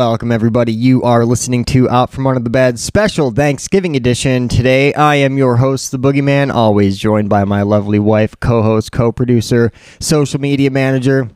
Welcome, 0.00 0.32
everybody. 0.32 0.72
You 0.72 1.02
are 1.02 1.26
listening 1.26 1.66
to 1.66 1.86
Out 1.90 2.10
From 2.10 2.26
Under 2.26 2.40
the 2.40 2.48
Bed 2.48 2.78
special 2.78 3.30
Thanksgiving 3.32 3.96
edition. 3.96 4.48
Today, 4.48 4.94
I 4.94 5.16
am 5.16 5.36
your 5.36 5.56
host, 5.56 5.90
the 5.90 5.98
Boogeyman, 5.98 6.50
always 6.50 6.96
joined 6.96 7.28
by 7.28 7.44
my 7.44 7.60
lovely 7.60 7.98
wife, 7.98 8.34
co 8.40 8.62
host, 8.62 8.92
co 8.92 9.12
producer, 9.12 9.70
social 9.98 10.40
media 10.40 10.70
manager, 10.70 11.28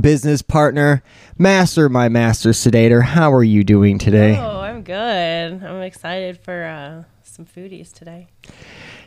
business 0.00 0.42
partner, 0.42 1.04
master, 1.38 1.88
my 1.88 2.08
master 2.08 2.52
sedator. 2.52 3.02
How 3.02 3.32
are 3.32 3.44
you 3.44 3.62
doing 3.62 3.98
today? 3.98 4.36
Oh, 4.36 4.58
I'm 4.58 4.82
good. 4.82 5.62
I'm 5.62 5.82
excited 5.82 6.40
for 6.40 6.64
uh, 6.64 7.04
some 7.22 7.46
foodies 7.46 7.92
today. 7.92 8.26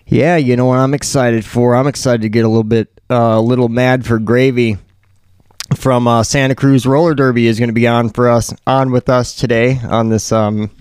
Yeah, 0.08 0.38
you 0.38 0.56
know 0.56 0.68
what 0.68 0.80
I'm 0.80 0.94
excited 0.94 1.44
for? 1.44 1.76
I'm 1.76 1.88
excited 1.88 2.22
to 2.22 2.30
get 2.30 2.46
a 2.46 2.48
little 2.48 2.64
bit, 2.64 3.02
uh, 3.10 3.36
a 3.40 3.42
little 3.42 3.68
mad 3.68 4.06
for 4.06 4.20
gravy 4.20 4.78
from 5.76 6.08
uh, 6.08 6.24
Santa 6.24 6.56
Cruz 6.56 6.86
Roller 6.86 7.14
Derby 7.14 7.48
is 7.48 7.60
going 7.60 7.70
to 7.70 7.74
be 7.74 7.88
on 7.88 8.10
for 8.10 8.30
us, 8.30 8.54
on 8.66 8.92
with 8.92 9.10
us 9.10 9.36
today 9.36 9.80
on 9.84 10.10
this 10.10 10.32
um 10.32 10.72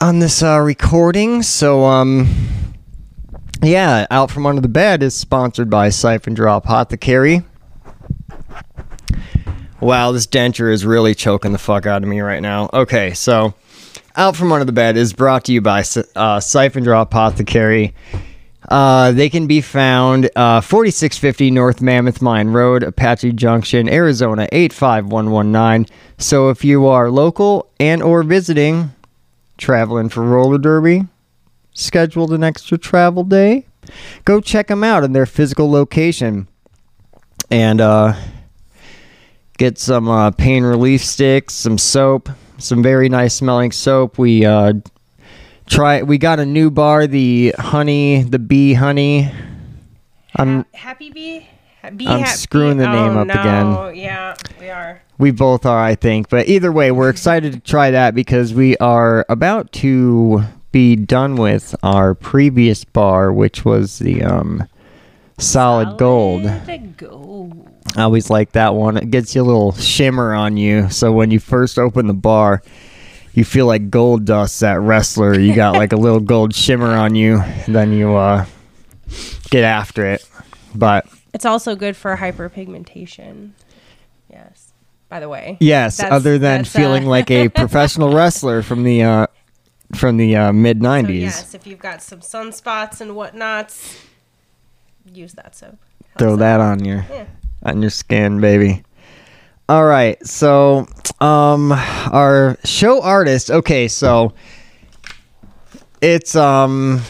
on 0.00 0.18
this 0.18 0.42
uh, 0.42 0.58
recording. 0.58 1.42
So 1.42 1.84
um 1.84 2.28
yeah, 3.62 4.06
out 4.10 4.30
from 4.30 4.46
under 4.46 4.60
the 4.60 4.68
bed 4.68 5.02
is 5.02 5.14
sponsored 5.14 5.70
by 5.70 5.88
Siphon 5.88 6.34
Draw 6.34 6.56
Apothecary. 6.56 7.42
Wow, 9.80 10.12
this 10.12 10.26
denture 10.26 10.72
is 10.72 10.84
really 10.84 11.14
choking 11.14 11.52
the 11.52 11.58
fuck 11.58 11.86
out 11.86 12.02
of 12.02 12.08
me 12.08 12.20
right 12.20 12.40
now. 12.40 12.70
Okay, 12.72 13.14
so 13.14 13.54
out 14.16 14.36
from 14.36 14.52
under 14.52 14.64
the 14.64 14.72
bed 14.72 14.96
is 14.96 15.12
brought 15.12 15.44
to 15.44 15.52
you 15.52 15.60
by 15.60 15.84
uh, 16.16 16.40
Siphon 16.40 16.84
Draw 16.84 17.02
Apothecary. 17.02 17.94
Uh, 18.68 19.12
they 19.12 19.28
can 19.28 19.46
be 19.46 19.60
found 19.60 20.30
uh, 20.36 20.60
4650 20.60 21.50
North 21.50 21.82
Mammoth 21.82 22.22
Mine 22.22 22.48
Road, 22.48 22.82
Apache 22.82 23.32
Junction, 23.32 23.88
Arizona 23.88 24.48
85119. 24.52 25.86
So 26.18 26.48
if 26.48 26.64
you 26.64 26.86
are 26.86 27.10
local 27.10 27.70
and 27.78 28.02
or 28.02 28.22
visiting, 28.22 28.92
traveling 29.58 30.08
for 30.08 30.22
roller 30.22 30.58
derby, 30.58 31.06
scheduled 31.74 32.32
an 32.32 32.42
extra 32.42 32.78
travel 32.78 33.24
day, 33.24 33.66
go 34.24 34.40
check 34.40 34.68
them 34.68 34.82
out 34.82 35.04
in 35.04 35.12
their 35.12 35.26
physical 35.26 35.70
location 35.70 36.48
and 37.50 37.80
uh, 37.80 38.14
get 39.58 39.78
some 39.78 40.08
uh, 40.08 40.30
pain 40.30 40.64
relief 40.64 41.04
sticks, 41.04 41.52
some 41.54 41.76
soap, 41.76 42.30
some 42.58 42.82
very 42.82 43.08
nice 43.10 43.34
smelling 43.34 43.72
soap. 43.72 44.18
We 44.18 44.46
uh, 44.46 44.74
try 45.66 46.02
we 46.02 46.18
got 46.18 46.38
a 46.40 46.46
new 46.46 46.70
bar 46.70 47.06
the 47.06 47.54
honey 47.58 48.22
the 48.22 48.38
bee 48.38 48.74
honey 48.74 49.30
i'm 50.36 50.58
Ha- 50.58 50.64
happy 50.74 51.10
bee. 51.10 51.46
Bee 51.96 52.06
I'm 52.06 52.20
happy. 52.20 52.30
screwing 52.38 52.78
the 52.78 52.86
name 52.86 53.14
oh, 53.14 53.20
up 53.20 53.26
no. 53.26 53.34
again. 53.34 53.94
Yeah, 53.96 54.34
we 54.58 54.70
are. 54.70 55.02
we 55.18 55.30
both 55.32 55.66
are 55.66 55.78
i 55.82 55.94
think 55.94 56.28
but 56.30 56.48
either 56.48 56.72
way 56.72 56.90
we're 56.90 57.10
excited 57.10 57.52
to 57.52 57.60
try 57.60 57.90
that 57.90 58.14
because 58.14 58.54
we 58.54 58.74
are 58.78 59.26
about 59.28 59.70
to 59.72 60.42
be 60.72 60.96
done 60.96 61.36
with 61.36 61.74
our 61.82 62.14
previous 62.14 62.84
bar 62.84 63.32
which 63.32 63.64
was 63.66 63.98
the 63.98 64.22
um 64.22 64.66
solid 65.38 65.98
gold 65.98 66.44
Solid 66.44 66.96
gold. 66.96 67.68
i 67.96 68.02
always 68.02 68.30
like 68.30 68.52
that 68.52 68.74
one 68.74 68.96
it 68.96 69.10
gets 69.10 69.34
you 69.34 69.42
a 69.42 69.44
little 69.44 69.72
shimmer 69.72 70.32
on 70.32 70.56
you 70.56 70.88
so 70.88 71.12
when 71.12 71.30
you 71.30 71.38
first 71.38 71.78
open 71.78 72.06
the 72.06 72.14
bar 72.14 72.62
you 73.34 73.44
feel 73.44 73.66
like 73.66 73.90
gold 73.90 74.24
dust 74.24 74.60
that 74.60 74.80
wrestler 74.80 75.38
you 75.38 75.54
got 75.54 75.74
like 75.74 75.92
a 75.92 75.96
little 75.96 76.20
gold 76.20 76.54
shimmer 76.54 76.94
on 76.96 77.14
you 77.14 77.42
then 77.68 77.92
you 77.92 78.14
uh 78.14 78.44
get 79.50 79.64
after 79.64 80.04
it 80.06 80.26
but 80.74 81.06
It's 81.32 81.44
also 81.44 81.76
good 81.76 81.96
for 81.96 82.16
hyperpigmentation. 82.16 83.50
Yes. 84.30 84.72
By 85.08 85.20
the 85.20 85.28
way. 85.28 85.56
yes 85.60 85.98
That's- 85.98 86.12
other 86.14 86.38
than 86.38 86.62
uh, 86.62 86.64
feeling 86.64 87.06
like 87.06 87.30
a 87.30 87.48
professional 87.60 88.12
wrestler 88.14 88.62
from 88.62 88.82
the 88.84 89.02
uh 89.02 89.26
from 89.94 90.16
the 90.16 90.34
uh, 90.34 90.52
mid 90.52 90.80
So 90.80 90.86
90s 90.88 91.20
yes, 91.20 91.54
if 91.54 91.66
you've 91.66 91.78
got 91.78 92.02
some 92.02 92.18
sunspots 92.20 93.00
and 93.00 93.12
whatnots, 93.12 93.96
use 95.12 95.34
that 95.34 95.54
soap. 95.54 95.78
Helps 96.06 96.18
throw 96.18 96.36
that 96.36 96.58
on 96.60 96.84
your 96.84 97.04
Yeah. 97.10 97.26
on 97.62 97.80
your 97.82 97.90
skin 97.90 98.40
baby 98.40 98.82
all 99.68 99.84
right 99.84 100.24
so 100.26 100.86
um 101.20 101.72
our 101.72 102.56
show 102.64 103.00
artist 103.02 103.50
okay 103.50 103.88
so 103.88 104.32
it's 106.02 106.36
um 106.36 107.00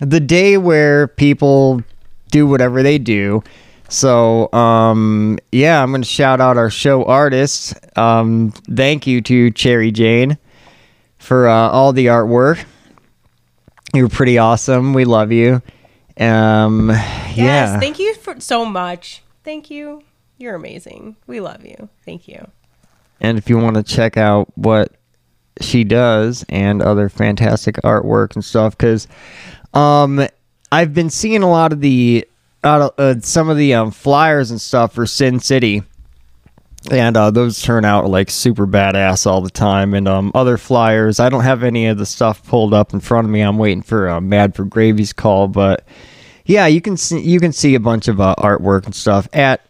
the 0.00 0.20
day 0.20 0.58
where 0.58 1.06
people 1.06 1.82
do 2.30 2.46
whatever 2.46 2.82
they 2.82 2.98
do. 2.98 3.42
So 3.88 4.52
um 4.52 5.38
yeah 5.52 5.80
i'm 5.82 5.92
gonna 5.92 6.04
shout 6.04 6.40
out 6.40 6.56
our 6.56 6.70
show 6.70 7.04
artist. 7.04 7.74
Um 7.96 8.50
thank 8.74 9.06
you 9.06 9.20
to 9.22 9.50
cherry 9.52 9.92
jane 9.92 10.38
for 11.18 11.48
uh, 11.48 11.68
all 11.70 11.92
the 11.92 12.06
artwork. 12.06 12.64
You're 13.94 14.08
pretty 14.08 14.38
awesome. 14.38 14.92
We 14.92 15.04
love 15.04 15.30
you. 15.30 15.62
Um 16.18 16.88
Yes, 16.90 17.36
yeah. 17.36 17.78
thank 17.78 17.98
you 17.98 18.14
for 18.14 18.40
so 18.40 18.64
much. 18.64 19.22
Thank 19.44 19.70
you. 19.70 20.02
You're 20.38 20.54
amazing. 20.54 21.16
We 21.26 21.40
love 21.40 21.64
you. 21.64 21.88
Thank 22.04 22.28
you. 22.28 22.48
And 23.20 23.38
if 23.38 23.48
you 23.48 23.56
want 23.56 23.76
to 23.76 23.82
check 23.82 24.16
out 24.16 24.52
what 24.56 24.92
she 25.60 25.84
does 25.84 26.44
and 26.48 26.82
other 26.82 27.08
fantastic 27.08 27.76
artwork 27.76 28.34
and 28.34 28.44
stuff, 28.44 28.76
because 28.76 29.08
um, 29.72 30.26
I've 30.70 30.92
been 30.92 31.10
seeing 31.10 31.42
a 31.42 31.48
lot 31.48 31.72
of 31.72 31.80
the 31.80 32.26
uh, 32.62 32.90
uh, 32.98 33.14
some 33.20 33.48
of 33.48 33.56
the 33.56 33.74
um, 33.74 33.90
flyers 33.90 34.50
and 34.50 34.60
stuff 34.60 34.92
for 34.92 35.06
Sin 35.06 35.40
City, 35.40 35.82
and 36.90 37.16
uh, 37.16 37.30
those 37.30 37.62
turn 37.62 37.84
out 37.84 38.10
like 38.10 38.30
super 38.30 38.66
badass 38.66 39.26
all 39.26 39.40
the 39.40 39.50
time. 39.50 39.94
And 39.94 40.08
um, 40.08 40.32
other 40.34 40.58
flyers, 40.58 41.20
I 41.20 41.28
don't 41.28 41.44
have 41.44 41.62
any 41.62 41.86
of 41.86 41.96
the 41.96 42.06
stuff 42.06 42.46
pulled 42.46 42.74
up 42.74 42.92
in 42.92 43.00
front 43.00 43.26
of 43.26 43.30
me. 43.30 43.40
I'm 43.40 43.56
waiting 43.56 43.82
for 43.82 44.08
uh, 44.08 44.20
Mad 44.20 44.54
for 44.54 44.64
Gravy's 44.64 45.12
call, 45.12 45.48
but 45.48 45.86
yeah, 46.44 46.66
you 46.66 46.80
can 46.80 46.96
see 46.96 47.20
you 47.20 47.40
can 47.40 47.52
see 47.52 47.74
a 47.74 47.80
bunch 47.80 48.08
of 48.08 48.20
uh, 48.20 48.34
artwork 48.36 48.84
and 48.84 48.94
stuff 48.94 49.28
at. 49.32 49.62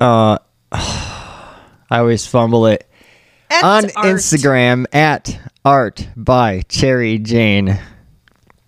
Uh, 0.00 0.38
I 0.72 1.98
always 1.98 2.26
fumble 2.26 2.66
it 2.66 2.88
At 3.50 3.64
on 3.64 3.84
art. 3.96 4.06
Instagram 4.06 4.86
at 4.92 5.38
art 5.64 6.08
by 6.16 6.62
Cherry 6.68 7.18
Jane. 7.18 7.78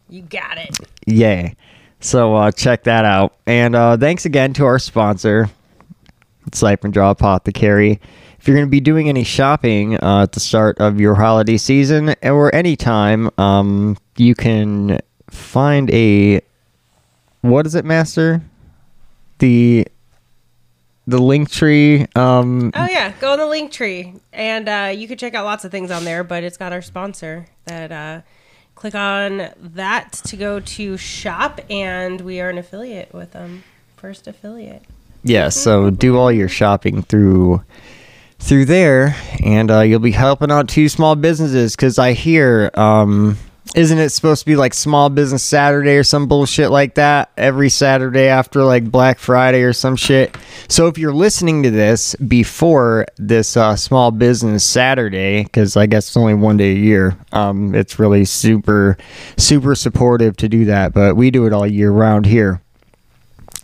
You 0.09 0.23
got 0.23 0.59
it. 0.59 0.79
Yay. 1.07 1.57
So 2.01 2.35
uh, 2.37 2.53
check 2.53 2.85
that 2.85 3.05
out. 3.05 3.35
And 3.47 3.75
uh, 3.75 3.97
thanks 3.97 4.25
again 4.25 4.53
to 4.55 4.65
our 4.65 4.79
sponsor, 4.79 5.51
Siphon 6.53 6.91
Draw 6.93 7.11
Apothecary. 7.11 8.01
If 8.39 8.47
you're 8.47 8.57
going 8.57 8.67
to 8.69 8.71
be 8.71 8.81
doing 8.81 9.09
any 9.09 9.25
shopping 9.25 9.97
uh, 9.97 10.23
at 10.23 10.33
the 10.33 10.41
start 10.41 10.79
of 10.79 11.01
your 11.01 11.17
holiday 11.17 11.57
season 11.57 12.15
or 12.23 12.55
anytime, 12.55 13.31
um, 13.37 13.97
you 14.17 14.35
can 14.35 15.01
find 15.29 15.91
a. 15.91 16.41
What 17.41 17.67
is 17.67 17.75
it, 17.75 17.85
Master? 17.85 18.43
The. 19.39 19.87
The 21.09 21.19
link 21.19 21.51
tree. 21.51 22.07
Um, 22.15 22.71
Oh 22.75 22.87
yeah, 22.87 23.15
go 23.19 23.33
on 23.33 23.39
the 23.39 23.47
link 23.47 23.73
tree, 23.73 24.13
and 24.31 24.69
uh, 24.69 24.93
you 24.95 25.09
can 25.09 25.17
check 25.17 25.33
out 25.35 25.47
lots 25.47 25.65
of 25.65 25.71
things 25.71 25.91
on 25.91 26.05
there. 26.05 26.23
But 26.23 26.45
it's 26.45 26.59
got 26.59 26.75
our 26.75 26.83
sponsor. 26.83 27.47
That 27.65 27.91
uh, 27.91 28.21
click 28.75 28.95
on 28.95 29.49
that 29.59 30.13
to 30.27 30.37
go 30.37 30.61
to 30.61 30.97
shop, 30.99 31.63
and 31.71 32.21
we 32.21 32.43
are 32.43 32.51
an 32.51 32.59
affiliate 32.59 33.15
with 33.15 33.33
them. 33.33 33.65
First 33.97 34.27
affiliate. 34.29 34.83
Yeah, 35.25 35.49
so 35.49 35.89
do 35.89 36.19
all 36.19 36.31
your 36.31 36.49
shopping 36.49 37.01
through 37.03 37.65
through 38.39 38.67
there, 38.67 39.17
and 39.43 39.71
uh, 39.71 39.81
you'll 39.81 40.01
be 40.01 40.13
helping 40.13 40.51
out 40.51 40.69
two 40.69 40.91
small 40.91 41.17
businesses. 41.17 41.75
Because 41.75 41.99
I 41.99 42.13
hear, 42.13 42.71
um, 42.75 43.39
isn't 43.75 43.99
it 43.99 44.11
supposed 44.11 44.41
to 44.41 44.47
be 44.47 44.57
like 44.57 44.73
Small 44.73 45.11
Business 45.11 45.43
Saturday 45.43 45.97
or 45.97 46.05
some 46.05 46.27
bullshit 46.27 46.71
like 46.71 46.95
that 46.95 47.31
every 47.37 47.69
Saturday 47.69 48.27
after 48.27 48.65
like 48.65 48.91
Black 48.91 49.19
Friday 49.19 49.63
or 49.63 49.73
some 49.73 49.95
shit? 49.95 50.37
So 50.69 50.87
if 50.87 50.97
you're 50.97 51.13
listening 51.13 51.63
to 51.65 51.71
this 51.71 52.15
before 52.17 53.07
this 53.17 53.57
uh, 53.57 53.77
Small 53.77 54.11
Business 54.11 54.65
Saturday, 54.65 55.45
because 55.45 55.77
I 55.77 55.87
guess 55.87 56.09
it's 56.09 56.17
only 56.17 56.35
one 56.35 56.57
day 56.57 56.73
a 56.73 56.77
year, 56.77 57.17
um, 57.33 57.75
it's 57.75 57.99
really 57.99 58.25
super 58.25 58.97
super 59.37 59.75
supportive 59.75 60.37
to 60.39 60.49
do 60.49 60.65
that. 60.67 60.95
But 60.95 61.17
we 61.17 61.31
do 61.31 61.47
it 61.47 61.53
all 61.53 61.67
year 61.67 61.91
round 61.91 62.27
here. 62.27 62.63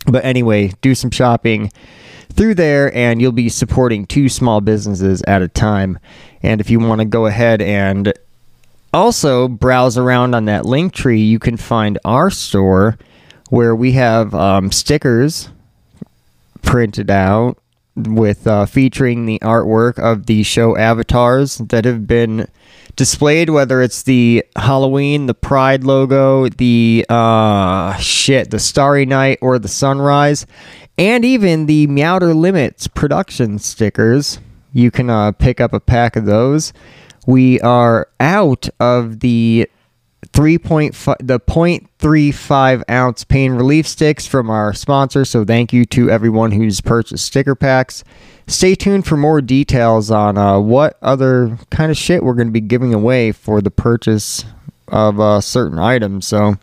But 0.05 0.23
anyway, 0.23 0.73
do 0.81 0.93
some 0.93 1.09
shopping 1.09 1.71
through 2.31 2.55
there 2.55 2.95
and 2.95 3.21
you'll 3.21 3.31
be 3.31 3.49
supporting 3.49 4.05
two 4.05 4.29
small 4.29 4.61
businesses 4.61 5.23
at 5.23 5.41
a 5.41 5.47
time. 5.47 5.97
And 6.43 6.61
if 6.61 6.69
you 6.69 6.79
want 6.79 6.99
to 6.99 7.05
go 7.05 7.25
ahead 7.25 7.61
and 7.61 8.13
also 8.95 9.47
browse 9.47 9.97
around 9.97 10.33
on 10.33 10.45
that 10.45 10.65
link 10.65 10.93
tree, 10.93 11.21
you 11.21 11.37
can 11.37 11.57
find 11.57 11.99
our 12.05 12.29
store 12.31 12.97
where 13.49 13.75
we 13.75 13.91
have 13.91 14.33
um, 14.33 14.71
stickers 14.71 15.49
printed 16.61 17.11
out 17.11 17.59
with 17.95 18.47
uh, 18.47 18.65
featuring 18.65 19.25
the 19.25 19.39
artwork 19.39 19.99
of 19.99 20.25
the 20.25 20.43
show 20.43 20.75
avatars 20.75 21.57
that 21.57 21.85
have 21.85 22.07
been 22.07 22.47
displayed 22.95 23.49
whether 23.49 23.81
it's 23.81 24.03
the 24.03 24.43
halloween 24.55 25.25
the 25.25 25.33
pride 25.33 25.83
logo 25.83 26.47
the 26.47 27.05
uh 27.09 27.93
shit 27.97 28.51
the 28.51 28.59
starry 28.59 29.05
night 29.05 29.37
or 29.41 29.59
the 29.59 29.67
sunrise 29.67 30.45
and 30.97 31.25
even 31.25 31.65
the 31.65 31.87
Meowter 31.87 32.33
Limits 32.33 32.87
production 32.87 33.59
stickers 33.59 34.39
you 34.75 34.91
can 34.91 35.09
uh, 35.09 35.31
pick 35.31 35.61
up 35.61 35.71
a 35.71 35.79
pack 35.79 36.17
of 36.17 36.25
those. 36.25 36.73
We 37.25 37.59
are 37.61 38.07
out 38.19 38.69
of 38.79 39.19
the 39.19 39.69
3.5 40.35 41.15
the 41.25 41.39
0.35 41.39 42.83
ounce 42.89 43.23
pain 43.23 43.53
relief 43.53 43.87
sticks 43.87 44.27
from 44.27 44.49
our 44.49 44.73
sponsor. 44.73 45.23
So 45.23 45.45
thank 45.45 45.71
you 45.71 45.85
to 45.85 46.09
everyone 46.09 46.51
who's 46.51 46.81
purchased 46.81 47.25
sticker 47.25 47.55
packs. 47.55 48.03
Stay 48.47 48.75
tuned 48.75 49.07
for 49.07 49.15
more 49.17 49.41
details 49.41 50.11
on 50.11 50.37
uh, 50.37 50.59
what 50.59 50.97
other 51.01 51.57
kind 51.69 51.89
of 51.89 51.97
shit 51.97 52.21
we're 52.21 52.33
going 52.33 52.49
to 52.49 52.51
be 52.51 52.61
giving 52.61 52.93
away 52.93 53.31
for 53.31 53.61
the 53.61 53.71
purchase 53.71 54.43
of 54.89 55.19
uh, 55.19 55.39
certain 55.41 55.79
items. 55.79 56.27
So 56.27 56.55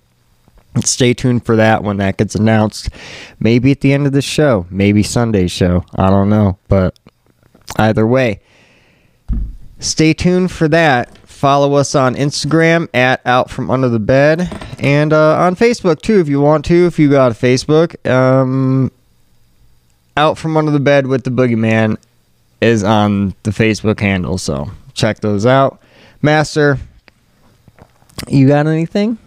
stay 0.85 1.15
tuned 1.15 1.47
for 1.47 1.57
that 1.57 1.83
when 1.83 1.97
that 1.97 2.19
gets 2.19 2.35
announced. 2.35 2.91
Maybe 3.41 3.73
at 3.73 3.81
the 3.81 3.93
end 3.93 4.07
of 4.07 4.13
the 4.13 4.23
show 4.23 4.67
maybe 4.71 5.03
sunday's 5.03 5.51
show. 5.51 5.85
I 5.97 6.11
don't 6.11 6.29
know 6.29 6.59
but 6.69 6.99
either 7.77 8.07
way 8.07 8.41
stay 9.83 10.15
tuned 10.15 10.51
for 10.51 10.69
that. 10.69 11.17
Follow 11.29 11.75
us 11.75 11.95
on 11.97 12.15
instagram 12.15 12.89
at 12.95 13.21
out 13.27 13.51
from 13.51 13.69
under 13.69 13.89
the 13.89 13.99
bed 13.99 14.49
and 14.79 15.13
uh, 15.13 15.37
on 15.41 15.57
facebook 15.57 16.01
too 16.01 16.21
if 16.21 16.29
you 16.29 16.41
want 16.41 16.65
to 16.67 16.87
if 16.87 17.01
you 17.01 17.11
got 17.11 17.33
a 17.33 17.35
facebook. 17.35 18.09
Um, 18.09 18.93
out 20.17 20.39
from 20.39 20.57
under 20.57 20.71
the 20.71 20.79
bed 20.81 21.07
with 21.09 21.25
the 21.25 21.31
boogeyman 21.31 21.97
is 22.61 22.85
on 22.85 23.35
the 23.43 23.51
facebook 23.51 23.99
handle 23.99 24.39
so 24.39 24.71
check 24.95 25.19
those 25.21 25.45
out. 25.45 25.81
Master 26.23 26.79
you 28.29 28.47
got 28.47 28.69
anything? 28.69 29.19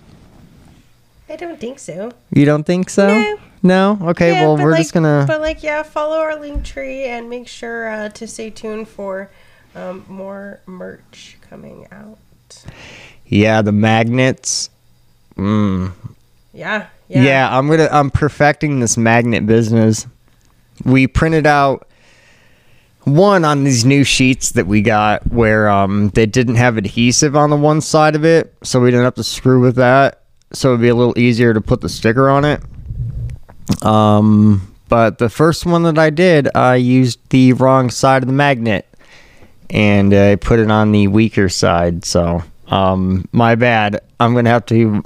I 1.28 1.36
don't 1.36 1.60
think 1.60 1.80
so. 1.80 2.12
you 2.32 2.46
don't 2.46 2.64
think 2.64 2.90
so? 2.90 3.08
No. 3.08 3.38
no? 3.98 4.10
Okay 4.12 4.32
Yeah, 4.32 4.44
well 4.44 4.58
we're 4.58 4.72
like- 4.72 4.84
just 4.84 4.94
gonna 4.94 5.26
But 5.28 5.42
like, 5.42 5.64
yeah, 5.64 5.84
follow 5.84 6.18
our 6.20 6.40
link 6.40 6.64
tree 6.64 7.04
and 7.04 7.30
make 7.30 7.50
sure 7.50 7.90
uh, 7.90 8.08
to 8.10 8.26
stay 8.26 8.52
tuned 8.52 8.88
for 8.88 9.30
um, 9.76 10.06
more 10.08 10.60
merch 10.66 11.38
coming 11.50 11.88
out. 11.92 12.18
yeah 13.28 13.62
the 13.62 13.72
magnets 13.72 14.70
mm, 15.36 15.92
Yeah, 16.54 16.88
Yeah. 17.08 17.22
yeah, 17.24 17.58
I'm 17.58 17.68
gonna 17.68 17.90
I'm 17.92 18.10
perfecting 18.10 18.80
this 18.80 18.98
magnet 18.98 19.46
business. 19.46 20.08
We 20.84 21.08
printed 21.08 21.46
out 21.46 21.88
one 23.04 23.46
on 23.46 23.64
these 23.64 23.86
new 23.86 24.04
sheets 24.04 24.52
that 24.54 24.66
we 24.68 24.82
got 24.82 25.32
where 25.32 25.70
um 25.70 26.10
they 26.10 26.26
didn't 26.26 26.56
have 26.56 26.78
adhesive 26.78 27.36
on 27.36 27.50
the 27.50 27.58
one 27.58 27.82
side 27.82 28.16
of 28.16 28.24
it, 28.26 28.54
so 28.64 28.80
we 28.80 28.90
didn't 28.92 29.04
have 29.06 29.16
to 29.16 29.24
screw 29.24 29.60
with 29.60 29.76
that. 29.76 30.22
So 30.54 30.70
it'd 30.70 30.82
be 30.82 30.88
a 30.90 30.96
little 30.96 31.18
easier 31.20 31.54
to 31.54 31.62
put 31.62 31.82
the 31.82 31.90
sticker 31.90 32.30
on 32.30 32.46
it. 32.46 32.62
Um 33.84 34.72
but 34.88 35.18
the 35.18 35.30
first 35.30 35.66
one 35.66 35.82
that 35.84 35.98
I 35.98 36.12
did, 36.12 36.48
I 36.56 36.76
used 36.76 37.20
the 37.30 37.54
wrong 37.54 37.90
side 37.90 38.22
of 38.22 38.28
the 38.28 38.34
magnet 38.34 38.86
and 39.70 40.14
I 40.14 40.36
put 40.36 40.60
it 40.60 40.70
on 40.70 40.92
the 40.92 41.08
weaker 41.08 41.50
side. 41.50 42.06
So, 42.06 42.44
um, 42.68 43.28
my 43.32 43.56
bad. 43.56 44.02
I'm 44.20 44.34
gonna 44.34 44.50
have 44.50 44.66
to 44.68 45.04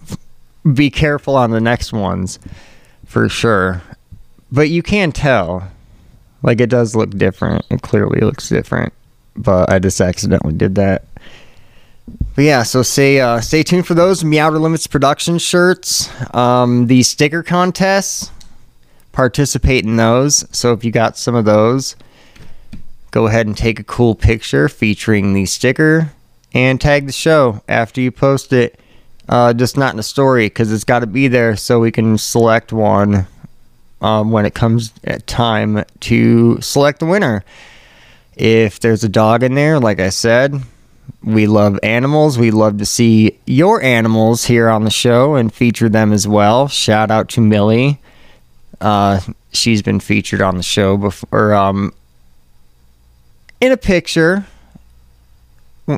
be 0.74 0.90
careful 0.90 1.36
on 1.36 1.52
the 1.52 1.62
next 1.62 1.94
ones 1.94 2.40
for 3.06 3.28
sure. 3.30 3.82
But 4.52 4.70
you 4.70 4.82
can 4.84 5.12
tell, 5.12 5.70
like 6.44 6.62
it 6.62 6.70
does 6.70 6.96
look 6.96 7.12
different. 7.12 7.66
It 7.70 7.82
clearly 7.82 8.22
looks 8.22 8.50
different, 8.50 8.94
but 9.36 9.70
I 9.70 9.80
just 9.80 10.02
accidentally 10.02 10.54
did 10.54 10.76
that. 10.76 11.06
But 12.36 12.44
yeah, 12.44 12.64
so 12.64 12.82
stay 12.82 13.20
uh, 13.20 13.42
stay 13.42 13.64
tuned 13.64 13.86
for 13.86 13.94
those 13.94 14.24
Meowter 14.24 14.60
Limits 14.60 14.88
production 14.88 15.38
shirts. 15.38 16.10
Um, 16.34 16.88
the 16.88 17.04
sticker 17.04 17.44
contests, 17.44 18.32
participate 19.12 19.86
in 19.86 19.98
those. 19.98 20.46
So 20.56 20.74
if 20.74 20.84
you 20.84 20.92
got 20.92 21.18
some 21.18 21.36
of 21.36 21.46
those, 21.46 21.96
go 23.12 23.28
ahead 23.28 23.48
and 23.48 23.58
take 23.58 23.80
a 23.80 23.84
cool 23.84 24.16
picture 24.16 24.70
featuring 24.70 25.34
the 25.34 25.46
sticker 25.46 26.12
and 26.54 26.80
tag 26.80 27.06
the 27.06 27.12
show 27.12 27.62
after 27.68 28.02
you 28.02 28.12
post 28.12 28.54
it. 28.54 28.80
Uh, 29.28 29.54
just 29.54 29.78
not 29.78 29.94
in 29.94 30.00
a 30.00 30.04
story 30.04 30.48
because 30.48 30.72
it's 30.72 30.84
got 30.84 31.00
to 31.00 31.08
be 31.08 31.28
there 31.28 31.56
so 31.56 31.80
we 31.80 31.92
can 31.92 32.18
select 32.18 32.74
one 32.74 33.28
um, 34.02 34.32
when 34.32 34.46
it 34.46 34.56
comes 34.56 34.92
at 35.04 35.28
time 35.28 35.84
to 36.00 36.60
select 36.62 37.00
the 37.00 37.06
winner. 37.06 37.44
If 38.36 38.80
there's 38.80 39.04
a 39.04 39.10
dog 39.10 39.44
in 39.44 39.54
there, 39.54 39.80
like 39.80 40.00
I 40.00 40.10
said, 40.10 40.60
we 41.24 41.48
love 41.48 41.78
animals. 41.84 42.40
We 42.40 42.52
love 42.52 42.78
to 42.78 42.86
see 42.86 43.38
your 43.46 43.84
animals 43.84 44.46
here 44.46 44.70
on 44.70 44.84
the 44.84 44.90
show 44.90 45.36
and 45.36 45.54
feature 45.54 45.90
them 45.90 46.14
as 46.14 46.28
well. 46.28 46.68
Shout 46.68 47.12
out 47.12 47.30
to 47.30 47.42
Millie. 47.42 48.00
Uh, 48.80 49.20
she's 49.52 49.82
been 49.82 50.00
featured 50.00 50.42
on 50.42 50.58
the 50.58 50.64
show 50.64 50.96
before. 50.98 51.54
Um, 51.54 51.94
in 53.62 53.72
a 53.72 53.78
picture 53.78 54.46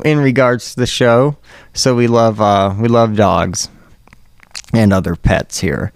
in 0.05 0.19
regards 0.19 0.73
to 0.73 0.79
the 0.79 0.87
show. 0.87 1.35
So 1.73 1.95
we 1.95 2.07
love 2.07 2.39
uh 2.41 2.73
we 2.79 2.87
love 2.87 3.15
dogs 3.15 3.69
and 4.73 4.93
other 4.93 5.15
pets 5.15 5.59
here. 5.59 5.91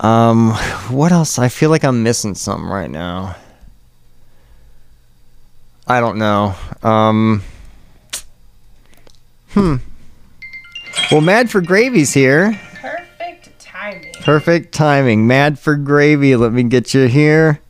Um 0.00 0.50
what 0.90 1.12
else? 1.12 1.38
I 1.38 1.48
feel 1.48 1.70
like 1.70 1.84
I'm 1.84 2.02
missing 2.02 2.34
something 2.34 2.68
right 2.68 2.90
now. 2.90 3.36
I 5.86 6.00
don't 6.00 6.18
know. 6.18 6.54
Um 6.82 7.42
Hmm. 9.50 9.76
Well, 11.10 11.22
Mad 11.22 11.50
for 11.50 11.62
Gravy's 11.62 12.12
here. 12.12 12.60
perfect 12.82 13.58
timing. 13.58 14.12
Perfect 14.20 14.74
timing. 14.74 15.26
Mad 15.26 15.58
for 15.58 15.76
Gravy. 15.76 16.36
Let 16.36 16.52
me 16.52 16.62
get 16.64 16.92
you 16.92 17.06
here. 17.06 17.60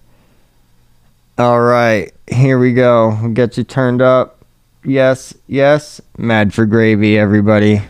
All 1.38 1.60
right. 1.60 2.12
Here 2.30 2.58
we 2.58 2.72
go. 2.72 3.18
We'll 3.20 3.32
get 3.32 3.56
you 3.58 3.64
turned 3.64 4.00
up. 4.00 4.44
Yes, 4.84 5.34
yes. 5.46 6.00
Mad 6.16 6.54
for 6.54 6.64
Gravy, 6.64 7.18
everybody. 7.18 7.82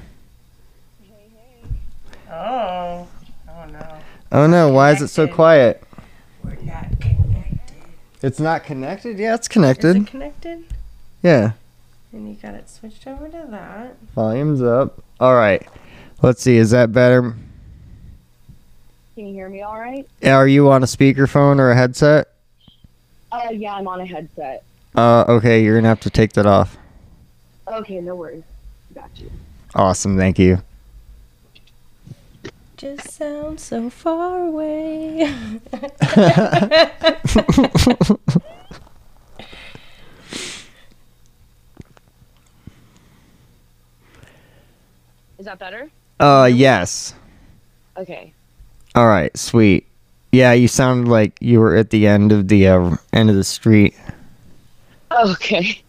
Oh, 2.31 3.07
oh 3.49 3.65
no, 3.71 3.99
Oh 4.33 4.47
no, 4.47 4.71
why 4.73 4.93
is 4.93 5.03
it 5.03 5.09
so 5.09 5.29
quiet? 5.29 5.83
we're 6.43 6.55
not 6.63 7.01
connected. 7.01 7.77
It's 8.23 8.41
not 8.41 8.65
connected? 8.65 9.19
Yeah, 9.19 9.35
it's 9.35 9.45
Is 9.45 9.49
connected. 9.49 9.97
it 9.97 10.07
connected? 10.07 10.65
Yeah. 11.23 11.53
And 12.13 12.29
you 12.29 12.35
got 12.35 12.55
it 12.55 12.69
switched 12.71 13.07
over 13.07 13.29
to 13.29 13.47
that. 13.51 13.97
Volume's 14.15 14.63
up. 14.63 15.03
All 15.21 15.35
right. 15.35 15.67
Let's 16.23 16.43
see. 16.43 16.57
Is 16.57 16.71
that 16.71 16.93
better? 16.93 17.35
Can 19.15 19.27
you 19.27 19.35
hear 19.35 19.49
me 19.51 19.61
all 19.63 19.79
right? 19.79 20.07
Are 20.25 20.49
you 20.49 20.71
on 20.71 20.83
a 20.83 20.87
speakerphone 20.87 21.59
or 21.59 21.71
a 21.71 21.77
headset? 21.77 22.29
Uh, 23.37 23.51
yeah, 23.51 23.75
I'm 23.75 23.87
on 23.87 24.01
a 24.01 24.07
headset. 24.07 24.65
Uh, 24.95 25.25
okay. 25.29 25.63
You're 25.63 25.77
gonna 25.77 25.89
have 25.89 26.01
to 26.01 26.11
take 26.11 26.33
that 26.35 26.47
off. 26.47 26.77
Okay, 27.69 28.01
no 28.01 28.15
worries. 28.15 28.45
Got 28.95 29.11
you. 29.17 29.31
Awesome. 29.75 30.17
Thank 30.17 30.39
you. 30.39 30.63
Just 32.79 33.11
sounds 33.11 33.63
so 33.63 33.91
far 33.91 34.47
away. 34.47 35.21
Is 45.39 45.45
that 45.45 45.59
better? 45.59 45.91
Uh, 46.19 46.51
yes. 46.53 47.15
Okay. 47.97 48.33
All 48.95 49.07
right, 49.07 49.37
sweet. 49.37 49.86
Yeah, 50.37 50.53
you 50.53 50.69
sounded 50.69 51.09
like 51.11 51.33
you 51.41 51.61
were 51.61 51.77
at 51.77 51.89
the 51.89 52.07
end 52.07 52.31
of 52.31 52.49
the 52.49 52.69
uh, 52.69 52.97
end 53.11 53.31
of 53.31 53.37
the 53.37 53.43
street. 53.43 53.97
Okay. 55.11 55.81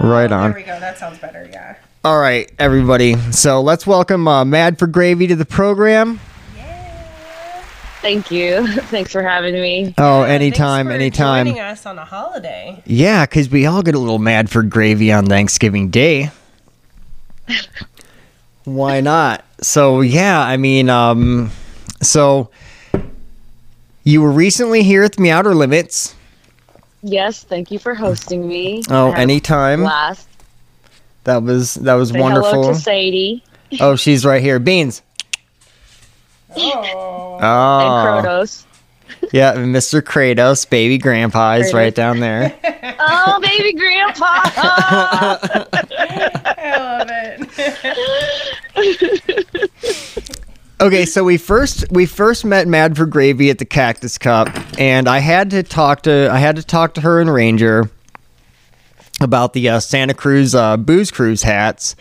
Right 0.00 0.32
on. 0.32 0.44
Oh, 0.50 0.52
There 0.54 0.54
we 0.54 0.62
go. 0.62 0.80
That 0.80 0.96
sounds 0.96 1.18
better. 1.18 1.46
Yeah. 1.52 1.76
All 2.02 2.18
right, 2.18 2.50
everybody. 2.58 3.16
So 3.32 3.60
let's 3.60 3.86
welcome 3.86 4.26
uh, 4.26 4.46
Mad 4.46 4.78
for 4.78 4.86
Gravy 4.86 5.26
to 5.26 5.36
the 5.36 5.44
program. 5.44 6.20
Yeah. 6.56 7.62
Thank 8.00 8.30
you. 8.30 8.66
Thanks 8.84 9.12
for 9.12 9.22
having 9.22 9.52
me. 9.52 9.94
Oh, 9.98 10.22
Yeah, 10.22 10.28
anytime, 10.28 10.86
thanks 10.86 10.88
for 10.88 10.94
anytime. 10.94 11.46
Joining 11.48 11.60
us 11.60 11.84
on 11.84 11.98
a 11.98 12.06
holiday. 12.06 12.82
Yeah, 12.86 13.26
because 13.26 13.50
we 13.50 13.66
all 13.66 13.82
get 13.82 13.94
a 13.94 13.98
little 13.98 14.18
mad 14.18 14.48
for 14.48 14.62
gravy 14.62 15.12
on 15.12 15.26
Thanksgiving 15.26 15.90
Day. 15.90 16.30
Why 18.64 19.02
not? 19.02 19.44
So 19.60 20.00
yeah, 20.00 20.40
I 20.40 20.56
mean, 20.56 20.88
um, 20.88 21.50
so 22.00 22.48
you 24.04 24.22
were 24.22 24.30
recently 24.30 24.82
here 24.82 25.02
at 25.02 25.16
the 25.16 25.30
Outer 25.30 25.54
Limits. 25.54 26.14
Yes, 27.02 27.42
thank 27.44 27.70
you 27.70 27.78
for 27.78 27.94
hosting 27.94 28.46
me. 28.46 28.82
Oh, 28.88 29.08
I 29.08 29.10
had 29.10 29.18
a 29.18 29.22
anytime. 29.22 29.82
Last. 29.82 30.28
That 31.24 31.42
was 31.42 31.74
that 31.74 31.94
was 31.94 32.10
Say 32.10 32.20
wonderful. 32.20 32.50
hello 32.62 32.72
to 32.74 32.78
Sadie 32.78 33.42
Oh, 33.80 33.96
she's 33.96 34.24
right 34.24 34.42
here. 34.42 34.58
Beans. 34.58 35.02
Oh. 36.56 37.38
Oh, 37.40 37.40
and 37.40 38.22
Kronos. 38.24 38.66
yeah, 39.32 39.54
Mr. 39.54 40.02
Kratos, 40.02 40.68
baby 40.68 40.98
grandpa 40.98 41.54
is 41.54 41.70
Kratos. 41.70 41.74
right 41.74 41.94
down 41.94 42.20
there. 42.20 42.54
Oh, 43.04 43.40
baby 43.40 43.72
grandpa. 43.72 44.24
I 44.44 45.66
love 46.78 47.08
it. 48.76 49.70
Okay, 50.82 51.06
so 51.06 51.22
we 51.22 51.36
first 51.36 51.84
we 51.92 52.06
first 52.06 52.44
met 52.44 52.66
Mad 52.66 52.96
for 52.96 53.06
Gravy 53.06 53.50
at 53.50 53.58
the 53.58 53.64
Cactus 53.64 54.18
Cup, 54.18 54.48
and 54.80 55.08
I 55.08 55.20
had 55.20 55.50
to 55.50 55.62
talk 55.62 56.02
to 56.02 56.28
I 56.28 56.38
had 56.38 56.56
to 56.56 56.64
talk 56.64 56.94
to 56.94 57.02
her 57.02 57.20
and 57.20 57.32
Ranger, 57.32 57.88
about 59.20 59.52
the 59.52 59.68
uh, 59.68 59.78
Santa 59.78 60.12
Cruz 60.12 60.56
uh, 60.56 60.76
Booze 60.76 61.12
Cruise 61.12 61.44
hats. 61.44 61.94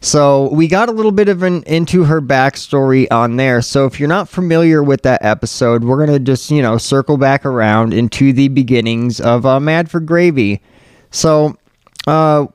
So 0.00 0.48
we 0.54 0.68
got 0.68 0.88
a 0.88 0.92
little 0.92 1.12
bit 1.12 1.28
of 1.28 1.42
an 1.42 1.64
into 1.64 2.04
her 2.04 2.22
backstory 2.22 3.06
on 3.10 3.36
there. 3.36 3.60
So 3.60 3.84
if 3.84 4.00
you're 4.00 4.08
not 4.08 4.30
familiar 4.30 4.82
with 4.82 5.02
that 5.02 5.22
episode, 5.22 5.84
we're 5.84 6.06
gonna 6.06 6.18
just 6.18 6.50
you 6.50 6.62
know 6.62 6.78
circle 6.78 7.18
back 7.18 7.44
around 7.44 7.92
into 7.92 8.32
the 8.32 8.48
beginnings 8.48 9.20
of 9.20 9.44
uh, 9.44 9.60
Mad 9.60 9.90
for 9.90 10.00
Gravy. 10.00 10.62
So, 11.10 11.58
uh, 12.06 12.46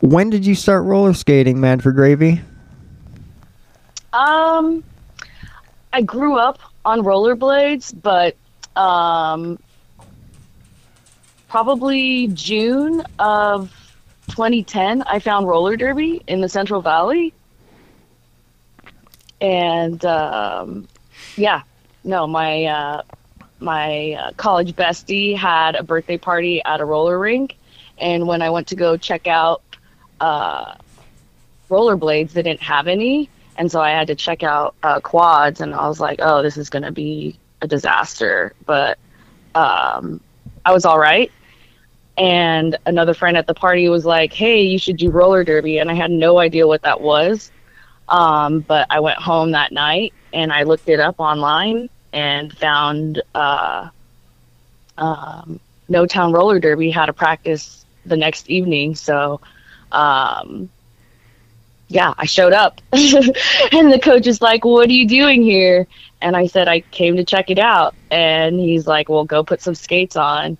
when 0.00 0.28
did 0.28 0.44
you 0.44 0.54
start 0.54 0.84
roller 0.84 1.14
skating, 1.14 1.58
Mad 1.58 1.82
for 1.82 1.90
Gravy? 1.90 2.42
Um, 4.12 4.84
I 5.92 6.02
grew 6.02 6.36
up 6.38 6.58
on 6.84 7.00
rollerblades, 7.00 7.94
but 8.00 8.36
um, 8.76 9.58
probably 11.48 12.28
June 12.28 13.02
of 13.18 13.70
2010, 14.28 15.02
I 15.02 15.18
found 15.18 15.48
roller 15.48 15.76
derby 15.76 16.22
in 16.26 16.40
the 16.40 16.48
Central 16.48 16.80
Valley, 16.80 17.32
and 19.40 20.02
um, 20.04 20.88
yeah, 21.36 21.62
no, 22.04 22.26
my 22.26 22.64
uh, 22.64 23.02
my 23.60 24.12
uh, 24.12 24.32
college 24.36 24.74
bestie 24.74 25.36
had 25.36 25.74
a 25.74 25.82
birthday 25.82 26.16
party 26.16 26.62
at 26.64 26.80
a 26.80 26.84
roller 26.84 27.18
rink, 27.18 27.56
and 27.98 28.26
when 28.26 28.42
I 28.42 28.50
went 28.50 28.68
to 28.68 28.76
go 28.76 28.96
check 28.96 29.26
out 29.26 29.62
uh, 30.20 30.74
rollerblades, 31.68 32.32
they 32.32 32.42
didn't 32.42 32.62
have 32.62 32.86
any, 32.86 33.28
and 33.58 33.70
so 33.70 33.80
I 33.80 33.90
had 33.90 34.06
to 34.06 34.14
check 34.14 34.42
out 34.42 34.74
uh, 34.82 35.00
quads, 35.00 35.60
and 35.60 35.74
I 35.74 35.86
was 35.88 36.00
like, 36.00 36.20
oh, 36.22 36.42
this 36.42 36.56
is 36.56 36.70
gonna 36.70 36.92
be 36.92 37.38
a 37.60 37.66
disaster, 37.66 38.54
but 38.64 38.98
um, 39.54 40.20
I 40.64 40.72
was 40.72 40.84
all 40.84 40.98
right. 40.98 41.30
And 42.16 42.76
another 42.86 43.14
friend 43.14 43.36
at 43.36 43.46
the 43.46 43.54
party 43.54 43.88
was 43.88 44.04
like, 44.04 44.32
hey, 44.32 44.62
you 44.62 44.78
should 44.78 44.96
do 44.96 45.10
roller 45.10 45.44
derby, 45.44 45.78
and 45.78 45.90
I 45.90 45.94
had 45.94 46.10
no 46.10 46.38
idea 46.38 46.66
what 46.66 46.82
that 46.82 47.00
was. 47.00 47.52
Um, 48.08 48.60
but 48.60 48.86
I 48.90 49.00
went 49.00 49.18
home 49.18 49.50
that 49.52 49.70
night 49.70 50.14
and 50.32 50.52
I 50.52 50.62
looked 50.62 50.88
it 50.88 50.98
up 51.00 51.16
online 51.18 51.90
and 52.12 52.56
found 52.56 53.22
uh, 53.34 53.90
um, 54.96 55.60
No 55.88 56.06
Town 56.06 56.32
Roller 56.32 56.58
Derby 56.58 56.90
had 56.90 57.08
a 57.08 57.12
practice 57.12 57.84
the 58.06 58.16
next 58.16 58.48
evening. 58.48 58.94
So, 58.94 59.40
um, 59.92 60.70
yeah, 61.88 62.14
I 62.16 62.26
showed 62.26 62.52
up. 62.52 62.80
and 62.92 63.92
the 63.92 64.00
coach 64.02 64.26
is 64.26 64.40
like, 64.40 64.64
What 64.64 64.88
are 64.88 64.92
you 64.92 65.08
doing 65.08 65.42
here? 65.42 65.86
And 66.20 66.36
I 66.36 66.46
said, 66.46 66.68
I 66.68 66.80
came 66.80 67.16
to 67.16 67.24
check 67.24 67.50
it 67.50 67.58
out. 67.58 67.94
And 68.10 68.60
he's 68.60 68.86
like, 68.86 69.08
Well, 69.08 69.24
go 69.24 69.42
put 69.42 69.60
some 69.62 69.74
skates 69.74 70.16
on. 70.16 70.58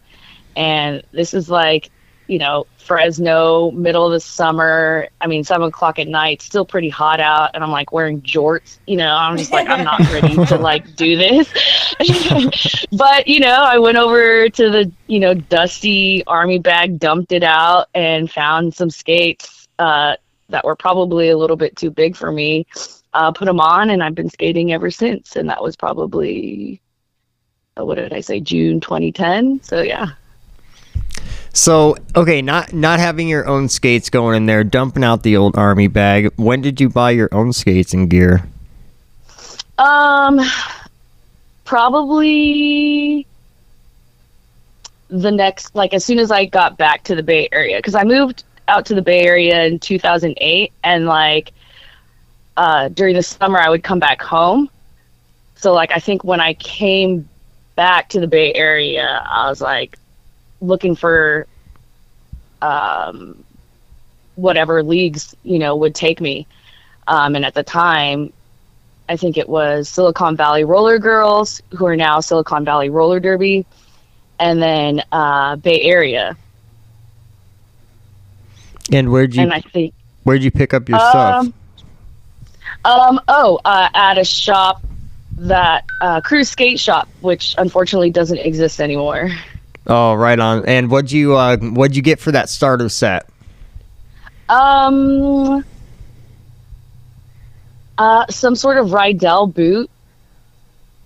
And 0.57 1.03
this 1.13 1.35
is 1.35 1.49
like, 1.49 1.91
you 2.27 2.39
know, 2.39 2.67
Fresno, 2.79 3.71
middle 3.71 4.07
of 4.07 4.13
the 4.13 4.21
summer. 4.21 5.09
I 5.21 5.27
mean, 5.27 5.45
seven 5.45 5.69
o'clock 5.69 5.99
at 5.99 6.09
night, 6.09 6.41
still 6.41 6.65
pretty 6.65 6.89
hot 6.89 7.21
out, 7.21 7.51
and 7.55 7.63
I'm 7.63 7.71
like 7.71 7.93
wearing 7.93 8.23
jorts. 8.23 8.79
You 8.87 8.97
know, 8.97 9.15
I'm 9.15 9.37
just 9.37 9.53
like, 9.53 9.69
I'm 9.69 9.85
not 9.85 10.01
ready 10.11 10.35
to 10.47 10.57
like 10.59 10.97
do 10.97 11.17
this. 11.17 11.53
but 12.93 13.29
you 13.29 13.41
know, 13.41 13.63
I 13.63 13.79
went 13.79 13.99
over 13.99 14.49
to 14.49 14.71
the 14.71 14.91
you 15.07 15.21
know 15.21 15.35
dusty 15.35 16.25
army 16.27 16.59
bag, 16.59 16.99
dumped 16.99 17.33
it 17.33 17.43
out, 17.43 17.89
and 17.95 18.31
found 18.31 18.75
some 18.75 18.91
skates 18.91 19.69
uh, 19.79 20.17
that 20.49 20.65
were 20.65 20.77
probably 20.77 21.29
a 21.29 21.37
little 21.37 21.57
bit 21.57 21.77
too 21.77 21.91
big 21.91 22.17
for 22.17 22.33
me. 22.33 22.67
Uh, 23.15 23.33
put 23.33 23.47
them 23.47 23.61
on, 23.61 23.91
and 23.91 24.03
I've 24.03 24.15
been 24.15 24.31
skating 24.31 24.73
ever 24.73 24.91
since. 24.91 25.37
And 25.37 25.49
that 25.49 25.63
was 25.63 25.77
probably 25.77 26.81
uh, 27.79 27.85
what 27.85 27.97
did 27.97 28.13
I 28.13 28.21
say, 28.21 28.41
June 28.41 28.81
2010. 28.81 29.63
So 29.63 29.83
yeah. 29.83 30.11
So 31.53 31.97
okay, 32.15 32.43
not 32.43 32.73
not 32.73 33.01
having 33.01 33.29
your 33.29 33.47
own 33.47 33.69
skates 33.69 34.11
going 34.11 34.37
in 34.37 34.47
there, 34.47 34.65
dumping 34.65 35.05
out 35.05 35.23
the 35.23 35.37
old 35.37 35.57
army 35.57 35.89
bag. 35.89 36.31
When 36.37 36.61
did 36.61 36.81
you 36.81 36.89
buy 36.89 37.13
your 37.13 37.29
own 37.33 37.53
skates 37.53 37.93
and 37.95 38.09
gear? 38.09 38.47
Um, 39.79 40.41
probably 41.65 43.27
the 45.09 45.31
next, 45.31 45.75
like 45.75 45.95
as 45.95 46.05
soon 46.05 46.19
as 46.19 46.31
I 46.31 46.45
got 46.45 46.77
back 46.77 47.05
to 47.05 47.15
the 47.15 47.23
Bay 47.23 47.49
Area, 47.51 47.79
because 47.79 47.95
I 47.95 48.05
moved 48.05 48.45
out 48.69 48.87
to 48.87 48.95
the 48.95 49.03
Bay 49.03 49.23
Area 49.23 49.65
in 49.65 49.79
2008, 49.79 50.73
and 50.85 51.07
like 51.07 51.53
uh, 52.57 52.89
during 52.89 53.15
the 53.15 53.23
summer 53.23 53.59
I 53.59 53.69
would 53.69 53.83
come 53.83 53.99
back 53.99 54.23
home. 54.23 54.69
So 55.57 55.73
like 55.73 55.91
I 55.91 55.99
think 55.99 56.25
when 56.25 56.41
I 56.41 56.55
came 56.55 57.29
back 57.75 58.09
to 58.11 58.21
the 58.21 58.27
Bay 58.27 58.53
Area, 58.55 59.23
I 59.27 59.49
was 59.49 59.61
like 59.61 59.99
looking 60.61 60.95
for 60.95 61.47
um, 62.63 63.45
whatever 64.35 64.83
leagues 64.83 65.35
you 65.43 65.59
know 65.59 65.77
would 65.77 65.95
take 65.95 66.21
me. 66.21 66.47
Um, 67.07 67.37
and 67.37 67.45
at 67.45 67.55
the 67.55 67.63
time, 67.63 68.33
I 69.09 69.17
think 69.17 69.39
it 69.39 69.49
was 69.49 69.89
Silicon 69.89 70.37
Valley 70.37 70.65
Roller 70.65 70.99
Girls, 70.99 71.63
who 71.71 71.87
are 71.87 71.97
now 71.97 72.21
Silicon 72.21 72.65
Valley 72.65 72.91
Roller 72.91 73.19
Derby, 73.19 73.65
and 74.39 74.61
then 74.61 75.03
uh, 75.11 75.57
Bay 75.57 75.81
Area. 75.83 76.37
And 78.93 79.11
where'd 79.11 79.35
you 79.35 79.43
And 79.43 79.53
I 79.53 79.61
think, 79.61 79.95
where'd 80.25 80.43
you 80.43 80.51
pick 80.51 80.73
up 80.75 80.89
your 80.89 80.99
stuff? 80.99 81.47
um, 81.47 81.55
um, 82.85 83.21
oh, 83.29 83.61
uh, 83.65 83.89
at 83.95 84.19
a 84.19 84.25
shop 84.25 84.83
that 85.39 85.85
uh, 86.01 86.21
Cruise 86.21 86.49
Skate 86.49 86.81
Shop, 86.81 87.09
which 87.21 87.55
unfortunately 87.59 88.11
doesn't 88.11 88.39
exist 88.39 88.81
anymore. 88.81 89.31
Oh, 89.87 90.15
right 90.15 90.39
on. 90.39 90.67
And 90.67 90.91
what'd 90.91 91.11
you 91.11 91.35
uh 91.35 91.57
what'd 91.57 91.97
you 91.97 92.03
get 92.03 92.21
for 92.21 92.33
that 92.33 92.49
starter 92.49 92.89
set? 92.89 93.29
Um, 94.49 95.65
uh, 97.97 98.27
some 98.29 98.55
sort 98.55 98.79
of 98.79 98.89
Riedell 98.89 99.53
boot, 99.53 99.91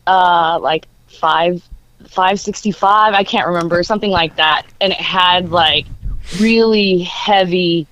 uh, 0.06 0.58
like 0.60 0.86
five, 1.06 1.62
five 2.08 2.40
sixty 2.40 2.72
five. 2.72 3.14
I 3.14 3.24
can't 3.24 3.46
remember 3.46 3.82
something 3.82 4.10
like 4.10 4.36
that, 4.36 4.66
and 4.80 4.92
it 4.92 5.00
had 5.00 5.50
like 5.50 5.86
really 6.38 7.00
heavy, 7.02 7.86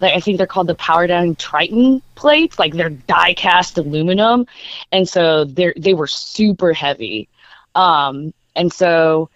like 0.00 0.14
I 0.14 0.20
think 0.20 0.38
they're 0.38 0.46
called 0.46 0.66
the 0.66 0.74
PowerDyne 0.74 1.38
Triton 1.38 2.02
plates, 2.14 2.58
like 2.58 2.74
they're 2.74 2.90
die 2.90 3.34
cast 3.34 3.78
aluminum, 3.78 4.46
and 4.90 5.08
so 5.08 5.44
they 5.44 5.72
they 5.76 5.94
were 5.94 6.06
super 6.06 6.72
heavy, 6.72 7.28
um, 7.74 8.32
and 8.56 8.72
so 8.72 9.30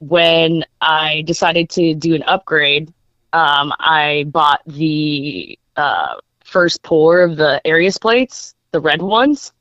when 0.00 0.64
I 0.80 1.22
decided 1.26 1.70
to 1.70 1.94
do 1.94 2.14
an 2.14 2.24
upgrade 2.24 2.92
um, 3.32 3.72
I 3.78 4.24
bought 4.28 4.60
the 4.66 5.58
uh, 5.76 6.16
first 6.44 6.82
pour 6.82 7.22
of 7.22 7.36
the 7.36 7.66
Arius 7.66 7.98
plates, 7.98 8.54
the 8.72 8.80
red 8.80 9.00
ones. 9.00 9.52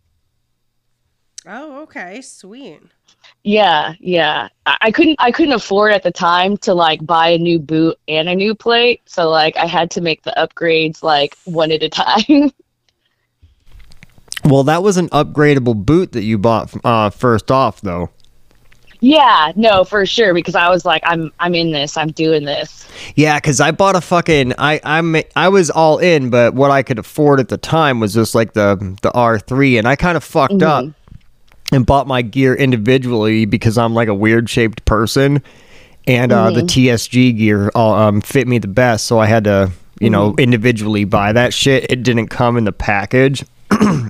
Oh, 1.46 1.82
okay, 1.84 2.22
sweet. 2.22 2.82
Yeah, 3.44 3.94
yeah. 4.00 4.50
I, 4.66 4.78
I 4.82 4.92
couldn't 4.92 5.16
I 5.20 5.32
couldn't 5.32 5.54
afford 5.54 5.94
at 5.94 6.04
the 6.04 6.12
time 6.12 6.58
to 6.58 6.74
like 6.74 7.06
buy 7.06 7.30
a 7.30 7.38
new 7.38 7.60
boot 7.60 7.98
and 8.08 8.30
a 8.30 8.36
new 8.36 8.54
plate, 8.54 9.02
so 9.06 9.30
like 9.30 9.58
I 9.58 9.66
had 9.66 9.90
to 9.92 10.02
make 10.02 10.24
the 10.24 10.34
upgrades 10.38 11.02
like 11.04 11.38
one 11.46 11.72
at 11.72 11.84
a 11.84 11.90
time. 11.90 12.52
Well, 14.44 14.64
that 14.64 14.82
was 14.82 14.98
an 14.98 15.08
upgradable 15.10 15.86
boot 15.86 16.14
that 16.14 16.24
you 16.24 16.40
bought 16.40 16.74
uh, 16.84 17.12
first 17.12 17.52
off, 17.52 17.82
though. 17.82 18.10
yeah, 19.00 19.52
no, 19.56 19.84
for 19.84 20.06
sure 20.06 20.34
because 20.34 20.56
I 20.56 20.70
was 20.70 20.86
like 20.86 21.04
I'm 21.06 21.32
I'm 21.40 21.54
in 21.56 21.72
this. 21.72 21.98
I'm 21.98 22.12
doing 22.12 22.46
this. 22.46 22.88
Yeah, 23.16 23.38
because 23.38 23.60
I 23.62 23.72
bought 23.72 23.96
a 23.96 24.02
fucking 24.02 24.54
I 24.58 24.80
I'm 24.84 25.16
I 25.36 25.50
was 25.50 25.70
all 25.70 26.00
in, 26.00 26.30
but 26.30 26.54
what 26.56 26.72
I 26.72 26.84
could 26.84 27.00
afford 27.00 27.40
at 27.40 27.50
the 27.50 27.58
time 27.58 28.00
was 28.00 28.14
just 28.14 28.34
like 28.36 28.54
the 28.54 28.98
the 29.02 29.12
R 29.12 29.40
three, 29.40 29.78
and 29.78 29.88
I 29.88 29.96
kind 29.96 30.18
of 30.18 30.24
fucked 30.24 30.64
up 30.64 30.86
and 31.72 31.86
bought 31.86 32.08
my 32.08 32.22
gear 32.22 32.54
individually 32.54 33.46
because 33.46 33.78
I'm 33.78 33.94
like 33.94 34.08
a 34.08 34.14
weird 34.14 34.50
shaped 34.50 34.86
person, 34.86 35.42
and 36.08 36.32
uh, 36.32 36.52
the 36.52 36.62
TSG 36.62 37.38
gear 37.38 37.72
um, 37.76 38.22
fit 38.22 38.48
me 38.48 38.58
the 38.60 38.68
best, 38.68 39.06
so 39.06 39.20
I 39.20 39.26
had 39.26 39.46
to 39.46 39.72
you 40.00 40.10
know 40.10 40.36
individually 40.38 41.04
buy 41.06 41.34
that 41.34 41.54
shit. 41.54 41.92
It 41.92 42.04
didn't 42.04 42.28
come 42.28 42.58
in 42.58 42.64
the 42.66 42.72
package. 42.72 43.44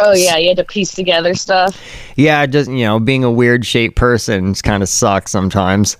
Oh 0.03 0.13
yeah, 0.13 0.37
you 0.37 0.47
had 0.47 0.57
to 0.57 0.63
piece 0.63 0.91
together 0.91 1.35
stuff. 1.35 1.79
Yeah, 2.15 2.45
just 2.47 2.69
you 2.69 2.83
know, 2.83 2.99
being 2.99 3.23
a 3.23 3.31
weird 3.31 3.65
shaped 3.65 3.95
person 3.95 4.55
kind 4.55 4.81
of 4.81 4.89
sucks 4.89 5.31
sometimes. 5.31 5.97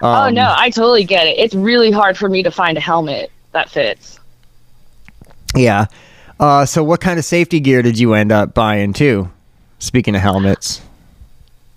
oh 0.00 0.08
Um, 0.08 0.34
no, 0.34 0.54
I 0.56 0.70
totally 0.70 1.04
get 1.04 1.26
it. 1.26 1.38
It's 1.38 1.54
really 1.54 1.90
hard 1.90 2.16
for 2.16 2.28
me 2.28 2.42
to 2.42 2.50
find 2.50 2.78
a 2.78 2.80
helmet 2.80 3.30
that 3.52 3.68
fits. 3.68 4.18
Yeah. 5.54 5.86
Uh, 6.40 6.64
so 6.66 6.82
what 6.82 7.00
kind 7.00 7.18
of 7.18 7.24
safety 7.24 7.60
gear 7.60 7.82
did 7.82 7.98
you 7.98 8.14
end 8.14 8.32
up 8.32 8.54
buying 8.54 8.92
too? 8.92 9.30
Speaking 9.78 10.14
of 10.14 10.22
helmets. 10.22 10.80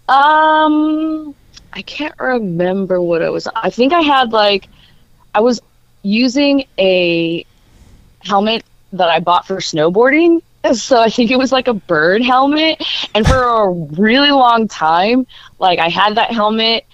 Um, 0.10 1.36
I 1.72 1.84
can't 1.84 2.16
remember 2.20 3.00
what 3.00 3.22
it 3.22 3.32
was. 3.32 3.48
I 3.56 3.70
think 3.70 3.94
I 3.94 4.02
had 4.02 4.32
like, 4.32 4.68
I 5.36 5.42
was 5.42 5.62
using 6.02 6.66
a 6.80 7.46
helmet 8.22 8.64
that 8.94 9.10
I 9.10 9.20
bought 9.20 9.48
for 9.48 9.58
snowboarding. 9.58 10.42
So 10.74 11.00
I 11.00 11.10
think 11.10 11.32
it 11.32 11.38
was 11.38 11.54
like 11.54 11.70
a 11.70 11.74
Bern 11.74 12.22
helmet. 12.22 12.84
And 13.16 13.26
for 13.26 13.42
a 13.42 13.70
really 13.72 14.30
long 14.30 14.68
time, 14.68 15.26
like 15.58 15.80
I 15.80 15.88
had 15.88 16.16
that 16.16 16.32
helmet 16.34 16.86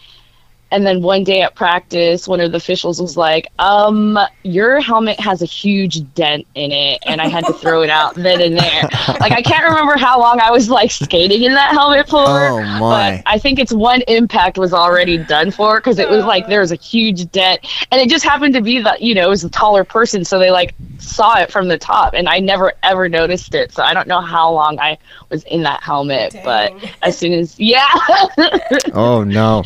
and 0.72 0.86
then 0.86 1.02
one 1.02 1.24
day 1.24 1.42
at 1.42 1.56
practice, 1.56 2.28
one 2.28 2.42
of 2.42 2.52
the 2.52 2.58
officials 2.58 3.00
was 3.02 3.16
like, 3.16 3.48
um, 3.60 4.18
your 4.44 4.82
helmet 4.82 5.20
has 5.20 5.42
a 5.42 5.46
huge 5.46 6.14
dent 6.16 6.48
in 6.56 6.72
it. 6.72 7.02
And 7.06 7.22
I 7.22 7.28
had 7.28 7.46
to 7.46 7.54
throw 7.54 7.84
it 7.84 7.90
out 7.90 8.16
then 8.16 8.42
and 8.42 8.58
there. 8.58 8.90
Like, 9.20 9.32
I 9.32 9.42
can't 9.42 9.64
remember 9.64 9.98
how 9.98 10.20
long 10.20 10.40
I 10.40 10.52
was 10.52 10.70
like 10.70 10.92
skating 10.92 11.44
in 11.44 11.54
that 11.54 11.72
helmet 11.72 12.10
for. 12.10 12.26
Oh, 12.26 12.62
my. 12.62 12.80
But 12.80 13.24
I 13.26 13.38
think 13.38 13.60
it's 13.60 13.72
one 13.72 14.02
impact 14.08 14.58
was 14.58 14.74
already 14.74 15.18
done 15.18 15.52
for 15.52 15.78
because 15.78 16.00
it 16.00 16.10
was 16.10 16.26
like 16.26 16.48
there 16.48 16.62
was 16.62 16.72
a 16.72 16.76
huge 16.76 17.32
dent. 17.32 17.62
And 17.92 18.02
it 18.02 18.10
just 18.10 18.26
happened 18.26 18.54
to 18.56 18.62
be 18.62 18.82
that, 18.82 19.02
you 19.02 19.14
know, 19.14 19.26
it 19.28 19.30
was 19.30 19.44
a 19.44 19.50
taller 19.50 19.84
person. 19.84 20.26
So 20.26 20.40
they 20.40 20.52
like 20.52 20.74
saw 20.98 21.38
it 21.38 21.52
from 21.52 21.68
the 21.68 21.78
top. 21.78 22.14
And 22.14 22.28
I 22.28 22.40
never 22.40 22.74
ever 22.84 23.08
noticed 23.08 23.54
it. 23.54 23.72
So 23.72 23.84
I 23.84 23.94
don't 23.94 24.08
know 24.08 24.22
how 24.22 24.52
long 24.52 24.80
I 24.80 24.98
was 25.30 25.44
in 25.44 25.64
that 25.64 25.84
helmet. 25.84 26.36
But 26.44 26.74
as 27.04 27.18
soon 27.18 27.34
as, 27.34 27.60
yeah. 27.60 27.88
Oh 28.94 29.24
no. 29.24 29.64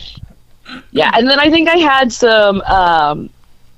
Yeah, 0.92 1.12
and 1.14 1.28
then 1.28 1.40
I 1.40 1.50
think 1.50 1.70
I 1.70 1.78
had 1.78 2.12
some 2.12 2.62
um, 2.62 3.30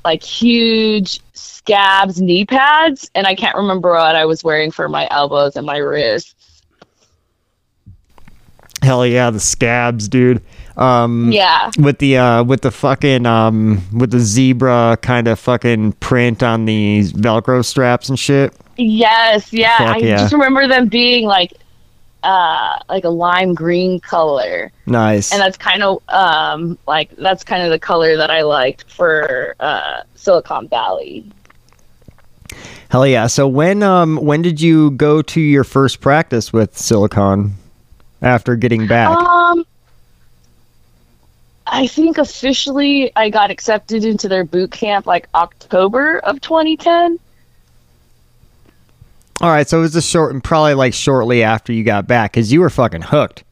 like 0.03 0.24
huge 0.24 1.21
scabs 1.33 2.21
knee 2.21 2.45
pads, 2.45 3.10
and 3.15 3.27
I 3.27 3.36
can't 3.36 3.55
remember 3.55 3.91
what 3.91 4.15
I 4.15 4.25
was 4.25 4.43
wearing 4.43 4.71
for 4.71 4.89
my 4.89 5.07
elbows 5.12 5.55
and 5.55 5.65
my 5.65 5.77
wrists. 5.77 6.36
Hell 8.81 9.05
yeah, 9.05 9.29
the 9.29 9.39
scabs, 9.39 10.07
dude. 10.07 10.41
Um, 10.75 11.31
Yeah, 11.31 11.69
with 11.77 12.00
the 12.00 12.17
uh 12.17 12.43
with 12.43 12.62
the 12.62 12.71
fucking 12.71 13.25
um 13.25 13.83
with 13.93 14.12
the 14.12 14.19
zebra 14.19 14.98
kind 15.01 15.27
of 15.27 15.38
fucking 15.38 15.93
print 15.93 16.41
on 16.41 16.65
the 16.65 17.03
velcro 17.03 17.63
straps 17.63 18.10
and 18.10 18.17
shit 18.17 18.53
yes, 18.81 19.53
yeah. 19.53 19.77
Fuck 19.77 19.95
I 19.95 20.00
yeah. 20.00 20.17
just 20.17 20.33
remember 20.33 20.67
them 20.67 20.88
being 20.88 21.25
like 21.25 21.53
uh 22.23 22.77
like 22.89 23.03
a 23.03 23.09
lime 23.09 23.53
green 23.53 23.99
color, 23.99 24.71
nice 24.85 25.31
and 25.31 25.41
that's 25.41 25.57
kind 25.57 25.81
of 25.83 26.01
um 26.09 26.77
like 26.87 27.15
that's 27.17 27.43
kind 27.43 27.63
of 27.63 27.69
the 27.71 27.79
color 27.79 28.17
that 28.17 28.29
I 28.29 28.41
liked 28.43 28.89
for 28.91 29.55
uh 29.59 30.01
Silicon 30.15 30.67
Valley. 30.67 31.25
hell 32.89 33.07
yeah 33.07 33.25
so 33.27 33.47
when 33.47 33.81
um 33.83 34.17
when 34.17 34.41
did 34.41 34.59
you 34.61 34.91
go 34.91 35.21
to 35.21 35.39
your 35.39 35.63
first 35.63 36.01
practice 36.01 36.51
with 36.53 36.77
silicon 36.77 37.53
after 38.21 38.55
getting 38.55 38.85
back 38.87 39.17
Um, 39.17 39.65
I 41.67 41.87
think 41.87 42.17
officially 42.17 43.11
I 43.15 43.29
got 43.29 43.49
accepted 43.49 44.03
into 44.03 44.27
their 44.27 44.43
boot 44.43 44.71
camp 44.71 45.05
like 45.05 45.29
October 45.33 46.19
of 46.19 46.41
2010. 46.41 47.17
All 49.41 49.50
right 49.50 49.67
so 49.67 49.79
it 49.79 49.81
was 49.81 49.95
a 49.95 50.01
short 50.01 50.33
and 50.33 50.43
probably 50.43 50.74
like 50.74 50.93
shortly 50.93 51.43
after 51.43 51.74
you 51.74 51.83
got 51.83 52.07
back 52.07 52.31
because 52.31 52.51
you 52.51 52.62
were 52.62 52.69
fucking 52.69 53.01
hooked 53.01 53.43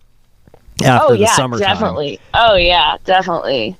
after 0.83 1.07
oh 1.07 1.13
the 1.13 1.19
yeah, 1.19 1.33
summertime 1.33 1.67
definitely. 1.67 2.19
Oh 2.33 2.55
yeah, 2.55 2.97
definitely. 3.03 3.75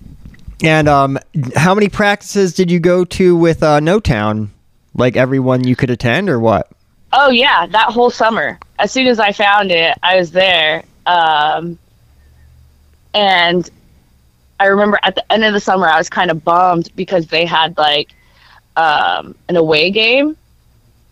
and 0.64 0.90
um 0.90 1.18
how 1.56 1.74
many 1.74 1.88
practices 1.90 2.54
did 2.54 2.70
you 2.70 2.80
go 2.80 3.06
to 3.06 3.36
with 3.36 3.64
uh 3.64 3.80
no 3.80 4.00
town 4.00 4.52
like 4.96 5.16
everyone 5.16 5.66
you 5.66 5.76
could 5.76 5.90
attend 5.90 6.30
or 6.30 6.40
what 6.40 6.70
Oh 7.12 7.30
yeah, 7.32 7.66
that 7.66 7.88
whole 7.92 8.12
summer. 8.12 8.60
As 8.78 8.92
soon 8.92 9.08
as 9.08 9.20
I 9.20 9.32
found 9.32 9.72
it, 9.72 9.98
I 10.04 10.18
was 10.18 10.32
there. 10.32 10.84
Um, 11.06 11.80
and 13.14 13.68
I 14.60 14.66
remember 14.68 15.00
at 15.04 15.16
the 15.16 15.32
end 15.32 15.44
of 15.44 15.54
the 15.54 15.60
summer, 15.60 15.88
I 15.88 15.98
was 15.98 16.10
kind 16.10 16.30
of 16.30 16.44
bummed 16.44 16.90
because 16.96 17.28
they 17.28 17.46
had 17.46 17.78
like 17.78 18.14
um, 18.76 19.34
an 19.48 19.56
away 19.56 19.90
game, 19.90 20.38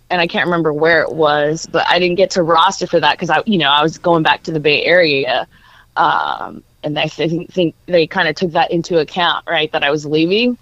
and 0.10 0.22
I 0.22 0.28
can't 0.28 0.46
remember 0.46 0.72
where 0.72 1.02
it 1.02 1.12
was, 1.12 1.66
but 1.66 1.86
I 1.90 2.00
didn't 2.00 2.16
get 2.16 2.32
to 2.32 2.44
roster 2.44 2.88
for 2.88 3.00
that 3.00 3.14
because 3.14 3.30
I, 3.30 3.44
you 3.46 3.58
know, 3.58 3.70
I 3.70 3.82
was 3.82 3.98
going 3.98 4.24
back 4.24 4.44
to 4.44 4.52
the 4.52 4.60
Bay 4.60 4.84
Area, 4.84 5.48
um, 5.96 6.64
and 6.84 6.98
I 6.98 7.08
think, 7.08 7.52
think 7.52 7.76
they 7.88 8.08
kind 8.08 8.28
of 8.28 8.36
took 8.36 8.52
that 8.52 8.72
into 8.72 9.00
account, 9.00 9.46
right? 9.48 9.72
That 9.72 9.84
I 9.84 9.92
was 9.92 10.06
leaving, 10.06 10.58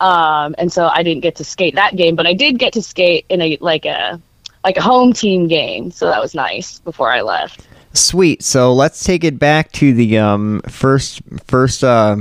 um, 0.00 0.54
and 0.58 0.72
so 0.72 0.88
I 0.88 1.02
didn't 1.02 1.22
get 1.22 1.36
to 1.36 1.44
skate 1.44 1.74
that 1.74 1.96
game, 1.96 2.16
but 2.16 2.26
I 2.26 2.34
did 2.34 2.58
get 2.58 2.72
to 2.74 2.82
skate 2.82 3.26
in 3.28 3.40
a 3.40 3.58
like 3.60 3.84
a 3.84 4.20
like 4.64 4.76
a 4.76 4.82
home 4.82 5.12
team 5.12 5.48
game, 5.48 5.90
so 5.90 6.06
that 6.06 6.20
was 6.20 6.34
nice 6.34 6.78
before 6.80 7.12
I 7.12 7.20
left. 7.20 7.66
Sweet. 7.94 8.42
So 8.42 8.72
let's 8.72 9.02
take 9.04 9.24
it 9.24 9.38
back 9.38 9.72
to 9.72 9.92
the 9.92 10.18
um, 10.18 10.60
first 10.68 11.20
first 11.46 11.82
uh, 11.82 12.16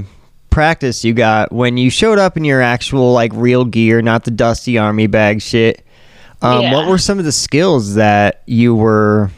practice 0.50 1.06
you 1.06 1.14
got 1.14 1.52
when 1.52 1.78
you 1.78 1.90
showed 1.90 2.18
up 2.18 2.36
in 2.36 2.44
your 2.44 2.62
actual 2.62 3.14
like 3.14 3.32
real 3.34 3.64
gear, 3.64 4.02
not 4.02 4.24
the 4.24 4.32
dusty 4.32 4.78
army 4.78 5.08
bag 5.08 5.42
shit. 5.42 5.86
Um, 6.42 6.62
Yeah. 6.62 6.76
What 6.76 6.88
were 6.88 6.98
some 6.98 7.20
of 7.20 7.26
the 7.26 7.32
skills 7.32 7.96
that 7.96 8.44
you 8.46 8.76
were 8.76 9.32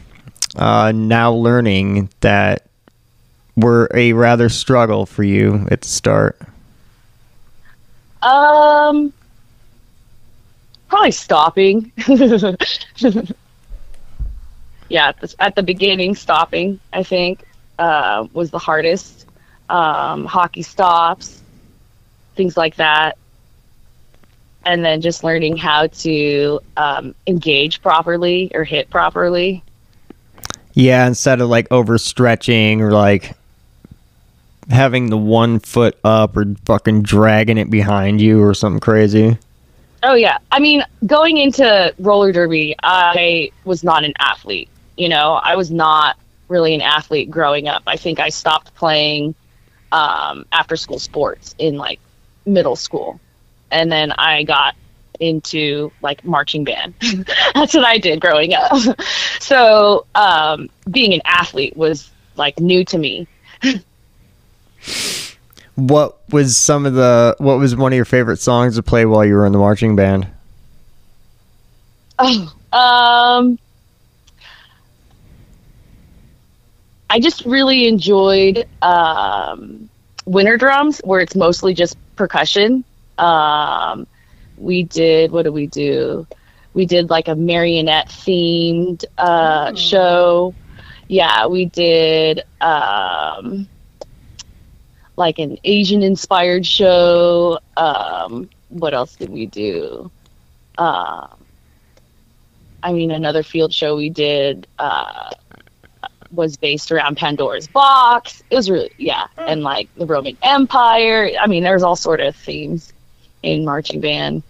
uh, 0.56 0.92
now 0.94 1.32
learning 1.32 2.10
that 2.20 2.66
were 3.56 3.88
a 3.94 4.12
rather 4.12 4.48
struggle 4.48 5.06
for 5.06 5.22
you 5.22 5.66
at 5.70 5.82
the 5.82 5.88
start? 5.88 6.40
Um, 8.22 9.12
probably 10.88 11.10
stopping. 11.10 11.92
yeah, 14.88 15.08
at 15.08 15.20
the, 15.20 15.34
at 15.38 15.54
the 15.54 15.62
beginning, 15.62 16.14
stopping 16.14 16.80
I 16.92 17.02
think 17.02 17.44
uh, 17.78 18.26
was 18.32 18.50
the 18.50 18.58
hardest. 18.58 19.26
Um, 19.70 20.24
hockey 20.26 20.62
stops, 20.62 21.40
things 22.34 22.56
like 22.56 22.74
that, 22.76 23.16
and 24.70 24.84
then 24.84 25.00
just 25.00 25.24
learning 25.24 25.56
how 25.56 25.88
to 25.88 26.60
um, 26.76 27.12
engage 27.26 27.82
properly 27.82 28.52
or 28.54 28.62
hit 28.62 28.88
properly. 28.88 29.64
Yeah, 30.74 31.08
instead 31.08 31.40
of 31.40 31.48
like 31.48 31.68
overstretching 31.70 32.78
or 32.80 32.92
like 32.92 33.36
having 34.70 35.10
the 35.10 35.18
one 35.18 35.58
foot 35.58 35.98
up 36.04 36.36
or 36.36 36.54
fucking 36.64 37.02
dragging 37.02 37.58
it 37.58 37.68
behind 37.68 38.20
you 38.20 38.40
or 38.40 38.54
something 38.54 38.78
crazy. 38.78 39.36
Oh 40.04 40.14
yeah. 40.14 40.38
I 40.52 40.60
mean, 40.60 40.84
going 41.04 41.38
into 41.38 41.92
roller 41.98 42.30
derby, 42.30 42.76
I 42.84 43.50
was 43.64 43.82
not 43.82 44.04
an 44.04 44.12
athlete. 44.20 44.68
You 44.96 45.08
know, 45.08 45.32
I 45.32 45.56
was 45.56 45.72
not 45.72 46.16
really 46.46 46.74
an 46.76 46.80
athlete 46.80 47.28
growing 47.28 47.66
up. 47.66 47.82
I 47.88 47.96
think 47.96 48.20
I 48.20 48.28
stopped 48.28 48.72
playing 48.76 49.34
um, 49.90 50.44
after 50.52 50.76
school 50.76 51.00
sports 51.00 51.56
in 51.58 51.76
like 51.76 51.98
middle 52.46 52.76
school, 52.76 53.18
and 53.70 53.90
then 53.90 54.12
I 54.12 54.42
got 54.44 54.74
into 55.20 55.92
like 56.02 56.24
marching 56.24 56.64
band. 56.64 56.94
That's 57.54 57.74
what 57.74 57.84
I 57.84 57.98
did 57.98 58.20
growing 58.20 58.54
up. 58.54 58.72
so 59.40 60.06
um, 60.14 60.68
being 60.90 61.12
an 61.12 61.20
athlete 61.24 61.76
was 61.76 62.10
like 62.36 62.58
new 62.58 62.84
to 62.86 62.98
me. 62.98 63.26
What 65.74 66.18
was 66.30 66.56
some 66.56 66.86
of 66.86 66.94
the 66.94 67.36
what 67.38 67.58
was 67.58 67.76
one 67.76 67.92
of 67.92 67.96
your 67.96 68.04
favorite 68.04 68.38
songs 68.38 68.76
to 68.76 68.82
play 68.82 69.06
while 69.06 69.24
you 69.24 69.34
were 69.34 69.46
in 69.46 69.52
the 69.52 69.58
marching 69.58 69.96
band? 69.96 70.26
Oh, 72.18 72.52
um, 72.72 73.58
I 77.08 77.18
just 77.18 77.44
really 77.44 77.88
enjoyed 77.88 78.68
um, 78.82 79.88
winter 80.26 80.56
drums, 80.56 81.00
where 81.02 81.20
it's 81.20 81.34
mostly 81.34 81.72
just 81.72 81.96
percussion. 82.16 82.84
Um, 83.20 84.06
we 84.56 84.82
did 84.84 85.30
what 85.30 85.42
did 85.42 85.50
we 85.50 85.66
do? 85.66 86.26
We 86.72 86.86
did 86.86 87.10
like 87.10 87.28
a 87.28 87.34
marionette 87.34 88.08
themed 88.08 89.04
uh, 89.18 89.74
show. 89.74 90.54
Yeah, 91.08 91.46
we 91.46 91.64
did 91.66 92.42
um, 92.60 93.68
like 95.16 95.38
an 95.38 95.58
Asian 95.64 96.02
inspired 96.02 96.64
show. 96.64 97.58
Um, 97.76 98.48
what 98.68 98.94
else 98.94 99.16
did 99.16 99.30
we 99.30 99.46
do? 99.46 100.10
Um, 100.78 101.36
I 102.82 102.92
mean, 102.92 103.10
another 103.10 103.42
field 103.42 103.74
show 103.74 103.96
we 103.96 104.08
did 104.08 104.68
uh, 104.78 105.30
was 106.30 106.56
based 106.56 106.92
around 106.92 107.16
Pandora's 107.16 107.66
box. 107.66 108.42
It 108.48 108.54
was 108.54 108.70
really, 108.70 108.92
yeah, 108.96 109.26
and 109.36 109.62
like 109.62 109.92
the 109.96 110.06
Roman 110.06 110.38
Empire. 110.42 111.32
I 111.38 111.48
mean, 111.48 111.64
there's 111.64 111.82
all 111.82 111.96
sort 111.96 112.20
of 112.20 112.36
themes 112.36 112.92
in 113.42 113.64
marching 113.64 114.00
band, 114.00 114.42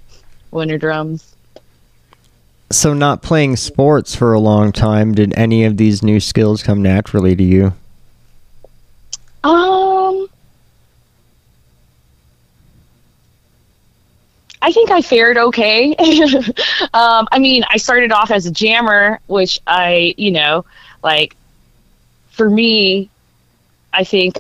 winter 0.50 0.78
drums. 0.78 1.34
So 2.72 2.94
not 2.94 3.22
playing 3.22 3.56
sports 3.56 4.14
for 4.14 4.32
a 4.32 4.40
long 4.40 4.70
time, 4.70 5.12
did 5.14 5.34
any 5.36 5.64
of 5.64 5.76
these 5.76 6.02
new 6.02 6.20
skills 6.20 6.62
come 6.62 6.82
naturally 6.82 7.34
to 7.34 7.42
you? 7.42 7.72
Um, 9.42 10.28
I 14.62 14.70
think 14.72 14.90
I 14.90 15.02
fared 15.02 15.36
okay. 15.36 15.96
um, 16.94 17.26
I 17.32 17.38
mean, 17.38 17.64
I 17.68 17.78
started 17.78 18.12
off 18.12 18.30
as 18.30 18.46
a 18.46 18.52
jammer, 18.52 19.18
which 19.26 19.60
I, 19.66 20.14
you 20.16 20.30
know, 20.30 20.64
like 21.02 21.34
for 22.30 22.48
me, 22.48 23.10
I 23.92 24.04
think 24.04 24.38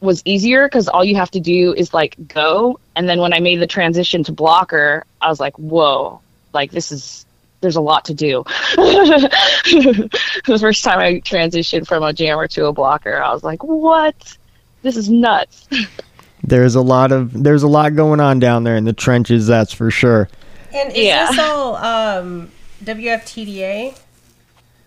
was 0.00 0.22
easier 0.24 0.66
because 0.66 0.88
all 0.88 1.04
you 1.04 1.16
have 1.16 1.30
to 1.32 1.40
do 1.40 1.74
is 1.74 1.92
like 1.92 2.14
go. 2.28 2.78
And 2.96 3.08
then 3.08 3.20
when 3.20 3.32
I 3.32 3.40
made 3.40 3.60
the 3.60 3.66
transition 3.66 4.22
to 4.24 4.32
blocker, 4.32 5.04
I 5.20 5.28
was 5.28 5.40
like, 5.40 5.58
whoa, 5.58 6.20
like 6.52 6.70
this 6.70 6.92
is 6.92 7.24
there's 7.60 7.76
a 7.76 7.80
lot 7.80 8.04
to 8.06 8.14
do. 8.14 8.44
the 8.76 10.58
first 10.60 10.84
time 10.84 10.98
I 11.00 11.14
transitioned 11.20 11.86
from 11.86 12.02
a 12.02 12.12
jammer 12.12 12.46
to 12.48 12.66
a 12.66 12.72
blocker, 12.72 13.20
I 13.20 13.32
was 13.32 13.42
like, 13.42 13.62
what? 13.64 14.36
This 14.82 14.96
is 14.96 15.08
nuts. 15.10 15.66
There's 16.44 16.76
a 16.76 16.80
lot 16.80 17.10
of 17.10 17.32
there's 17.42 17.64
a 17.64 17.68
lot 17.68 17.96
going 17.96 18.20
on 18.20 18.38
down 18.38 18.62
there 18.62 18.76
in 18.76 18.84
the 18.84 18.92
trenches. 18.92 19.48
That's 19.48 19.72
for 19.72 19.90
sure. 19.90 20.28
And 20.72 20.90
is 20.92 21.04
Yeah. 21.04 21.26
this 21.30 21.38
all 21.40 21.74
um, 21.76 22.50
WFTDA? 22.84 23.98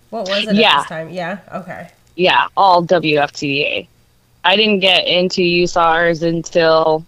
What 0.08 0.28
was 0.28 0.46
it 0.48 0.54
Yeah. 0.56 0.70
at 0.70 0.78
this 0.80 0.88
time? 0.88 1.10
Yeah. 1.10 1.38
Okay. 1.52 1.88
Yeah, 2.16 2.46
all 2.56 2.82
WFTDA. 2.84 3.86
I 4.44 4.56
didn't 4.56 4.80
get 4.80 5.06
into 5.06 5.40
USARs 5.42 6.22
until 6.22 7.06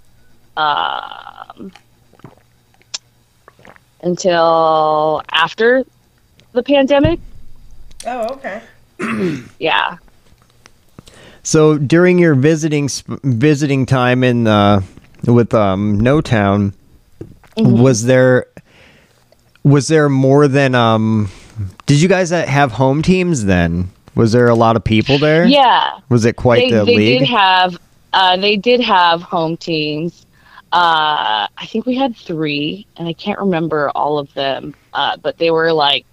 um, 0.56 1.72
until 4.02 5.22
after 5.32 5.84
the 6.52 6.62
pandemic. 6.62 7.20
Oh, 8.06 8.34
okay. 8.34 8.62
Yeah. 9.58 9.98
So 11.42 11.76
during 11.76 12.18
your 12.18 12.34
visiting 12.34 12.88
visiting 13.22 13.84
time 13.84 14.24
in 14.24 14.46
uh, 14.46 14.80
with 15.26 15.52
um, 15.52 16.00
No 16.00 16.22
Town, 16.22 16.72
was 17.56 18.04
there 18.04 18.46
was 19.62 19.88
there 19.88 20.08
more 20.08 20.48
than 20.48 20.74
um? 20.74 21.30
Did 21.86 22.00
you 22.00 22.08
guys 22.08 22.32
uh, 22.32 22.46
have 22.46 22.72
home 22.72 23.02
teams 23.02 23.44
then? 23.44 23.90
Was 24.14 24.32
there 24.32 24.48
a 24.48 24.54
lot 24.54 24.76
of 24.76 24.84
people 24.84 25.18
there? 25.18 25.44
Yeah. 25.46 25.98
Was 26.08 26.24
it 26.24 26.36
quite 26.36 26.70
they, 26.70 26.78
the 26.78 26.84
they 26.84 26.96
league? 26.96 27.18
did 27.20 27.28
have 27.28 27.78
uh, 28.12 28.36
they 28.36 28.56
did 28.56 28.80
have 28.80 29.22
home 29.22 29.56
teams. 29.56 30.24
Uh, 30.72 31.46
I 31.56 31.66
think 31.66 31.86
we 31.86 31.94
had 31.96 32.16
three, 32.16 32.86
and 32.96 33.06
I 33.06 33.12
can't 33.12 33.38
remember 33.38 33.90
all 33.94 34.18
of 34.18 34.32
them, 34.34 34.74
uh, 34.92 35.16
but 35.16 35.38
they 35.38 35.50
were 35.50 35.72
like 35.72 36.04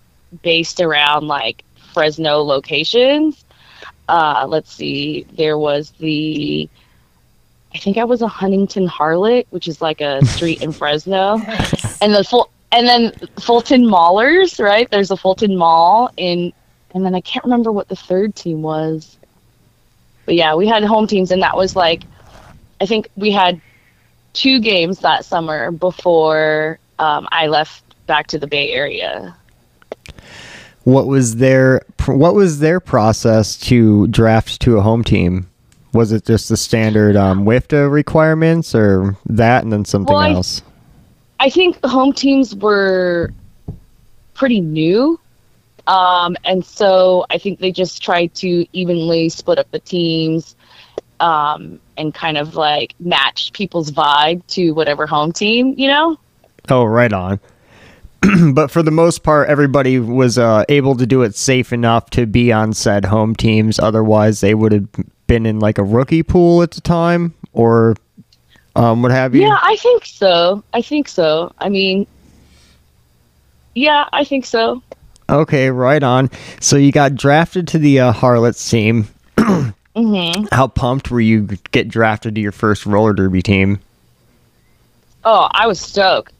based 0.43 0.79
around 0.79 1.27
like 1.27 1.63
Fresno 1.93 2.43
locations. 2.43 3.43
Uh, 4.07 4.45
let's 4.47 4.71
see, 4.71 5.25
there 5.33 5.57
was 5.57 5.91
the 5.91 6.69
I 7.73 7.77
think 7.77 7.97
I 7.97 8.03
was 8.03 8.21
a 8.21 8.27
Huntington 8.27 8.87
Harlot, 8.87 9.45
which 9.49 9.67
is 9.67 9.81
like 9.81 10.01
a 10.01 10.25
street 10.25 10.61
in 10.61 10.71
Fresno, 10.73 11.39
and 12.01 12.13
the 12.13 12.23
full 12.23 12.49
and 12.71 12.87
then 12.87 13.11
Fulton 13.39 13.83
Maulers, 13.83 14.59
right? 14.63 14.89
There's 14.89 15.11
a 15.11 15.17
Fulton 15.17 15.57
Mall 15.57 16.09
in, 16.17 16.53
and 16.93 17.05
then 17.05 17.15
I 17.15 17.21
can't 17.21 17.45
remember 17.45 17.71
what 17.71 17.87
the 17.87 17.95
third 17.95 18.35
team 18.35 18.61
was 18.61 19.17
but 20.25 20.35
yeah, 20.35 20.55
we 20.55 20.67
had 20.67 20.83
home 20.83 21.07
teams, 21.07 21.31
and 21.31 21.41
that 21.41 21.57
was 21.57 21.75
like, 21.75 22.03
I 22.79 22.85
think 22.85 23.09
we 23.15 23.31
had 23.31 23.59
two 24.33 24.59
games 24.59 24.99
that 24.99 25.25
summer 25.25 25.71
before 25.71 26.79
um, 26.99 27.27
I 27.31 27.47
left 27.47 27.83
back 28.07 28.27
to 28.27 28.39
the 28.39 28.47
Bay 28.47 28.71
Area. 28.71 29.35
What 30.83 31.07
was 31.07 31.35
their 31.35 31.81
what 32.07 32.33
was 32.33 32.59
their 32.59 32.79
process 32.79 33.55
to 33.67 34.07
draft 34.07 34.61
to 34.61 34.77
a 34.77 34.81
home 34.81 35.03
team? 35.03 35.47
Was 35.93 36.11
it 36.11 36.25
just 36.25 36.49
the 36.49 36.57
standard 36.57 37.15
um, 37.15 37.43
WFTDA 37.45 37.91
requirements, 37.91 38.73
or 38.73 39.15
that, 39.27 39.63
and 39.63 39.71
then 39.73 39.85
something 39.85 40.13
Well, 40.15 40.23
I- 40.23 40.31
else? 40.31 40.61
I 41.39 41.49
think 41.49 41.83
home 41.83 42.13
teams 42.13 42.55
were 42.55 43.33
pretty 44.33 44.61
new. 44.61 45.19
Um, 45.87 46.35
and 46.45 46.65
so 46.65 47.25
I 47.29 47.37
think 47.37 47.59
they 47.59 47.71
just 47.71 48.01
tried 48.01 48.33
to 48.35 48.65
evenly 48.73 49.29
split 49.29 49.59
up 49.59 49.69
the 49.71 49.79
teams 49.79 50.55
um, 51.19 51.79
and 51.97 52.13
kind 52.13 52.37
of 52.37 52.55
like 52.55 52.95
match 52.99 53.53
people's 53.53 53.91
vibe 53.91 54.45
to 54.47 54.71
whatever 54.71 55.05
home 55.05 55.31
team, 55.31 55.75
you 55.77 55.87
know? 55.87 56.17
Oh, 56.69 56.83
right 56.83 57.11
on. 57.11 57.39
but 58.53 58.69
for 58.69 58.83
the 58.83 58.91
most 58.91 59.23
part, 59.23 59.49
everybody 59.49 59.99
was 59.99 60.37
uh, 60.37 60.63
able 60.69 60.95
to 60.95 61.05
do 61.05 61.23
it 61.23 61.35
safe 61.35 61.73
enough 61.73 62.09
to 62.11 62.25
be 62.25 62.51
on 62.51 62.73
said 62.73 63.05
home 63.05 63.35
teams. 63.35 63.79
Otherwise, 63.79 64.41
they 64.41 64.53
would 64.53 64.71
have 64.71 64.87
been 65.27 65.45
in 65.45 65.59
like 65.59 65.77
a 65.77 65.83
rookie 65.83 66.23
pool 66.23 66.61
at 66.61 66.71
the 66.71 66.81
time, 66.81 67.33
or 67.53 67.95
um, 68.75 69.01
what 69.01 69.11
have 69.11 69.33
you. 69.33 69.41
Yeah, 69.41 69.57
I 69.61 69.75
think 69.77 70.05
so. 70.05 70.63
I 70.73 70.81
think 70.81 71.07
so. 71.07 71.51
I 71.57 71.69
mean, 71.69 72.05
yeah, 73.73 74.07
I 74.13 74.23
think 74.23 74.45
so. 74.45 74.83
Okay, 75.31 75.69
right 75.69 76.03
on. 76.03 76.29
So 76.59 76.75
you 76.75 76.91
got 76.91 77.15
drafted 77.15 77.69
to 77.69 77.79
the 77.79 78.01
uh, 78.01 78.11
Harlots 78.11 78.69
team. 78.69 79.07
hmm 79.39 80.45
How 80.51 80.67
pumped 80.67 81.09
were 81.09 81.21
you 81.21 81.47
get 81.71 81.87
drafted 81.87 82.35
to 82.35 82.41
your 82.41 82.51
first 82.51 82.85
roller 82.85 83.13
derby 83.13 83.41
team? 83.41 83.79
Oh, 85.23 85.47
I 85.51 85.67
was 85.67 85.79
stoked 85.79 86.33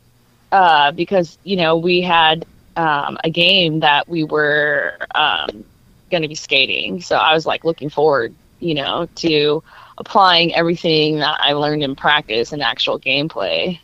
uh, 0.51 0.91
because 0.91 1.37
you 1.43 1.55
know 1.55 1.77
we 1.77 2.01
had 2.01 2.45
um, 2.75 3.17
a 3.23 3.29
game 3.29 3.79
that 3.79 4.09
we 4.09 4.25
were 4.25 4.97
um, 5.15 5.63
going 6.09 6.23
to 6.23 6.27
be 6.27 6.35
skating, 6.35 7.01
so 7.01 7.15
I 7.15 7.33
was 7.33 7.45
like 7.45 7.63
looking 7.63 7.89
forward, 7.89 8.33
you 8.59 8.73
know, 8.73 9.07
to 9.15 9.63
applying 9.97 10.53
everything 10.53 11.19
that 11.19 11.39
I 11.39 11.53
learned 11.53 11.83
in 11.83 11.95
practice 11.95 12.51
and 12.51 12.61
actual 12.61 12.99
gameplay. 12.99 13.79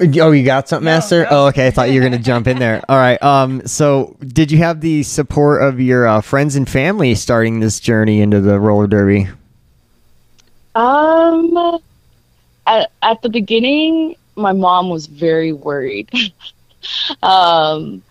Oh, 0.00 0.32
you 0.32 0.44
got 0.44 0.68
something, 0.68 0.84
No, 0.84 0.90
Master? 0.92 1.22
no. 1.24 1.28
Oh, 1.30 1.46
okay. 1.48 1.66
I 1.66 1.70
thought 1.70 1.90
you 1.90 2.00
were 2.00 2.06
gonna 2.08 2.18
jump 2.18 2.46
in 2.46 2.58
there. 2.58 2.82
All 2.88 2.96
right. 2.96 3.22
Um. 3.22 3.66
So, 3.66 4.16
did 4.20 4.50
you 4.50 4.58
have 4.58 4.80
the 4.80 5.02
support 5.02 5.62
of 5.62 5.80
your 5.80 6.06
uh, 6.06 6.20
friends 6.20 6.56
and 6.56 6.68
family 6.68 7.14
starting 7.14 7.60
this 7.60 7.78
journey 7.80 8.20
into 8.20 8.40
the 8.40 8.58
roller 8.58 8.86
derby? 8.86 9.28
Um, 10.74 11.78
at, 12.66 12.90
at 13.02 13.20
the 13.22 13.28
beginning, 13.28 14.16
my 14.36 14.52
mom 14.52 14.88
was 14.88 15.06
very 15.06 15.52
worried. 15.52 16.10
um, 17.22 18.02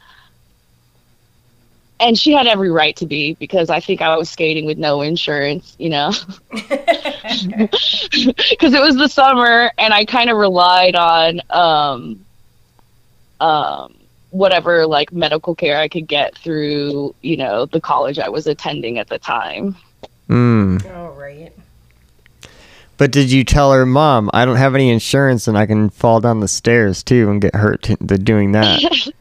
and 2.01 2.17
she 2.17 2.31
had 2.31 2.47
every 2.47 2.71
right 2.71 2.95
to 2.97 3.05
be 3.05 3.35
because 3.35 3.69
I 3.69 3.79
think 3.79 4.01
I 4.01 4.17
was 4.17 4.29
skating 4.29 4.65
with 4.65 4.77
no 4.77 5.01
insurance, 5.01 5.75
you 5.79 5.89
know, 5.89 6.11
because 6.51 7.69
it 8.73 8.81
was 8.81 8.95
the 8.95 9.07
summer 9.07 9.71
and 9.77 9.93
I 9.93 10.05
kind 10.05 10.29
of 10.29 10.37
relied 10.37 10.95
on 10.95 11.41
um, 11.51 12.25
um, 13.39 13.95
whatever 14.31 14.87
like 14.87 15.13
medical 15.13 15.53
care 15.53 15.77
I 15.77 15.87
could 15.87 16.07
get 16.07 16.35
through, 16.37 17.13
you 17.21 17.37
know, 17.37 17.67
the 17.67 17.79
college 17.79 18.17
I 18.17 18.29
was 18.29 18.47
attending 18.47 18.97
at 18.97 19.07
the 19.07 19.19
time. 19.19 19.75
Hmm. 20.27 20.77
All 20.93 21.11
right. 21.11 21.53
But 22.97 23.11
did 23.11 23.31
you 23.31 23.43
tell 23.43 23.71
her, 23.73 23.85
Mom, 23.85 24.29
I 24.33 24.45
don't 24.45 24.57
have 24.57 24.75
any 24.75 24.89
insurance 24.89 25.47
and 25.47 25.57
I 25.57 25.65
can 25.65 25.89
fall 25.89 26.19
down 26.19 26.39
the 26.39 26.47
stairs 26.47 27.03
too 27.03 27.29
and 27.29 27.41
get 27.41 27.55
hurt 27.55 27.83
t- 27.83 27.95
doing 27.95 28.51
that? 28.53 28.81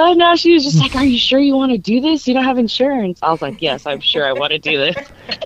Oh 0.00 0.12
no, 0.12 0.36
she 0.36 0.54
was 0.54 0.64
just 0.64 0.78
like, 0.78 0.94
"Are 0.94 1.04
you 1.04 1.18
sure 1.18 1.40
you 1.40 1.56
want 1.56 1.72
to 1.72 1.78
do 1.78 2.00
this? 2.00 2.28
You 2.28 2.34
don't 2.34 2.44
have 2.44 2.58
insurance." 2.58 3.18
I 3.22 3.30
was 3.30 3.42
like, 3.42 3.60
"Yes, 3.60 3.86
I'm 3.86 4.00
sure 4.00 4.26
I 4.26 4.32
want 4.32 4.52
to 4.52 4.58
do 4.58 4.78
this." 4.78 4.96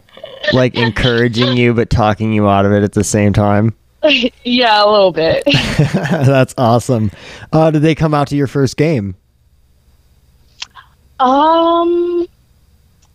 like 0.53 0.75
encouraging 0.77 1.57
you 1.57 1.73
but 1.73 1.89
talking 1.89 2.33
you 2.33 2.49
out 2.49 2.67
of 2.67 2.73
it 2.73 2.83
at 2.83 2.93
the 2.93 3.05
same 3.05 3.33
time. 3.33 3.75
yeah, 4.45 4.85
a 4.85 4.89
little 4.91 5.13
bit. 5.13 5.45
That's 6.11 6.55
awesome. 6.59 7.11
Uh, 7.53 7.71
did 7.71 7.83
they 7.83 7.95
come 7.95 8.13
out 8.15 8.29
to 8.29 8.37
your 8.37 8.47
first 8.49 8.77
game, 8.77 9.15
Um, 11.21 12.27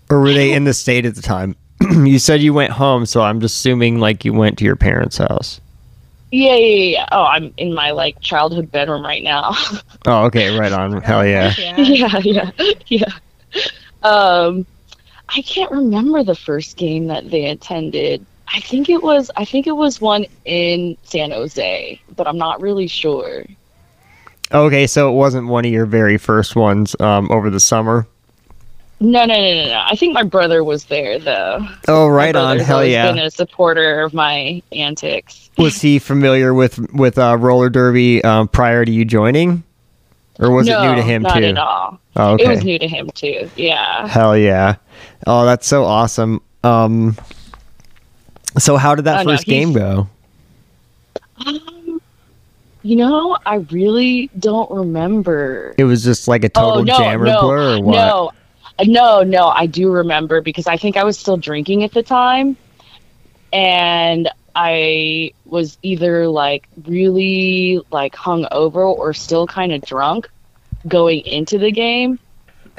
or 0.09 0.21
were 0.21 0.33
they 0.33 0.53
in 0.53 0.63
the 0.63 0.73
state 0.73 1.05
at 1.05 1.15
the 1.15 1.21
time? 1.21 1.55
you 1.91 2.17
said 2.19 2.41
you 2.41 2.53
went 2.53 2.71
home, 2.71 3.05
so 3.05 3.21
I'm 3.21 3.41
just 3.41 3.57
assuming 3.57 3.99
like 3.99 4.23
you 4.25 4.33
went 4.33 4.57
to 4.59 4.65
your 4.65 4.77
parents' 4.77 5.17
house. 5.17 5.59
Yeah, 6.31 6.55
yeah, 6.55 6.89
yeah. 6.99 7.07
Oh, 7.11 7.23
I'm 7.23 7.53
in 7.57 7.73
my 7.73 7.91
like 7.91 8.19
childhood 8.21 8.71
bedroom 8.71 9.03
right 9.03 9.23
now. 9.23 9.55
Oh, 10.05 10.25
okay, 10.25 10.57
right 10.57 10.71
on. 10.71 11.01
Hell 11.01 11.25
yeah. 11.25 11.53
Yeah. 11.57 11.77
yeah, 11.77 12.17
yeah, 12.23 12.71
yeah. 12.87 13.11
Um, 14.03 14.65
I 15.27 15.41
can't 15.41 15.69
remember 15.69 16.23
the 16.23 16.35
first 16.35 16.77
game 16.77 17.07
that 17.07 17.29
they 17.29 17.47
attended. 17.47 18.25
I 18.47 18.61
think 18.61 18.89
it 18.89 19.03
was. 19.03 19.29
I 19.35 19.43
think 19.43 19.67
it 19.67 19.73
was 19.73 19.99
one 19.99 20.25
in 20.45 20.95
San 21.03 21.31
Jose, 21.31 21.99
but 22.15 22.25
I'm 22.25 22.37
not 22.37 22.61
really 22.61 22.87
sure. 22.87 23.43
Okay, 24.53 24.87
so 24.87 25.09
it 25.09 25.13
wasn't 25.13 25.47
one 25.47 25.65
of 25.65 25.71
your 25.71 25.85
very 25.85 26.17
first 26.17 26.55
ones 26.55 26.95
um, 27.01 27.29
over 27.31 27.49
the 27.49 27.59
summer. 27.59 28.07
No, 28.99 29.25
no, 29.25 29.35
no, 29.35 29.53
no, 29.63 29.65
no. 29.65 29.83
I 29.85 29.95
think 29.95 30.13
my 30.13 30.23
brother 30.23 30.63
was 30.63 30.85
there 30.85 31.19
though. 31.19 31.59
Oh, 31.87 32.07
right 32.07 32.35
on. 32.35 32.57
Hell 32.57 32.83
yeah. 32.83 33.11
Been 33.11 33.19
a 33.19 33.29
supporter 33.29 34.01
of 34.01 34.13
my 34.13 34.61
antics. 34.71 35.51
Was 35.57 35.79
he 35.81 35.99
familiar 35.99 36.53
with 36.53 36.79
with 36.93 37.17
uh, 37.19 37.37
roller 37.37 37.69
derby 37.69 38.23
um, 38.23 38.47
prior 38.47 38.85
to 38.85 38.91
you 38.91 39.05
joining, 39.05 39.63
or 40.39 40.51
was 40.51 40.65
no, 40.67 40.81
it 40.81 40.89
new 40.89 40.95
to 40.95 41.01
him 41.03 41.21
not 41.21 41.37
too? 41.37 41.45
at 41.45 41.57
all. 41.57 41.99
Oh, 42.15 42.33
okay. 42.33 42.45
It 42.45 42.49
was 42.49 42.63
new 42.63 42.79
to 42.79 42.87
him 42.87 43.11
too. 43.11 43.49
Yeah. 43.55 44.07
Hell 44.07 44.35
yeah. 44.35 44.77
Oh, 45.27 45.45
that's 45.45 45.67
so 45.67 45.83
awesome. 45.83 46.41
Um, 46.63 47.15
so 48.57 48.77
how 48.77 48.95
did 48.95 49.05
that 49.05 49.19
Oh, 49.19 49.23
no, 49.23 49.31
first 49.31 49.45
game 49.45 49.73
go? 49.73 50.07
Um, 51.45 52.01
you 52.81 52.95
know, 52.95 53.37
I 53.45 53.57
really 53.71 54.31
don't 54.39 54.69
remember. 54.71 55.75
It 55.77 55.83
was 55.83 56.03
just 56.03 56.27
like 56.27 56.43
a 56.43 56.49
total 56.49 56.79
oh 56.79 56.83
no, 56.83 56.97
jammer 56.97 57.25
no, 57.25 57.41
blur, 57.41 57.77
or 57.77 57.81
what? 57.83 57.91
no, 57.93 58.31
no, 58.85 59.23
no. 59.23 59.47
I 59.47 59.65
do 59.65 59.91
remember 59.91 60.41
because 60.41 60.67
I 60.67 60.77
think 60.77 60.97
I 60.97 61.03
was 61.03 61.17
still 61.17 61.37
drinking 61.37 61.83
at 61.83 61.91
the 61.91 62.03
time, 62.03 62.57
and 63.51 64.29
I 64.55 65.31
was 65.45 65.77
either 65.81 66.27
like 66.27 66.67
really 66.85 67.81
like 67.91 68.15
hung 68.15 68.47
over 68.51 68.83
or 68.83 69.13
still 69.13 69.47
kind 69.47 69.71
of 69.71 69.81
drunk 69.81 70.29
going 70.87 71.21
into 71.21 71.57
the 71.57 71.71
game. 71.71 72.19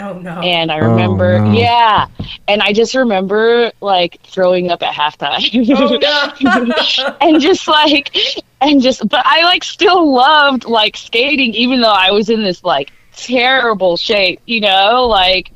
Oh 0.01 0.19
no. 0.19 0.41
And 0.41 0.71
I 0.71 0.81
oh, 0.81 0.91
remember, 0.91 1.41
no. 1.41 1.53
yeah, 1.53 2.07
and 2.47 2.63
I 2.63 2.73
just 2.73 2.95
remember 2.95 3.73
like 3.81 4.21
throwing 4.23 4.71
up 4.71 4.83
at 4.83 4.95
halftime. 4.95 5.43
oh 5.77 7.05
no. 7.09 7.17
and 7.21 7.41
just 7.41 7.67
like 7.67 8.17
and 8.61 8.83
just 8.83 9.09
but 9.09 9.25
i 9.25 9.43
like 9.45 9.65
still 9.65 10.13
loved 10.13 10.65
like 10.65 10.97
skating 10.97 11.55
even 11.55 11.81
though 11.81 11.93
i 11.93 12.11
was 12.11 12.29
in 12.31 12.43
this 12.43 12.65
like 12.65 12.93
terrible 13.19 13.97
shape 13.97 14.41
you 14.47 14.61
know 14.61 15.07
like 15.07 15.53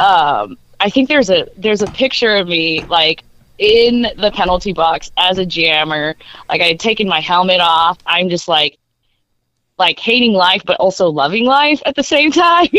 um 0.00 0.56
i 0.80 0.88
think 0.88 1.08
there's 1.08 1.30
a 1.30 1.46
there's 1.56 1.82
a 1.82 1.86
picture 1.88 2.36
of 2.36 2.48
me 2.48 2.82
like 2.86 3.22
in 3.58 4.06
the 4.16 4.30
penalty 4.34 4.72
box 4.72 5.10
as 5.18 5.38
a 5.38 5.46
jammer 5.46 6.14
like 6.48 6.60
i 6.60 6.64
had 6.64 6.80
taken 6.80 7.06
my 7.08 7.20
helmet 7.20 7.60
off 7.60 7.98
i'm 8.06 8.28
just 8.28 8.48
like 8.48 8.78
like 9.78 9.98
hating 9.98 10.32
life 10.32 10.62
but 10.64 10.76
also 10.78 11.08
loving 11.08 11.44
life 11.44 11.82
at 11.86 11.94
the 11.94 12.02
same 12.02 12.30
time 12.30 12.68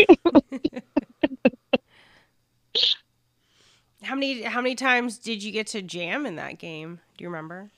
how 4.04 4.14
many 4.14 4.42
how 4.42 4.60
many 4.60 4.74
times 4.74 5.18
did 5.18 5.42
you 5.42 5.50
get 5.50 5.66
to 5.68 5.82
jam 5.82 6.26
in 6.26 6.36
that 6.36 6.58
game? 6.58 7.00
Do 7.16 7.24
you 7.24 7.28
remember? 7.28 7.70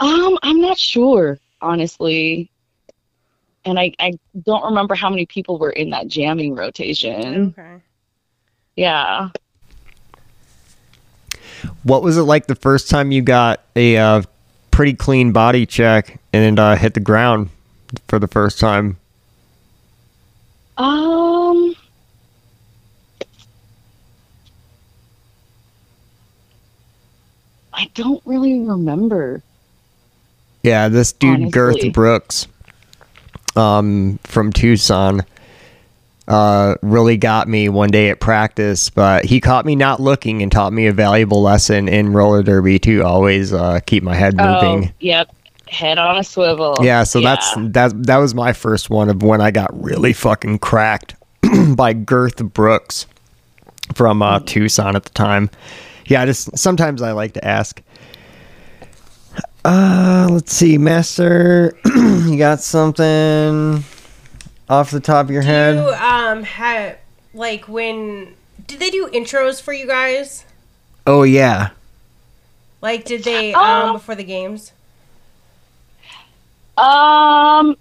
Um, 0.00 0.38
I'm 0.42 0.60
not 0.60 0.78
sure, 0.78 1.38
honestly. 1.60 2.50
And 3.64 3.78
I, 3.78 3.92
I 3.98 4.12
don't 4.42 4.64
remember 4.64 4.94
how 4.94 5.08
many 5.08 5.26
people 5.26 5.58
were 5.58 5.70
in 5.70 5.90
that 5.90 6.08
jamming 6.08 6.54
rotation. 6.54 7.54
Okay. 7.58 7.80
Yeah. 8.76 9.28
What 11.84 12.02
was 12.02 12.16
it 12.16 12.22
like 12.22 12.46
the 12.46 12.54
first 12.54 12.90
time 12.90 13.12
you 13.12 13.22
got 13.22 13.60
a 13.76 13.96
uh, 13.96 14.22
pretty 14.70 14.94
clean 14.94 15.32
body 15.32 15.66
check 15.66 16.20
and 16.32 16.58
uh, 16.58 16.76
hit 16.76 16.94
the 16.94 17.00
ground 17.00 17.50
for 18.08 18.18
the 18.18 18.28
first 18.28 18.58
time? 18.58 18.96
Um 20.78 21.76
I 27.74 27.90
don't 27.94 28.22
really 28.24 28.60
remember. 28.60 29.42
Yeah, 30.62 30.88
this 30.88 31.12
dude 31.12 31.30
Honestly. 31.34 31.50
Girth 31.50 31.92
Brooks, 31.92 32.46
um, 33.56 34.18
from 34.24 34.52
Tucson, 34.52 35.22
uh, 36.28 36.76
really 36.82 37.16
got 37.16 37.48
me 37.48 37.68
one 37.68 37.90
day 37.90 38.10
at 38.10 38.20
practice. 38.20 38.90
But 38.90 39.24
he 39.24 39.40
caught 39.40 39.66
me 39.66 39.76
not 39.76 40.00
looking 40.00 40.42
and 40.42 40.50
taught 40.50 40.72
me 40.72 40.86
a 40.86 40.92
valuable 40.92 41.42
lesson 41.42 41.88
in 41.88 42.12
roller 42.12 42.42
derby 42.42 42.78
to 42.80 43.02
always 43.02 43.52
uh, 43.52 43.80
keep 43.86 44.02
my 44.02 44.14
head 44.14 44.36
moving. 44.36 44.88
Oh, 44.88 44.94
yep. 45.00 45.34
Head 45.68 45.98
on 45.98 46.18
a 46.18 46.24
swivel. 46.24 46.76
Yeah, 46.82 47.02
so 47.04 47.22
that's 47.22 47.54
that. 47.56 47.92
That 48.02 48.18
was 48.18 48.34
my 48.34 48.52
first 48.52 48.90
one 48.90 49.08
of 49.08 49.22
when 49.22 49.40
I 49.40 49.50
got 49.50 49.70
really 49.82 50.12
fucking 50.12 50.58
cracked 50.58 51.14
by 51.74 51.94
Girth 51.94 52.44
Brooks 52.44 53.06
from 53.94 54.20
uh, 54.20 54.40
Tucson 54.40 54.96
at 54.96 55.04
the 55.04 55.10
time. 55.10 55.48
Yeah, 56.06 56.26
just 56.26 56.58
sometimes 56.58 57.00
I 57.00 57.12
like 57.12 57.32
to 57.34 57.44
ask. 57.44 57.80
Uh, 59.64 60.28
let's 60.30 60.52
see, 60.52 60.76
Master, 60.76 61.76
you 61.84 62.36
got 62.36 62.60
something 62.60 63.84
off 64.68 64.90
the 64.90 65.00
top 65.00 65.26
of 65.26 65.30
your 65.30 65.42
head? 65.42 65.76
You 65.76 65.88
um 65.94 66.42
had 66.42 66.98
like 67.32 67.68
when 67.68 68.34
did 68.66 68.80
they 68.80 68.90
do 68.90 69.08
intros 69.12 69.62
for 69.62 69.72
you 69.72 69.86
guys? 69.86 70.44
Oh 71.06 71.22
yeah, 71.22 71.70
Like 72.80 73.04
did 73.04 73.22
they 73.24 73.54
um 73.54 73.90
Oh. 73.90 73.92
before 73.94 74.14
the 74.16 74.24
games? 74.24 74.72
Um, 76.76 77.76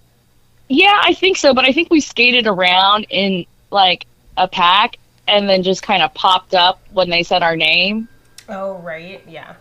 yeah, 0.68 1.00
I 1.04 1.14
think 1.14 1.38
so. 1.38 1.54
But 1.54 1.66
I 1.66 1.72
think 1.72 1.90
we 1.90 2.00
skated 2.02 2.46
around 2.46 3.06
in 3.10 3.46
like 3.72 4.06
a 4.38 4.48
pack, 4.48 4.98
and 5.28 5.50
then 5.50 5.64
just 5.64 5.82
kind 5.82 6.04
of 6.04 6.14
popped 6.14 6.54
up 6.54 6.80
when 6.92 7.10
they 7.10 7.24
said 7.24 7.42
our 7.42 7.56
name. 7.56 8.08
Oh 8.50 8.76
right, 8.80 9.24
yeah. 9.28 9.56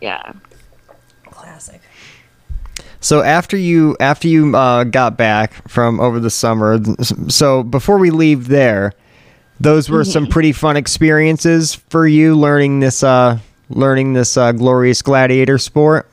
Yeah. 0.00 0.32
Classic. 1.38 1.80
So 3.00 3.22
after 3.22 3.56
you 3.56 3.96
after 4.00 4.28
you 4.28 4.54
uh, 4.56 4.84
got 4.84 5.16
back 5.16 5.68
from 5.68 6.00
over 6.00 6.18
the 6.20 6.30
summer, 6.30 6.80
so 7.28 7.62
before 7.62 7.98
we 7.98 8.10
leave 8.10 8.48
there, 8.48 8.92
those 9.60 9.88
were 9.88 10.04
some 10.04 10.26
pretty 10.26 10.52
fun 10.52 10.76
experiences 10.76 11.74
for 11.74 12.06
you 12.06 12.34
learning 12.36 12.80
this 12.80 13.02
uh, 13.02 13.38
learning 13.68 14.14
this 14.14 14.36
uh, 14.36 14.52
glorious 14.52 15.00
gladiator 15.02 15.58
sport 15.58 16.08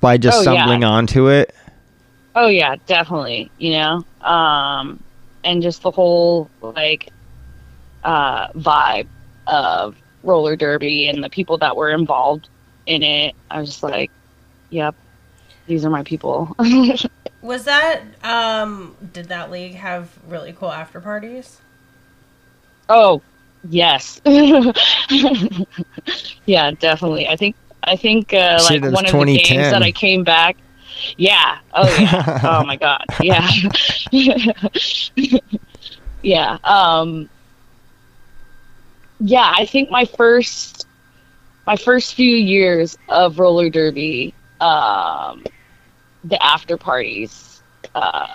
by 0.00 0.16
just 0.16 0.38
Oh, 0.38 0.52
yeah. 0.52 0.58
stumbling 0.64 0.84
onto 0.84 1.28
it. 1.28 1.54
Oh 2.36 2.46
yeah, 2.46 2.76
definitely. 2.86 3.50
You 3.58 3.72
know, 3.72 4.04
um, 4.28 5.02
and 5.42 5.60
just 5.60 5.82
the 5.82 5.90
whole 5.90 6.48
like 6.60 7.08
uh, 8.04 8.48
vibe 8.52 9.08
of 9.48 9.96
roller 10.22 10.54
derby 10.54 11.08
and 11.08 11.22
the 11.24 11.30
people 11.30 11.58
that 11.58 11.76
were 11.76 11.90
involved 11.90 12.48
in 12.88 13.02
it. 13.02 13.34
I 13.50 13.60
was 13.60 13.68
just 13.68 13.82
like, 13.82 14.10
yep, 14.70 14.94
these 15.66 15.84
are 15.84 15.90
my 15.90 16.02
people. 16.02 16.56
Was 17.42 17.64
that 17.64 18.02
um 18.24 18.96
did 19.12 19.26
that 19.26 19.50
league 19.52 19.74
have 19.74 20.10
really 20.26 20.52
cool 20.52 20.72
after 20.72 21.00
parties? 21.00 21.60
oh 22.88 23.22
yes, 23.68 24.20
yeah, 26.46 26.72
definitely. 26.72 27.28
I 27.28 27.36
think 27.36 27.54
I 27.84 27.94
think 27.96 28.32
uh, 28.34 28.58
like 28.68 28.82
one 28.82 29.06
of 29.06 29.12
the 29.12 29.38
games 29.38 29.70
that 29.70 29.82
I 29.82 29.92
came 29.92 30.24
back. 30.24 30.56
Yeah. 31.16 31.58
Oh 31.74 31.86
yeah. 32.00 32.40
oh 32.44 32.64
my 32.64 32.76
god. 32.76 33.04
Yeah. 33.20 33.48
yeah. 36.22 36.58
Um. 36.64 37.28
Yeah, 39.20 39.52
I 39.54 39.66
think 39.66 39.90
my 39.90 40.06
first 40.06 40.87
my 41.68 41.76
first 41.76 42.14
few 42.14 42.34
years 42.34 42.96
of 43.10 43.38
roller 43.38 43.68
derby, 43.68 44.32
um, 44.58 45.44
the 46.24 46.42
after 46.42 46.78
parties, 46.78 47.62
uh, 47.94 48.26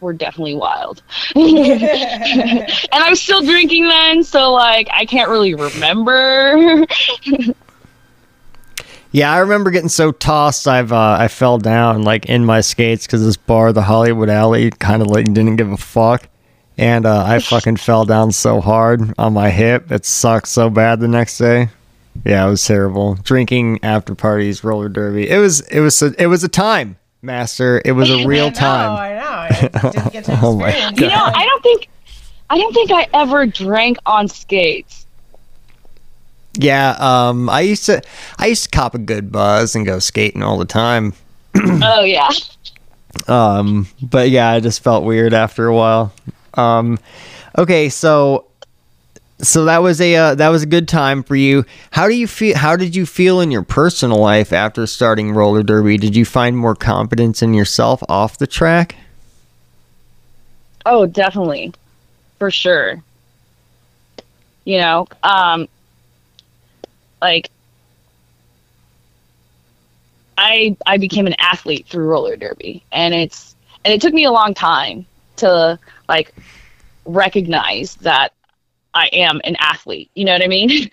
were 0.00 0.12
definitely 0.12 0.54
wild. 0.54 1.02
and 1.34 1.44
I 2.92 3.06
was 3.10 3.20
still 3.20 3.42
drinking 3.42 3.88
then, 3.88 4.22
so 4.22 4.52
like 4.52 4.88
I 4.92 5.04
can't 5.04 5.28
really 5.28 5.54
remember. 5.54 6.86
Yeah, 9.14 9.30
I 9.30 9.40
remember 9.40 9.70
getting 9.70 9.90
so 9.90 10.10
tossed. 10.10 10.66
I've 10.66 10.90
uh, 10.90 11.18
I 11.20 11.28
fell 11.28 11.58
down 11.58 12.02
like 12.02 12.24
in 12.30 12.46
my 12.46 12.62
skates 12.62 13.06
because 13.06 13.22
this 13.22 13.36
bar, 13.36 13.70
the 13.74 13.82
Hollywood 13.82 14.30
Alley, 14.30 14.70
kind 14.70 15.02
of 15.02 15.08
like 15.08 15.26
didn't 15.26 15.56
give 15.56 15.70
a 15.70 15.76
fuck, 15.76 16.30
and 16.82 17.06
uh, 17.06 17.24
I 17.24 17.38
fucking 17.38 17.76
fell 17.76 18.04
down 18.04 18.32
so 18.32 18.60
hard 18.60 19.14
on 19.16 19.34
my 19.34 19.50
hip. 19.50 19.92
It 19.92 20.04
sucked 20.04 20.48
so 20.48 20.68
bad 20.68 20.98
the 20.98 21.06
next 21.06 21.38
day. 21.38 21.68
Yeah, 22.24 22.44
it 22.44 22.50
was 22.50 22.66
terrible. 22.66 23.14
Drinking 23.14 23.78
after 23.84 24.16
parties, 24.16 24.64
roller 24.64 24.88
derby. 24.88 25.30
It 25.30 25.38
was 25.38 25.60
it 25.60 25.78
was 25.78 26.02
a, 26.02 26.12
it 26.20 26.26
was 26.26 26.42
a 26.42 26.48
time, 26.48 26.96
master. 27.22 27.80
It 27.84 27.92
was 27.92 28.10
a 28.10 28.26
real 28.26 28.46
I 28.46 28.48
know, 28.48 28.54
time. 28.54 28.90
I 28.90 29.14
know. 29.14 29.70
I 29.74 29.90
didn't 29.92 30.12
get 30.12 30.24
to 30.24 30.40
Oh 30.42 30.56
my 30.58 30.70
experience 30.70 31.00
you 31.00 31.06
know. 31.06 31.30
I 31.32 31.44
don't 31.44 31.62
think 31.62 31.88
I 32.50 32.58
don't 32.58 32.74
think 32.74 32.90
I 32.90 33.06
ever 33.14 33.46
drank 33.46 33.98
on 34.04 34.26
skates. 34.26 35.06
Yeah, 36.54 36.96
um, 36.98 37.48
I 37.48 37.60
used 37.60 37.86
to 37.86 38.02
I 38.40 38.46
used 38.46 38.64
to 38.64 38.70
cop 38.70 38.96
a 38.96 38.98
good 38.98 39.30
buzz 39.30 39.76
and 39.76 39.86
go 39.86 40.00
skating 40.00 40.42
all 40.42 40.58
the 40.58 40.64
time. 40.64 41.14
oh 41.54 42.02
yeah. 42.02 42.28
Um, 43.28 43.88
but 44.00 44.30
yeah, 44.30 44.48
I 44.48 44.60
just 44.60 44.82
felt 44.82 45.04
weird 45.04 45.34
after 45.34 45.66
a 45.66 45.74
while. 45.74 46.14
Um, 46.54 46.98
okay, 47.58 47.88
so 47.88 48.46
so 49.42 49.64
that 49.64 49.82
was 49.82 50.00
a 50.00 50.14
uh, 50.14 50.34
that 50.36 50.48
was 50.48 50.62
a 50.62 50.66
good 50.66 50.88
time 50.88 51.22
for 51.22 51.34
you. 51.34 51.64
How 51.90 52.06
do 52.08 52.14
you 52.14 52.26
feel? 52.26 52.56
How 52.56 52.76
did 52.76 52.94
you 52.94 53.06
feel 53.06 53.40
in 53.40 53.50
your 53.50 53.62
personal 53.62 54.18
life 54.18 54.52
after 54.52 54.86
starting 54.86 55.32
roller 55.32 55.62
derby? 55.62 55.96
Did 55.96 56.14
you 56.14 56.24
find 56.24 56.56
more 56.56 56.76
confidence 56.76 57.42
in 57.42 57.52
yourself 57.52 58.02
off 58.08 58.38
the 58.38 58.46
track? 58.46 58.96
Oh, 60.86 61.06
definitely. 61.06 61.72
For 62.38 62.50
sure. 62.50 63.02
You 64.64 64.78
know, 64.78 65.06
um 65.22 65.68
like 67.20 67.50
I 70.38 70.76
I 70.86 70.98
became 70.98 71.26
an 71.26 71.34
athlete 71.38 71.86
through 71.88 72.06
roller 72.06 72.36
derby 72.36 72.84
and 72.92 73.14
it's 73.14 73.54
and 73.84 73.92
it 73.92 74.00
took 74.00 74.14
me 74.14 74.24
a 74.24 74.32
long 74.32 74.54
time 74.54 75.06
to 75.36 75.78
like 76.12 76.34
recognize 77.04 77.96
that 77.96 78.32
I 78.94 79.06
am 79.12 79.40
an 79.44 79.56
athlete. 79.58 80.10
You 80.14 80.24
know 80.26 80.32
what 80.32 80.42
I 80.42 80.48
mean? 80.48 80.90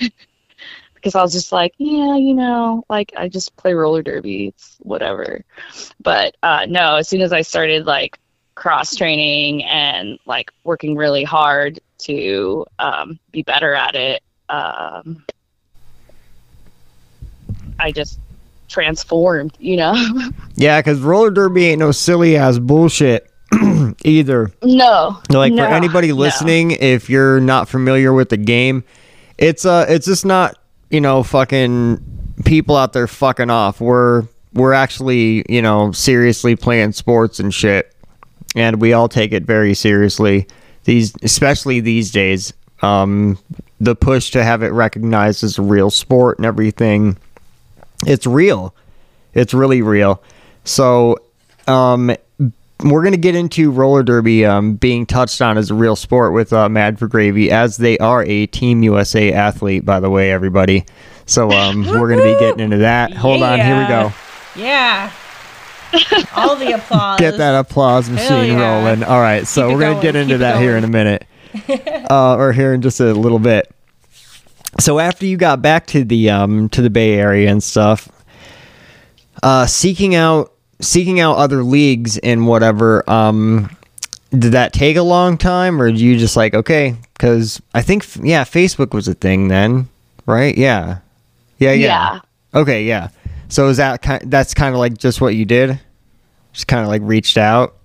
because 0.95 1.15
I 1.15 1.21
was 1.21 1.33
just 1.33 1.51
like, 1.51 1.73
yeah, 1.77 2.15
you 2.15 2.33
know, 2.33 2.83
like 2.89 3.13
I 3.15 3.29
just 3.29 3.55
play 3.57 3.73
roller 3.73 4.01
derby, 4.01 4.47
it's 4.47 4.77
whatever. 4.79 5.43
But 6.01 6.35
uh 6.43 6.65
no, 6.67 6.95
as 6.95 7.07
soon 7.07 7.21
as 7.21 7.33
I 7.33 7.41
started 7.41 7.85
like 7.85 8.19
cross 8.55 8.95
training 8.95 9.63
and 9.63 10.19
like 10.25 10.51
working 10.63 10.95
really 10.95 11.23
hard 11.23 11.79
to 11.99 12.65
um, 12.77 13.19
be 13.31 13.41
better 13.41 13.73
at 13.73 13.95
it. 13.95 14.21
Um, 14.49 15.23
I 17.79 17.91
just 17.91 18.19
transformed, 18.67 19.55
you 19.59 19.77
know? 19.77 19.93
Yeah, 20.55 20.81
because 20.81 20.99
roller 20.99 21.31
derby 21.31 21.67
ain't 21.67 21.79
no 21.79 21.91
silly 21.93 22.35
ass 22.35 22.59
bullshit. 22.59 23.28
Either. 24.03 24.51
No. 24.63 25.21
Like 25.29 25.53
no, 25.53 25.65
for 25.65 25.69
anybody 25.69 26.09
no. 26.09 26.15
listening, 26.15 26.71
if 26.71 27.09
you're 27.09 27.39
not 27.39 27.69
familiar 27.69 28.13
with 28.13 28.29
the 28.29 28.37
game, 28.37 28.83
it's 29.37 29.65
uh 29.65 29.85
it's 29.87 30.05
just 30.05 30.25
not, 30.25 30.57
you 30.89 31.01
know, 31.01 31.23
fucking 31.23 32.03
people 32.45 32.75
out 32.75 32.93
there 32.93 33.07
fucking 33.07 33.49
off. 33.49 33.81
We're 33.81 34.23
we're 34.53 34.73
actually, 34.73 35.45
you 35.49 35.61
know, 35.61 35.91
seriously 35.91 36.55
playing 36.55 36.93
sports 36.93 37.39
and 37.39 37.53
shit. 37.53 37.93
And 38.55 38.81
we 38.81 38.93
all 38.93 39.07
take 39.07 39.31
it 39.31 39.43
very 39.43 39.73
seriously. 39.73 40.47
These 40.83 41.13
especially 41.21 41.79
these 41.79 42.11
days. 42.11 42.53
Um 42.81 43.37
the 43.81 43.95
push 43.95 44.31
to 44.31 44.43
have 44.43 44.61
it 44.61 44.69
recognized 44.69 45.43
as 45.43 45.57
a 45.57 45.61
real 45.61 45.89
sport 45.89 46.37
and 46.37 46.45
everything. 46.45 47.17
It's 48.05 48.27
real. 48.27 48.73
It's 49.33 49.53
really 49.53 49.81
real. 49.81 50.21
So 50.63 51.17
um 51.67 52.15
we're 52.83 53.03
gonna 53.03 53.17
get 53.17 53.35
into 53.35 53.71
roller 53.71 54.03
derby 54.03 54.45
um, 54.45 54.75
being 54.75 55.05
touched 55.05 55.41
on 55.41 55.57
as 55.57 55.69
a 55.69 55.73
real 55.73 55.95
sport 55.95 56.33
with 56.33 56.53
uh, 56.53 56.69
Mad 56.69 56.97
4 56.97 57.07
Gravy, 57.07 57.51
as 57.51 57.77
they 57.77 57.97
are 57.97 58.23
a 58.23 58.45
Team 58.47 58.83
USA 58.83 59.33
athlete, 59.33 59.85
by 59.85 59.99
the 59.99 60.09
way, 60.09 60.31
everybody. 60.31 60.85
So 61.25 61.51
um, 61.51 61.85
we're 61.99 62.09
gonna 62.09 62.23
be 62.23 62.39
getting 62.39 62.61
into 62.61 62.77
that. 62.77 63.13
Hold 63.13 63.43
on, 63.43 63.59
here 63.59 63.79
we 63.79 63.87
go. 63.87 64.13
Yeah. 64.55 65.11
All 66.35 66.55
the 66.55 66.71
applause. 66.75 67.19
Get 67.19 67.37
that 67.37 67.55
applause 67.55 68.09
machine 68.09 68.53
yeah. 68.53 68.83
rolling. 68.83 69.03
All 69.03 69.19
right, 69.19 69.45
so 69.45 69.67
Keep 69.67 69.77
we're 69.77 69.81
gonna 69.81 70.01
get 70.01 70.15
into 70.15 70.35
keep 70.35 70.39
that 70.39 70.61
here 70.61 70.77
in 70.77 70.83
a 70.83 70.87
minute, 70.87 71.25
uh, 72.09 72.35
or 72.37 72.53
here 72.53 72.73
in 72.73 72.81
just 72.81 72.99
a 72.99 73.13
little 73.13 73.39
bit. 73.39 73.69
So 74.79 74.99
after 74.99 75.25
you 75.25 75.35
got 75.35 75.61
back 75.61 75.87
to 75.87 76.05
the 76.05 76.29
um, 76.29 76.69
to 76.69 76.81
the 76.81 76.89
Bay 76.89 77.15
Area 77.15 77.49
and 77.49 77.61
stuff, 77.61 78.07
uh, 79.43 79.65
seeking 79.65 80.15
out 80.15 80.53
seeking 80.81 81.19
out 81.19 81.37
other 81.37 81.63
leagues 81.63 82.17
and 82.19 82.47
whatever. 82.47 83.07
Um, 83.09 83.75
did 84.31 84.51
that 84.51 84.73
take 84.73 84.95
a 84.95 85.01
long 85.01 85.37
time, 85.37 85.81
or 85.81 85.89
did 85.89 85.99
you 85.99 86.17
just 86.17 86.35
like 86.35 86.53
okay? 86.53 86.95
Because 87.13 87.61
I 87.73 87.81
think 87.81 88.05
yeah, 88.21 88.43
Facebook 88.43 88.93
was 88.93 89.07
a 89.07 89.13
thing 89.13 89.47
then, 89.47 89.89
right? 90.25 90.55
Yeah, 90.57 90.99
yeah, 91.57 91.71
yeah. 91.71 92.19
Yeah. 92.53 92.59
Okay, 92.61 92.83
yeah. 92.83 93.09
So 93.49 93.67
is 93.69 93.77
that 93.77 94.01
kind? 94.01 94.31
That's 94.31 94.53
kind 94.53 94.75
of 94.75 94.79
like 94.79 94.97
just 94.97 95.21
what 95.21 95.35
you 95.35 95.45
did? 95.45 95.79
Just 96.53 96.67
kind 96.67 96.83
of 96.83 96.89
like 96.89 97.01
reached 97.03 97.37
out. 97.37 97.75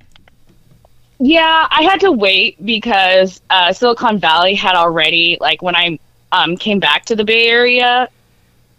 Yeah, 1.18 1.68
I 1.70 1.82
had 1.82 2.00
to 2.00 2.12
wait 2.12 2.62
because 2.64 3.40
uh, 3.48 3.72
Silicon 3.72 4.18
Valley 4.18 4.54
had 4.54 4.74
already 4.74 5.38
like 5.40 5.62
when 5.62 5.76
I 5.76 5.98
um, 6.32 6.56
came 6.56 6.80
back 6.80 7.04
to 7.06 7.16
the 7.16 7.24
Bay 7.24 7.46
Area, 7.46 8.08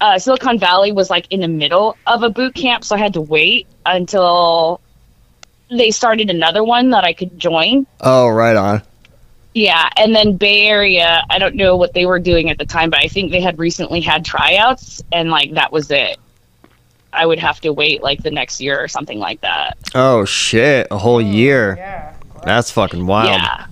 uh, 0.02 0.20
Silicon 0.20 0.60
Valley 0.60 0.92
was 0.92 1.10
like 1.10 1.28
in 1.32 1.42
the 1.42 1.48
middle 1.48 1.98
of 2.08 2.24
a 2.24 2.30
boot 2.30 2.56
camp, 2.56 2.84
so 2.84 2.96
I 2.96 3.00
had 3.00 3.14
to 3.14 3.22
wait 3.22 3.68
until 3.86 4.82
they 5.70 5.92
started 5.92 6.30
another 6.30 6.64
one 6.64 6.92
that 6.92 7.04
I 7.04 7.14
could 7.14 7.40
join. 7.40 7.88
Oh, 8.02 8.28
right 8.30 8.56
on. 8.56 8.82
Yeah, 9.54 9.88
and 9.96 10.14
then 10.14 10.36
Bay 10.36 10.68
Area, 10.68 11.24
I 11.30 11.40
don't 11.40 11.56
know 11.56 11.78
what 11.78 11.94
they 11.94 12.06
were 12.06 12.20
doing 12.20 12.50
at 12.50 12.58
the 12.58 12.66
time, 12.66 12.90
but 12.90 13.00
I 13.00 13.08
think 13.08 13.32
they 13.32 13.40
had 13.40 13.58
recently 13.58 14.02
had 14.02 14.26
tryouts, 14.26 15.02
and 15.14 15.30
like 15.30 15.54
that 15.54 15.72
was 15.72 15.90
it. 15.92 16.18
I 17.14 17.26
would 17.26 17.40
have 17.40 17.62
to 17.62 17.72
wait 17.72 18.04
like 18.04 18.22
the 18.22 18.32
next 18.32 18.60
year 18.60 18.78
or 18.78 18.90
something 18.90 19.18
like 19.18 19.40
that. 19.42 19.78
Oh 19.96 20.26
shit, 20.26 20.88
a 20.92 20.98
whole 20.98 21.22
year. 21.22 21.76
Yeah. 21.78 22.14
That's 22.44 22.70
fucking 22.70 23.08
wild. 23.08 23.42
Yeah. 23.42 23.68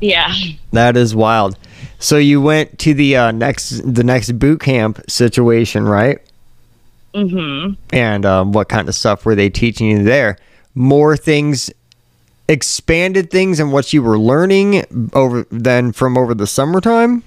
Yeah. 0.00 0.34
That 0.72 0.96
is 0.96 1.14
wild. 1.14 1.58
So 2.00 2.16
you 2.16 2.40
went 2.40 2.78
to 2.80 2.94
the 2.94 3.16
uh, 3.16 3.30
next 3.30 3.80
the 3.82 4.02
next 4.02 4.32
boot 4.38 4.60
camp 4.60 5.00
situation, 5.08 5.84
right? 5.84 6.18
Mhm. 7.14 7.76
And 7.92 8.26
um, 8.26 8.52
what 8.52 8.68
kind 8.68 8.88
of 8.88 8.94
stuff 8.94 9.24
were 9.24 9.34
they 9.34 9.50
teaching 9.50 9.88
you 9.88 10.02
there? 10.02 10.38
More 10.74 11.16
things, 11.16 11.70
expanded 12.48 13.30
things, 13.30 13.60
and 13.60 13.70
what 13.70 13.92
you 13.92 14.02
were 14.02 14.18
learning 14.18 14.84
over 15.12 15.46
than 15.50 15.92
from 15.92 16.16
over 16.16 16.34
the 16.34 16.46
summertime. 16.46 17.22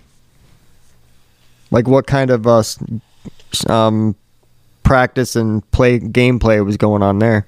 Like 1.70 1.88
what 1.88 2.08
kind 2.08 2.32
of 2.32 2.48
uh, 2.48 2.64
um, 3.68 4.16
practice 4.82 5.36
and 5.36 5.70
play 5.72 6.00
gameplay 6.00 6.64
was 6.66 6.78
going 6.78 7.04
on 7.04 7.20
there? 7.20 7.46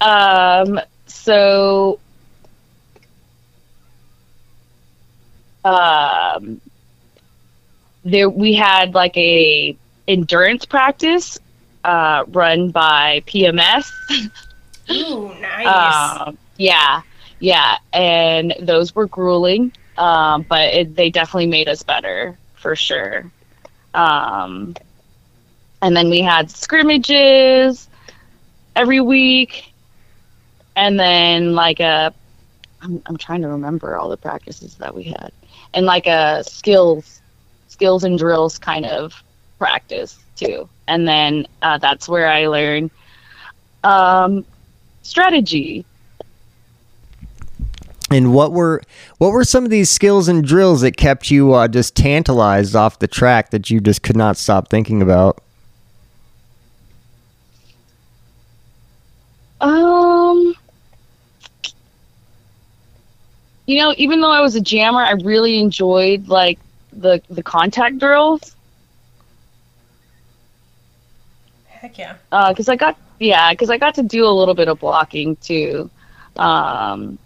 Um, 0.00 0.80
so, 1.06 1.98
um, 5.64 6.60
there 8.04 8.28
we 8.28 8.54
had 8.54 8.94
like 8.94 9.16
a 9.16 9.76
endurance 10.06 10.64
practice 10.66 11.38
uh, 11.84 12.24
run 12.28 12.70
by 12.70 13.22
PMS. 13.26 13.90
Ooh, 14.90 15.34
nice. 15.40 15.66
Um, 16.26 16.38
yeah, 16.56 17.02
yeah, 17.40 17.78
and 17.92 18.54
those 18.60 18.94
were 18.94 19.06
grueling, 19.06 19.72
um, 19.98 20.44
but 20.48 20.74
it, 20.74 20.96
they 20.96 21.10
definitely 21.10 21.46
made 21.46 21.68
us 21.68 21.82
better 21.82 22.36
for 22.54 22.76
sure. 22.76 23.30
Um, 23.92 24.74
and 25.82 25.96
then 25.96 26.10
we 26.10 26.20
had 26.20 26.50
scrimmages 26.50 27.88
every 28.74 29.00
week, 29.00 29.72
and 30.76 30.98
then 30.98 31.54
like 31.54 31.80
a, 31.80 32.12
I'm 32.82 33.02
I'm 33.06 33.16
trying 33.16 33.42
to 33.42 33.48
remember 33.48 33.96
all 33.96 34.08
the 34.08 34.16
practices 34.16 34.74
that 34.76 34.94
we 34.94 35.04
had, 35.04 35.32
and 35.74 35.86
like 35.86 36.06
a 36.06 36.42
skills, 36.44 37.20
skills 37.68 38.04
and 38.04 38.18
drills 38.18 38.58
kind 38.58 38.86
of 38.86 39.22
practice 39.58 40.18
too, 40.36 40.68
and 40.88 41.06
then 41.06 41.46
uh, 41.62 41.78
that's 41.78 42.08
where 42.08 42.28
I 42.28 42.46
learned. 42.46 42.90
Um, 43.82 44.44
strategy. 45.02 45.84
And 48.10 48.32
what 48.32 48.52
were 48.52 48.82
what 49.18 49.32
were 49.32 49.44
some 49.44 49.64
of 49.64 49.70
these 49.70 49.90
skills 49.90 50.28
and 50.28 50.44
drills 50.44 50.82
that 50.82 50.96
kept 50.96 51.30
you 51.30 51.52
uh, 51.52 51.68
just 51.68 51.94
tantalized 51.96 52.76
off 52.76 52.98
the 52.98 53.08
track 53.08 53.50
that 53.50 53.70
you 53.70 53.80
just 53.80 54.02
could 54.02 54.16
not 54.16 54.36
stop 54.36 54.68
thinking 54.68 55.02
about? 55.02 55.42
Um, 59.60 60.03
you 63.66 63.78
know, 63.78 63.94
even 63.96 64.20
though 64.20 64.30
I 64.32 64.40
was 64.40 64.54
a 64.56 64.60
jammer, 64.60 65.02
I 65.02 65.12
really 65.12 65.58
enjoyed 65.58 66.28
like 66.28 66.58
the 66.92 67.22
the 67.28 67.42
contact 67.42 67.98
drills 67.98 68.54
Heck 71.66 71.98
yeah. 71.98 72.16
because 72.48 72.68
I 72.68 72.76
got 72.76 72.96
yeah 73.18 73.52
because 73.52 73.70
I 73.70 73.78
got 73.78 73.94
to 73.96 74.02
do 74.02 74.26
a 74.26 74.30
little 74.30 74.54
bit 74.54 74.68
of 74.68 74.80
blocking 74.80 75.36
too. 75.36 75.90
Um, 76.36 77.18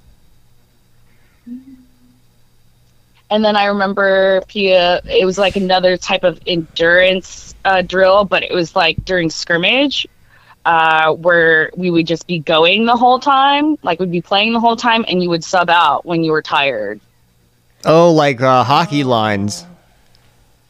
and 3.31 3.45
then 3.45 3.57
I 3.57 3.67
remember 3.67 4.43
Pia. 4.49 5.01
It 5.05 5.25
was 5.25 5.39
like 5.39 5.57
another 5.57 5.97
type 5.97 6.25
of 6.25 6.41
endurance 6.47 7.55
uh, 7.65 7.83
drill, 7.83 8.25
but 8.25 8.43
it 8.43 8.53
was 8.53 8.75
like 8.75 9.05
during 9.05 9.31
scrimmage, 9.31 10.07
uh, 10.65 11.15
where 11.15 11.71
we 11.77 11.91
would 11.91 12.07
just 12.07 12.27
be 12.27 12.39
going 12.39 12.87
the 12.87 12.97
whole 12.97 13.19
time. 13.19 13.77
Like 13.83 14.01
we'd 14.01 14.11
be 14.11 14.21
playing 14.21 14.53
the 14.53 14.61
whole 14.61 14.77
time, 14.77 15.05
and 15.09 15.23
you 15.23 15.31
would 15.31 15.45
sub 15.45 15.71
out 15.71 16.05
when 16.05 16.23
you 16.25 16.33
were 16.33 16.43
tired. 16.43 17.01
Oh, 17.85 18.13
like 18.13 18.41
uh, 18.41 18.65
hockey 18.65 19.05
lines. 19.05 19.65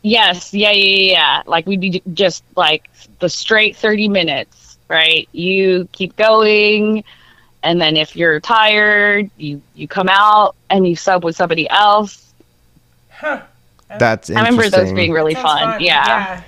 Yes, 0.03 0.55
yeah, 0.55 0.71
yeah, 0.71 0.85
yeah, 0.85 1.13
yeah. 1.13 1.43
Like 1.47 1.67
we'd 1.67 1.81
be 1.81 2.03
just 2.15 2.45
like 2.57 2.89
the 3.19 3.29
straight 3.29 3.77
thirty 3.77 4.09
minutes, 4.09 4.79
right? 4.89 5.29
You 5.33 5.89
keep 5.93 6.17
going, 6.17 7.03
and 7.63 7.81
then 7.81 7.97
if 7.97 8.15
you're 8.15 8.41
tired, 8.41 9.31
you 9.37 9.61
you 9.75 9.89
come 9.89 10.09
out 10.09 10.55
and 10.71 10.87
you 10.87 10.97
sub 10.97 11.25
with 11.25 11.37
somebody 11.37 11.69
else. 11.69 12.33
Huh. 13.11 13.43
That's 13.99 14.31
I 14.31 14.35
remember 14.35 14.69
those 14.69 14.93
being 14.93 15.13
really 15.13 15.35
Sounds 15.35 15.47
fun. 15.47 15.81
Yeah. 15.81 16.07
Yeah, 16.07 16.43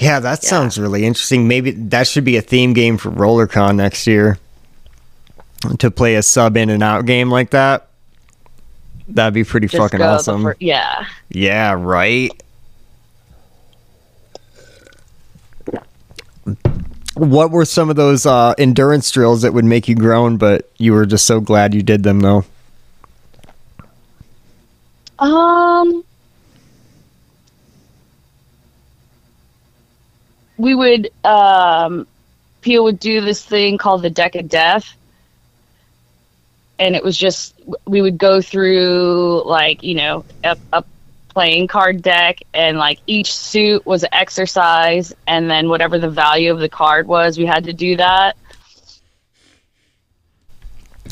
that 0.00 0.42
sounds 0.42 0.78
really 0.78 1.04
interesting. 1.04 1.46
Maybe 1.48 1.70
that 1.70 2.06
should 2.06 2.24
be 2.24 2.36
a 2.36 2.42
theme 2.42 2.72
game 2.72 2.98
for 2.98 3.10
RollerCon 3.10 3.76
next 3.76 4.06
year. 4.06 4.38
To 5.78 5.90
play 5.92 6.16
a 6.16 6.22
sub 6.24 6.56
in 6.56 6.70
and 6.70 6.82
out 6.82 7.06
game 7.06 7.30
like 7.30 7.50
that. 7.50 7.88
That'd 9.06 9.34
be 9.34 9.44
pretty 9.44 9.68
Just 9.68 9.80
fucking 9.80 10.02
awesome. 10.02 10.42
fir- 10.42 10.56
yeah. 10.58 11.04
yeah, 11.28 11.72
right. 11.78 12.32
What 17.14 17.50
were 17.50 17.64
some 17.64 17.90
of 17.90 17.96
those 17.96 18.24
uh, 18.26 18.54
endurance 18.58 19.10
drills 19.10 19.42
that 19.42 19.52
would 19.52 19.64
make 19.64 19.86
you 19.86 19.94
groan, 19.94 20.36
but 20.38 20.70
you 20.78 20.92
were 20.94 21.06
just 21.06 21.26
so 21.26 21.40
glad 21.40 21.74
you 21.74 21.82
did 21.82 22.02
them 22.02 22.20
though? 22.20 22.44
Um, 25.18 26.02
we 30.62 30.76
would 30.76 31.10
um, 31.24 32.06
Pia 32.60 32.80
would 32.80 33.00
do 33.00 33.20
this 33.20 33.44
thing 33.44 33.78
called 33.78 34.02
the 34.02 34.10
deck 34.10 34.36
of 34.36 34.48
death, 34.48 34.94
and 36.78 36.94
it 36.94 37.02
was 37.02 37.16
just 37.16 37.60
we 37.84 38.00
would 38.00 38.16
go 38.16 38.40
through 38.40 39.42
like 39.44 39.82
you 39.82 39.96
know 39.96 40.24
a, 40.44 40.56
a 40.72 40.84
playing 41.30 41.66
card 41.66 42.00
deck, 42.00 42.38
and 42.54 42.78
like 42.78 43.00
each 43.08 43.34
suit 43.34 43.84
was 43.84 44.04
an 44.04 44.10
exercise, 44.12 45.12
and 45.26 45.50
then 45.50 45.68
whatever 45.68 45.98
the 45.98 46.08
value 46.08 46.52
of 46.52 46.60
the 46.60 46.68
card 46.68 47.08
was, 47.08 47.38
we 47.38 47.44
had 47.44 47.64
to 47.64 47.72
do 47.72 47.96
that. 47.96 48.36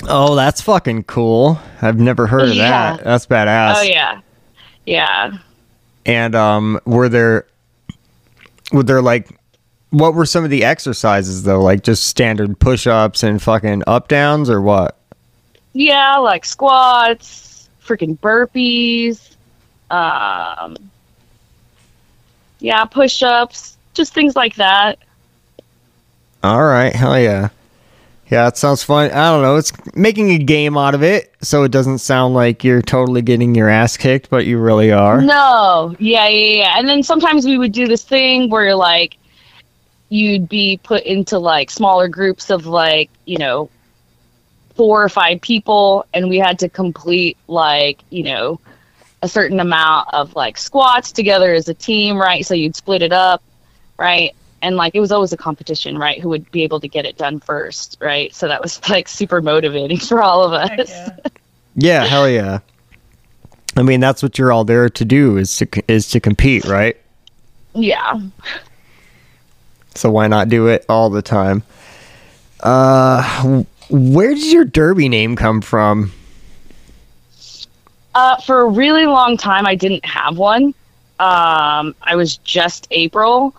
Oh, 0.05 0.37
that's 0.37 0.61
fucking 0.61 1.05
cool. 1.05 1.59
I've 1.83 1.99
never 1.99 2.29
heard 2.29 2.51
of 2.51 2.55
Yeah. 2.55 2.95
that. 2.97 3.05
That's 3.05 3.27
badass. 3.27 3.75
Oh 3.79 3.83
yeah, 3.83 4.21
yeah. 4.87 5.33
And 6.07 6.37
um, 6.37 6.79
were 6.85 7.09
there 7.09 7.47
were 8.71 8.85
there 8.85 9.03
like 9.03 9.40
what 9.91 10.15
were 10.15 10.27
some 10.27 10.45
of 10.45 10.51
the 10.51 10.65
exercises 10.65 11.43
though? 11.43 11.61
Like 11.61 11.83
just 11.83 12.05
standard 12.05 12.59
push-ups 12.59 13.23
and 13.23 13.43
fucking 13.43 13.83
up 13.87 14.09
downs 14.09 14.49
or 14.49 14.61
what? 14.61 14.97
Yeah, 15.73 16.17
like 16.17 16.45
squats, 16.45 17.69
freaking 17.85 18.19
burpees, 18.19 19.37
um, 19.91 20.77
yeah, 22.59 22.85
push 22.85 23.23
ups, 23.23 23.77
just 23.95 24.15
things 24.15 24.35
like 24.37 24.57
that. 24.57 24.99
All 26.43 26.65
right, 26.65 26.95
hell 26.95 27.19
yeah. 27.19 27.51
Yeah, 28.31 28.45
that 28.45 28.57
sounds 28.57 28.85
fun. 28.85 29.11
I 29.11 29.31
don't 29.31 29.43
know. 29.43 29.57
It's 29.57 29.73
making 29.97 30.31
a 30.31 30.39
game 30.39 30.79
out 30.79 30.95
of 30.95 31.03
it, 31.03 31.35
so 31.43 31.65
it 31.65 31.73
doesn't 31.73 31.99
sound 31.99 32.35
like 32.35 32.63
you're 32.63 32.81
totally 32.81 33.23
getting 33.23 33.57
your 33.57 33.69
ass 33.69 33.97
kicked, 33.97 34.31
but 34.31 34.47
you 34.47 34.59
really 34.59 34.93
are. 34.93 35.21
No, 35.21 35.97
yeah, 35.99 36.29
yeah, 36.29 36.59
yeah. 36.59 36.79
And 36.79 36.89
then 36.89 37.03
sometimes 37.03 37.45
we 37.45 37.59
would 37.59 37.73
do 37.73 37.89
this 37.89 38.05
thing 38.05 38.49
where 38.49 38.67
you're 38.67 38.77
like 38.77 39.17
you'd 40.11 40.49
be 40.49 40.79
put 40.83 41.05
into 41.05 41.39
like 41.39 41.71
smaller 41.71 42.09
groups 42.09 42.51
of 42.51 42.67
like, 42.67 43.09
you 43.25 43.39
know, 43.39 43.71
four 44.75 45.03
or 45.03 45.09
five 45.09 45.41
people 45.41 46.05
and 46.13 46.29
we 46.29 46.37
had 46.37 46.59
to 46.59 46.69
complete 46.69 47.39
like, 47.47 48.01
you 48.11 48.25
know, 48.25 48.61
a 49.23 49.29
certain 49.29 49.61
amount 49.61 50.13
of 50.13 50.35
like 50.35 50.59
squats 50.59 51.13
together 51.13 51.55
as 51.55 51.69
a 51.69 51.75
team, 51.75 52.19
right? 52.19 52.45
So 52.45 52.55
you'd 52.55 52.75
split 52.75 53.03
it 53.03 53.13
up, 53.13 53.43
right? 53.99 54.35
And 54.63 54.77
like 54.77 54.95
it 54.95 55.01
was 55.01 55.13
always 55.13 55.33
a 55.33 55.37
competition, 55.37 55.97
right? 55.97 56.21
Who 56.21 56.29
would 56.31 56.51
be 56.51 56.65
able 56.65 56.81
to 56.81 56.89
get 56.89 57.07
it 57.07 57.17
done 57.17 57.39
first, 57.39 57.97
right? 58.01 58.35
So 58.35 58.49
that 58.49 58.61
was 58.61 58.81
like 58.91 59.09
super 59.09 59.41
motivating 59.41 59.99
for 59.99 60.23
all 60.23 60.43
of 60.45 60.53
us. 60.53 60.69
Heck 60.71 60.89
yeah. 60.89 61.17
Yeah, 61.77 62.05
hell 62.05 62.29
yeah. 62.29 62.59
I 63.77 63.83
mean, 63.83 64.01
that's 64.01 64.25
what 64.25 64.39
you're 64.39 64.53
all 64.53 64.65
there 64.65 64.89
to 64.89 65.05
do 65.05 65.37
is 65.37 65.57
to 65.59 65.69
is 65.87 66.11
to 66.11 66.21
compete, 66.21 66.65
right? 66.65 66.97
yeah. 67.75 68.21
So 70.01 70.11
why 70.11 70.29
not 70.29 70.49
do 70.49 70.69
it 70.69 70.87
all 70.89 71.11
the 71.11 71.21
time? 71.21 71.63
Uh, 72.61 73.63
where 73.91 74.35
did 74.35 74.51
your 74.51 74.65
derby 74.65 75.11
name 75.11 75.37
come 75.37 75.61
from? 75.61 76.11
Uh, 78.15 78.37
for 78.39 78.63
a 78.63 78.67
really 78.67 79.05
long 79.05 79.37
time, 79.37 79.67
I 79.67 79.75
didn't 79.75 80.07
have 80.07 80.39
one. 80.39 80.75
Um, 81.19 81.95
I 82.03 82.17
was 82.17 82.39
just 82.39 82.89
April 82.91 83.55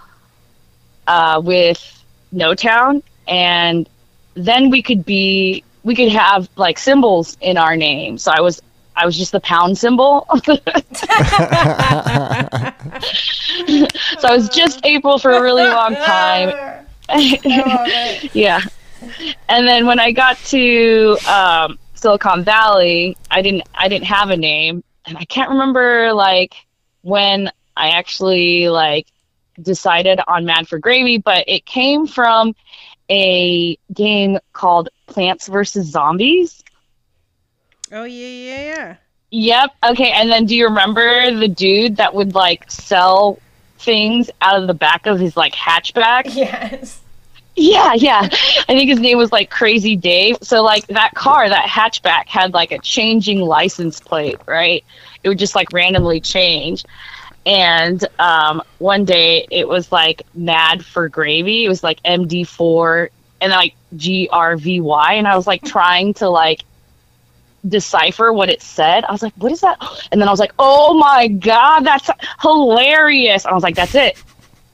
uh, 1.06 1.40
with 1.44 2.04
No 2.32 2.56
Town, 2.56 3.04
and 3.28 3.88
then 4.34 4.72
we 4.72 4.82
could 4.82 5.06
be 5.06 5.64
we 5.84 5.94
could 5.96 6.10
have 6.10 6.50
like 6.56 6.80
symbols 6.80 7.38
in 7.40 7.56
our 7.58 7.78
name. 7.78 8.18
So 8.18 8.32
I 8.32 8.42
was 8.42 8.60
I 8.96 9.06
was 9.06 9.18
just 9.18 9.32
the 9.32 9.40
pound 9.40 9.78
symbol. 9.78 10.28
so 10.46 10.58
I 14.28 14.36
was 14.36 14.50
just 14.50 14.86
April 14.86 15.18
for 15.18 15.32
a 15.32 15.42
really 15.42 15.64
long 15.64 15.96
time. 15.96 16.86
yeah. 18.34 18.62
And 19.50 19.68
then 19.68 19.86
when 19.86 20.00
I 20.00 20.12
got 20.12 20.38
to 20.46 21.18
um, 21.28 21.80
Silicon 21.96 22.44
Valley, 22.44 23.18
I 23.30 23.42
didn't 23.42 23.64
I 23.74 23.88
didn't 23.88 24.06
have 24.06 24.30
a 24.30 24.38
name, 24.38 24.84
and 25.06 25.18
I 25.18 25.26
can't 25.26 25.50
remember 25.50 26.14
like 26.14 26.56
when 27.02 27.52
I 27.76 27.90
actually 27.90 28.70
like 28.70 29.08
decided 29.62 30.20
on 30.28 30.46
Mad 30.46 30.68
4 30.68 30.80
Gravy, 30.80 31.18
but 31.18 31.46
it 31.48 31.66
came 31.66 32.08
from 32.08 32.56
a 33.10 33.78
game 33.94 34.40
called 34.54 34.90
Plants 35.08 35.48
vs 35.48 35.88
Zombies. 35.88 36.64
Oh 37.92 38.06
yeah, 38.06 38.28
yeah, 38.28 38.62
yeah. 38.76 38.96
Yep. 39.32 39.72
Okay. 39.92 40.12
And 40.12 40.30
then 40.30 40.46
do 40.46 40.56
you 40.56 40.66
remember 40.66 41.32
the 41.32 41.48
dude 41.48 41.98
that 41.98 42.14
would 42.14 42.36
like 42.36 42.70
sell 42.70 43.40
things 43.80 44.30
out 44.42 44.62
of 44.62 44.68
the 44.68 44.74
back 44.74 45.06
of 45.06 45.20
his 45.20 45.36
like 45.38 45.54
hatchback? 45.54 46.24
Yes. 46.36 47.02
Yeah, 47.54 47.94
yeah. 47.96 48.22
I 48.22 48.66
think 48.66 48.90
his 48.90 49.02
name 49.02 49.18
was 49.18 49.34
like 49.34 49.50
Crazy 49.50 49.98
Dave. 49.98 50.38
So 50.42 50.64
like 50.64 50.88
that 50.88 51.14
car, 51.16 51.50
that 51.50 51.66
hatchback 51.66 52.28
had 52.28 52.54
like 52.54 52.72
a 52.72 52.80
changing 52.80 53.42
license 53.42 54.00
plate, 54.00 54.40
right? 54.48 54.86
It 55.22 55.28
would 55.28 55.38
just 55.38 55.54
like 55.54 55.74
randomly 55.74 56.22
change. 56.22 56.86
And 57.46 58.04
um, 58.20 58.62
one 58.78 59.04
day 59.04 59.48
it 59.52 59.68
was 59.68 59.92
like 59.92 60.24
Mad 60.34 60.86
4 60.86 61.10
Gravy. 61.10 61.66
It 61.66 61.70
was 61.70 61.84
like 61.84 62.02
MD4 62.04 63.10
and 63.42 63.52
like 63.52 63.76
GRVY. 63.96 65.12
And 65.12 65.28
I 65.28 65.36
was 65.36 65.46
like 65.46 65.62
trying 65.64 66.14
to 66.16 66.30
like 66.30 66.62
decipher 67.68 68.34
what 68.34 68.50
it 68.50 68.62
said. 68.62 69.04
I 69.06 69.12
was 69.12 69.22
like, 69.22 69.34
what 69.36 69.52
is 69.52 69.62
that? 69.62 69.78
And 70.12 70.20
then 70.20 70.28
I 70.28 70.32
was 70.32 70.40
like, 70.40 70.54
oh 70.60 70.94
my 70.94 71.28
God, 71.28 71.82
that's 71.82 72.10
hilarious. 72.42 73.46
I 73.46 73.54
was 73.54 73.64
like, 73.64 73.76
that's 73.76 73.96
it. 73.96 74.22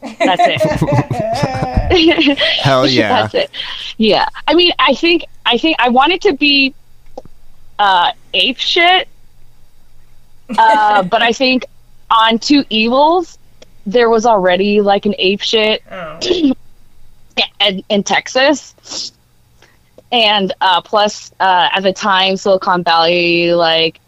That's 0.01 0.41
it. 0.45 2.37
Hell 2.39 2.87
yeah. 2.87 3.21
That's 3.21 3.33
it. 3.35 3.51
Yeah. 3.97 4.27
I 4.47 4.53
mean, 4.53 4.71
I 4.79 4.93
think 4.93 5.25
I 5.45 5.57
think 5.57 5.77
I 5.79 5.89
wanted 5.89 6.21
to 6.21 6.33
be 6.33 6.73
uh 7.79 8.11
ape 8.33 8.57
shit. 8.57 9.07
Uh 10.57 11.03
but 11.11 11.21
I 11.21 11.33
think 11.33 11.65
on 12.09 12.39
Two 12.39 12.63
Evils 12.69 13.37
there 13.85 14.09
was 14.09 14.25
already 14.25 14.81
like 14.81 15.05
an 15.05 15.15
ape 15.17 15.41
shit 15.41 15.81
Oh. 15.89 16.19
in, 17.61 17.83
in 17.89 18.03
Texas. 18.03 19.11
And 20.11 20.53
uh 20.61 20.81
plus 20.81 21.31
uh 21.39 21.69
at 21.73 21.81
the 21.81 21.93
time 21.93 22.37
Silicon 22.37 22.83
Valley 22.83 23.53
like 23.53 23.99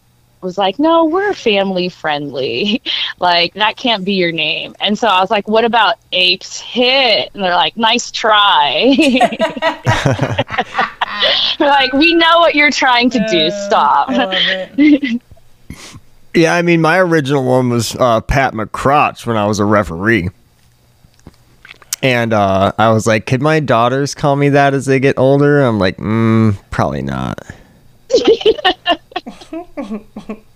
was 0.41 0.57
like, 0.57 0.79
no, 0.79 1.05
we're 1.05 1.33
family 1.33 1.89
friendly. 1.89 2.81
like, 3.19 3.53
that 3.55 3.75
can't 3.75 4.05
be 4.05 4.13
your 4.13 4.31
name. 4.31 4.75
And 4.79 4.97
so 4.97 5.07
I 5.07 5.19
was 5.19 5.29
like, 5.29 5.49
what 5.49 5.65
about 5.65 5.95
Apes 6.13 6.59
Hit? 6.61 7.29
And 7.33 7.43
they're 7.43 7.55
like, 7.55 7.75
nice 7.75 8.09
try. 8.11 8.95
Like, 11.59 11.91
we 11.91 12.13
know 12.13 12.39
what 12.39 12.55
you're 12.55 12.71
trying 12.71 13.09
to 13.09 13.27
do. 13.29 13.51
Stop. 13.51 14.09
I. 14.09 15.19
Yeah, 16.35 16.53
I 16.53 16.61
mean, 16.61 16.79
my 16.79 16.99
original 16.99 17.43
one 17.43 17.69
was 17.69 17.95
uh, 17.95 18.21
Pat 18.21 18.53
McCrotch 18.53 19.25
when 19.25 19.35
I 19.35 19.47
was 19.47 19.59
a 19.59 19.65
referee. 19.65 20.29
And 22.01 22.31
uh, 22.33 22.71
I 22.77 22.91
was 22.91 23.05
like, 23.05 23.25
could 23.25 23.41
my 23.41 23.59
daughters 23.59 24.15
call 24.15 24.35
me 24.35 24.49
that 24.49 24.73
as 24.73 24.85
they 24.85 24.99
get 24.99 25.17
older? 25.17 25.61
I'm 25.61 25.79
like, 25.79 25.97
mm, 25.97 26.57
probably 26.71 27.01
not. 27.01 27.39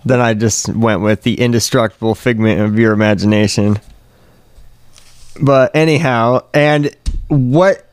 then 0.05 0.21
I 0.21 0.33
just 0.33 0.69
went 0.69 1.01
with 1.01 1.23
the 1.23 1.35
indestructible 1.39 2.15
figment 2.15 2.61
of 2.61 2.79
your 2.79 2.93
imagination. 2.93 3.77
But 5.41 5.75
anyhow, 5.75 6.45
and 6.53 6.95
what, 7.27 7.87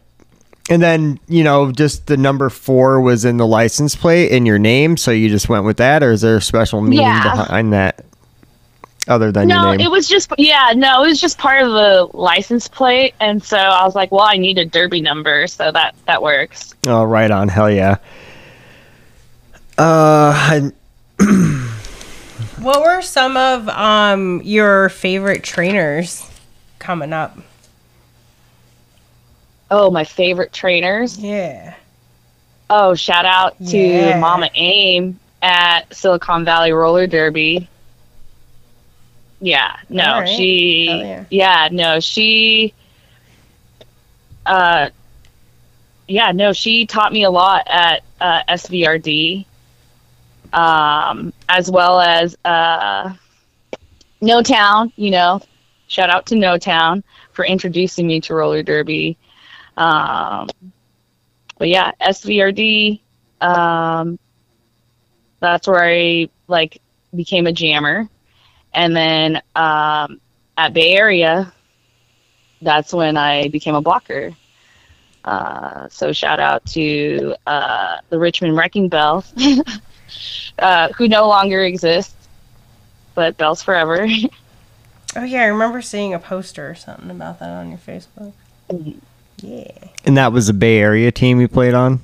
and 0.69 0.81
then, 0.83 1.19
you 1.27 1.43
know, 1.43 1.73
just 1.73 2.07
the 2.07 2.17
number 2.17 2.51
four 2.51 3.01
was 3.01 3.25
in 3.25 3.37
the 3.39 3.47
license 3.47 3.97
plate 3.97 4.31
in 4.31 4.47
your 4.47 4.59
name. 4.59 4.97
So 4.97 5.11
you 5.11 5.29
just 5.29 5.49
went 5.49 5.65
with 5.65 5.79
that, 5.79 6.03
or 6.03 6.13
is 6.13 6.21
there 6.21 6.37
a 6.37 6.43
special 6.43 6.81
meaning 6.81 6.99
Yeah. 7.07 7.23
behind 7.47 7.73
that 7.73 8.05
other 9.11 9.31
than 9.33 9.49
No, 9.49 9.69
your 9.69 9.77
name? 9.77 9.87
it 9.87 9.91
was 9.91 10.09
just 10.09 10.33
yeah, 10.39 10.73
no, 10.75 11.03
it 11.03 11.09
was 11.09 11.21
just 11.21 11.37
part 11.39 11.63
of 11.63 11.71
the 11.73 12.09
license 12.17 12.69
plate, 12.69 13.15
and 13.21 13.43
so 13.43 13.57
I 13.59 13.85
was 13.85 13.95
like, 13.95 14.11
well, 14.13 14.23
I 14.27 14.37
need 14.37 14.57
a 14.59 14.65
derby 14.65 15.01
number, 15.01 15.47
so 15.47 15.71
that 15.73 15.95
that 16.07 16.23
works. 16.23 16.75
Oh, 16.87 17.05
right 17.05 17.31
on. 17.31 17.49
Hell 17.49 17.71
yeah. 17.71 17.97
Uh, 19.77 20.33
I, 20.35 20.73
What 22.61 22.83
were 22.83 23.01
some 23.03 23.37
of 23.39 23.69
um 23.71 24.43
your 24.45 24.91
favorite 24.91 25.43
trainers 25.43 26.29
coming 26.79 27.13
up? 27.13 27.39
Oh, 29.71 29.91
my 29.91 30.05
favorite 30.05 30.53
trainers. 30.53 31.17
Yeah. 31.19 31.75
Oh, 32.69 32.95
shout 32.95 33.25
out 33.25 33.57
to 33.69 33.79
Yeah. 33.79 34.19
Mama 34.21 34.51
Aim 34.55 35.19
at 35.43 35.95
Silicon 35.95 36.45
Valley 36.45 36.73
Roller 36.73 37.07
Derby. 37.07 37.69
Yeah, 39.41 39.77
no, 39.89 40.21
right. 40.21 40.29
she, 40.29 40.87
yeah. 40.87 41.25
yeah. 41.31 41.69
no, 41.73 42.01
she, 42.01 42.75
uh, 44.45 44.91
yeah, 46.07 46.33
no, 46.33 46.53
she 46.53 46.87
taught 46.87 47.13
me 47.13 47.25
a 47.25 47.31
lot 47.31 47.67
at 47.69 48.03
uh, 48.21 48.43
SVRD, 48.49 49.47
um, 50.53 51.33
as 51.49 51.71
well 51.71 52.01
as 52.01 52.37
uh, 52.45 53.15
No 54.21 54.43
Town. 54.43 54.93
You 54.97 55.11
know, 55.11 55.41
shout 55.87 56.11
out 56.11 56.27
to 56.27 56.35
No 56.35 56.59
Town 56.59 57.03
for 57.33 57.45
introducing 57.45 58.07
me 58.07 58.21
to 58.23 58.35
roller 58.35 58.63
derby. 58.63 59.17
Um, 59.77 60.49
but 61.59 61.69
yeah, 61.69 61.93
SVRD. 62.01 63.01
Um, 63.41 64.19
that's 65.41 65.67
where 65.67 65.83
I 65.83 66.29
like 66.49 66.83
became 67.15 67.47
a 67.47 67.53
jammer, 67.53 68.09
and 68.75 68.95
then 68.97 69.43
um, 69.57 70.21
at 70.57 70.73
Bay 70.73 70.93
Area, 70.95 71.53
that's 72.63 72.93
when 72.93 73.17
I 73.17 73.49
became 73.49 73.75
a 73.75 73.81
blocker. 73.83 74.33
Uh, 75.25 75.89
so 75.91 76.13
shout 76.13 76.41
out 76.41 76.65
to 76.67 77.35
uh, 77.47 77.99
the 78.09 78.19
Richmond 78.19 78.57
Wrecking 78.57 78.89
Belles, 78.89 79.33
uh, 80.59 80.89
who 80.97 81.09
no 81.09 81.29
longer 81.29 81.63
exist, 81.63 82.15
but 83.15 83.37
bells 83.37 83.63
forever. 83.63 84.07
Oh 85.17 85.25
yeah, 85.25 85.41
I 85.43 85.47
remember 85.47 85.83
seeing 85.83 86.15
a 86.15 86.21
poster 86.21 86.71
or 86.71 86.77
something 86.77 87.11
about 87.11 87.41
that 87.41 87.51
on 87.51 87.69
your 87.71 87.79
Facebook. 87.81 88.33
Yeah. 89.39 89.73
And 90.05 90.17
that 90.17 90.31
was 90.33 90.47
the 90.47 90.53
Bay 90.53 90.79
Area 90.79 91.11
team 91.11 91.41
you 91.41 91.49
played 91.49 91.75
on. 91.75 91.99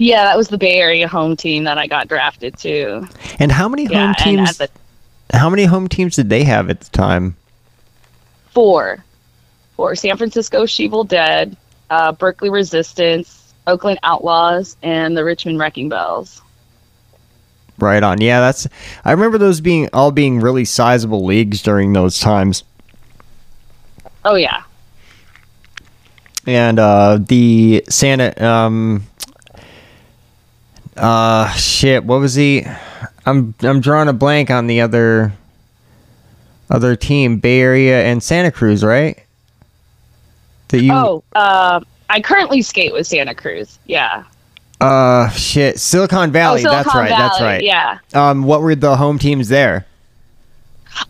yeah, 0.00 0.24
that 0.24 0.36
was 0.36 0.48
the 0.48 0.58
Bay 0.58 0.80
Area 0.80 1.06
home 1.06 1.36
team 1.36 1.62
that 1.62 1.78
I 1.78 1.86
got 1.86 2.08
drafted 2.08 2.58
to. 2.58 3.06
And 3.38 3.52
how 3.52 3.68
many 3.68 3.84
Yeah, 3.84 3.98
home 4.00 4.06
and 4.08 4.16
teams? 4.18 4.60
at 4.60 4.72
the 4.72 4.78
how 5.36 5.50
many 5.50 5.64
home 5.64 5.88
teams 5.88 6.16
did 6.16 6.28
they 6.28 6.44
have 6.44 6.70
at 6.70 6.80
the 6.80 6.90
time? 6.90 7.36
four, 8.56 9.04
four 9.74 9.94
San 9.94 10.16
Francisco 10.16 10.64
ShEvil 10.64 11.06
Dead, 11.06 11.58
uh, 11.90 12.10
Berkeley 12.12 12.48
Resistance, 12.48 13.52
Oakland 13.66 13.98
Outlaws, 14.02 14.78
and 14.82 15.14
the 15.14 15.22
Richmond 15.22 15.58
Wrecking 15.58 15.90
Belles. 15.90 16.40
Right 17.78 18.02
on. 18.02 18.22
Yeah, 18.22 18.40
that's. 18.40 18.66
I 19.04 19.12
remember 19.12 19.36
those 19.36 19.60
being 19.60 19.90
all 19.92 20.10
being 20.10 20.40
really 20.40 20.64
sizable 20.64 21.26
leagues 21.26 21.60
during 21.60 21.92
those 21.92 22.18
times. 22.18 22.64
Oh 24.24 24.36
yeah, 24.36 24.62
and 26.46 26.78
uh, 26.78 27.18
the 27.20 27.84
Santa 27.90 28.42
um 28.42 29.06
uh 30.96 31.50
shit 31.52 32.04
what 32.04 32.20
was 32.20 32.34
he 32.34 32.64
I'm 33.26 33.54
I'm 33.60 33.80
drawing 33.80 34.08
a 34.08 34.12
blank 34.12 34.50
on 34.50 34.66
the 34.66 34.80
other 34.80 35.32
other 36.70 36.96
team 36.96 37.38
Bay 37.38 37.60
Area 37.60 38.04
and 38.04 38.22
Santa 38.22 38.50
Cruz 38.50 38.82
right 38.82 39.22
that 40.68 40.80
you 40.82 40.92
oh, 40.92 41.22
uh, 41.34 41.80
I 42.10 42.20
currently 42.20 42.60
skate 42.62 42.92
with 42.92 43.06
Santa 43.06 43.34
Cruz. 43.34 43.78
Yeah. 43.86 44.24
uh 44.80 45.28
shit 45.30 45.78
Silicon 45.78 46.32
Valley 46.32 46.60
oh, 46.60 46.70
Silicon 46.70 46.84
that's 46.84 46.94
right 46.94 47.08
that's 47.10 47.40
right 47.40 47.62
Yeah. 47.62 47.98
um 48.14 48.42
what 48.44 48.62
were 48.62 48.74
the 48.74 48.96
home 48.96 49.18
teams 49.18 49.48
there 49.48 49.86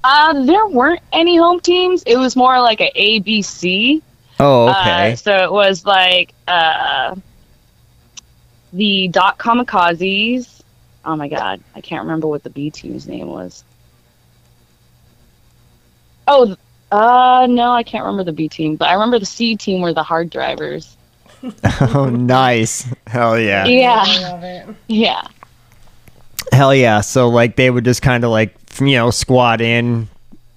Uh, 0.02 0.44
there 0.44 0.66
weren't 0.66 1.00
any 1.12 1.36
home 1.36 1.60
teams. 1.60 2.02
It 2.06 2.16
was 2.16 2.34
more 2.34 2.60
like 2.60 2.80
a 2.80 2.90
ABC. 2.96 4.02
oh 4.40 4.68
okay 4.68 5.12
Uh, 5.12 5.16
so 5.16 5.44
it 5.44 5.52
was 5.52 5.84
like 5.86 6.34
uh, 6.48 7.14
the 8.76 9.08
Dot 9.08 9.38
Kamikazes. 9.38 10.62
Oh 11.04 11.16
my 11.16 11.28
god, 11.28 11.60
I 11.74 11.80
can't 11.80 12.02
remember 12.02 12.26
what 12.26 12.42
the 12.42 12.50
B 12.50 12.70
team's 12.70 13.06
name 13.06 13.28
was. 13.28 13.64
Oh, 16.28 16.56
uh, 16.90 17.46
no, 17.48 17.72
I 17.72 17.82
can't 17.82 18.04
remember 18.04 18.24
the 18.24 18.32
B 18.32 18.48
team, 18.48 18.76
but 18.76 18.88
I 18.88 18.94
remember 18.94 19.18
the 19.18 19.26
C 19.26 19.56
team 19.56 19.80
were 19.80 19.92
the 19.92 20.02
hard 20.02 20.30
drivers. 20.30 20.96
oh 21.94 22.08
nice 22.08 22.86
hell 23.06 23.38
yeah 23.38 23.66
Yeah, 23.66 24.02
love 24.22 24.42
it. 24.42 24.66
yeah, 24.88 25.22
Hell 26.50 26.74
yeah. 26.74 27.02
So 27.02 27.28
like 27.28 27.56
they 27.56 27.70
would 27.70 27.84
just 27.84 28.00
kind 28.02 28.24
of 28.24 28.30
like 28.30 28.54
you 28.80 28.92
know 28.96 29.10
squat 29.10 29.60
in 29.60 30.08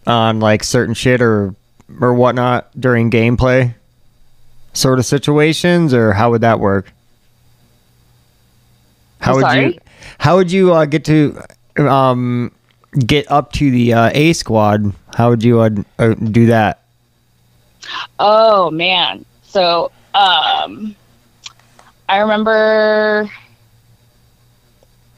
on 0.08 0.40
like 0.40 0.64
certain 0.64 0.94
shit 0.96 1.22
or 1.22 1.54
or 2.00 2.14
whatnot 2.14 2.70
during 2.80 3.12
gameplay 3.12 3.76
sort 4.74 5.00
of 5.00 5.06
situations 5.06 5.94
or 5.94 6.14
how 6.14 6.32
would 6.32 6.42
that 6.42 6.60
work? 6.60 6.92
How 9.20 9.38
I'm 9.38 9.42
would 9.42 9.74
you 9.74 9.80
how 10.18 10.36
would 10.38 10.52
you 10.52 10.74
uh, 10.74 10.86
get 10.86 11.06
to 11.06 11.42
um 11.78 12.52
get 13.06 13.30
up 13.32 13.52
to 13.54 13.70
the 13.70 13.94
uh, 13.94 14.12
A 14.14 14.34
squad? 14.34 14.94
How 15.16 15.30
would 15.30 15.44
you 15.44 15.60
uh, 15.60 15.70
uh, 15.98 16.14
do 16.16 16.48
that? 16.48 16.84
Oh 18.20 18.72
man. 18.72 19.26
So 19.44 19.92
um 20.14 20.96
I 22.08 22.18
remember 22.20 23.30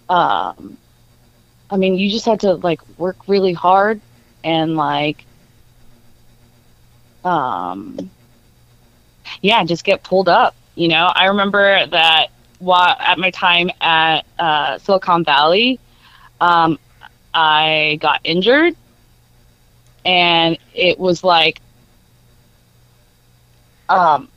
um 0.10 0.78
I 1.70 1.78
mean 1.78 1.96
you 1.96 2.10
just 2.10 2.26
had 2.26 2.40
to 2.42 2.56
like 2.56 2.82
work 2.98 3.18
really 3.28 3.54
hard 3.54 4.02
and 4.44 4.76
like 4.76 5.26
um 7.24 8.10
yeah, 9.42 9.64
just 9.64 9.84
get 9.84 10.04
pulled 10.04 10.30
up. 10.30 10.56
You 10.76 10.88
know, 10.88 11.12
I 11.14 11.26
remember 11.26 11.86
that 11.88 12.28
while 12.62 12.96
at 13.00 13.18
my 13.20 13.32
time 13.32 13.70
at 13.82 14.26
uh, 14.40 14.78
Silicon 14.78 15.24
Valley, 15.26 15.80
um, 16.40 16.78
I 17.34 17.98
got 18.02 18.22
injured, 18.24 18.76
and 20.06 20.58
it 20.74 21.00
was 21.00 21.24
like 21.24 21.62
um, 23.90 24.30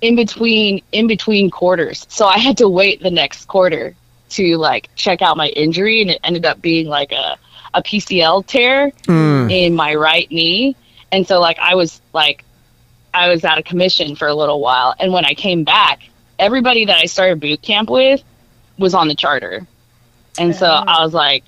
in 0.00 0.16
between 0.16 0.82
in 0.92 1.06
between 1.06 1.50
quarters. 1.50 2.06
So 2.08 2.26
I 2.26 2.38
had 2.38 2.56
to 2.58 2.68
wait 2.68 3.02
the 3.02 3.10
next 3.10 3.46
quarter 3.46 3.94
to 4.30 4.56
like 4.56 4.88
check 4.96 5.22
out 5.22 5.36
my 5.36 5.48
injury, 5.48 6.00
and 6.02 6.10
it 6.10 6.20
ended 6.24 6.44
up 6.46 6.60
being 6.60 6.86
like 6.86 7.12
a 7.12 7.36
a 7.74 7.82
PCL 7.82 8.46
tear 8.46 8.90
Mm. 9.06 9.50
in 9.52 9.74
my 9.74 9.94
right 9.94 10.30
knee, 10.30 10.76
and 11.12 11.26
so 11.26 11.40
like 11.40 11.58
I 11.58 11.74
was 11.74 12.00
like 12.12 12.44
I 13.14 13.28
was 13.28 13.44
out 13.44 13.58
of 13.58 13.64
commission 13.64 14.14
for 14.16 14.28
a 14.28 14.34
little 14.34 14.60
while, 14.60 14.94
and 14.98 15.12
when 15.12 15.24
I 15.24 15.34
came 15.34 15.64
back, 15.64 16.00
everybody 16.38 16.84
that 16.86 16.98
I 16.98 17.06
started 17.06 17.40
boot 17.40 17.62
camp 17.62 17.90
with 17.90 18.22
was 18.78 18.94
on 18.94 19.08
the 19.08 19.14
charter, 19.14 19.66
and 20.38 20.54
so. 20.54 20.66
I 20.66 21.02
was 21.02 21.14
like, 21.14 21.44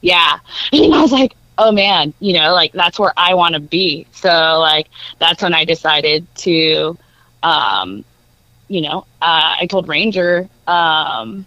yeah, 0.00 0.38
and 0.72 0.94
I 0.94 1.02
was 1.02 1.12
like. 1.12 1.34
Oh 1.58 1.72
man, 1.72 2.12
you 2.20 2.34
know, 2.34 2.52
like 2.52 2.72
that's 2.72 2.98
where 2.98 3.14
I 3.16 3.32
want 3.32 3.54
to 3.54 3.60
be. 3.60 4.06
So 4.12 4.28
like 4.28 4.88
that's 5.18 5.42
when 5.42 5.54
I 5.54 5.64
decided 5.64 6.26
to, 6.44 6.98
um, 7.42 8.04
you 8.68 8.82
know, 8.82 9.06
uh, 9.22 9.56
I 9.60 9.66
told 9.66 9.88
Ranger, 9.88 10.50
um, 10.66 11.46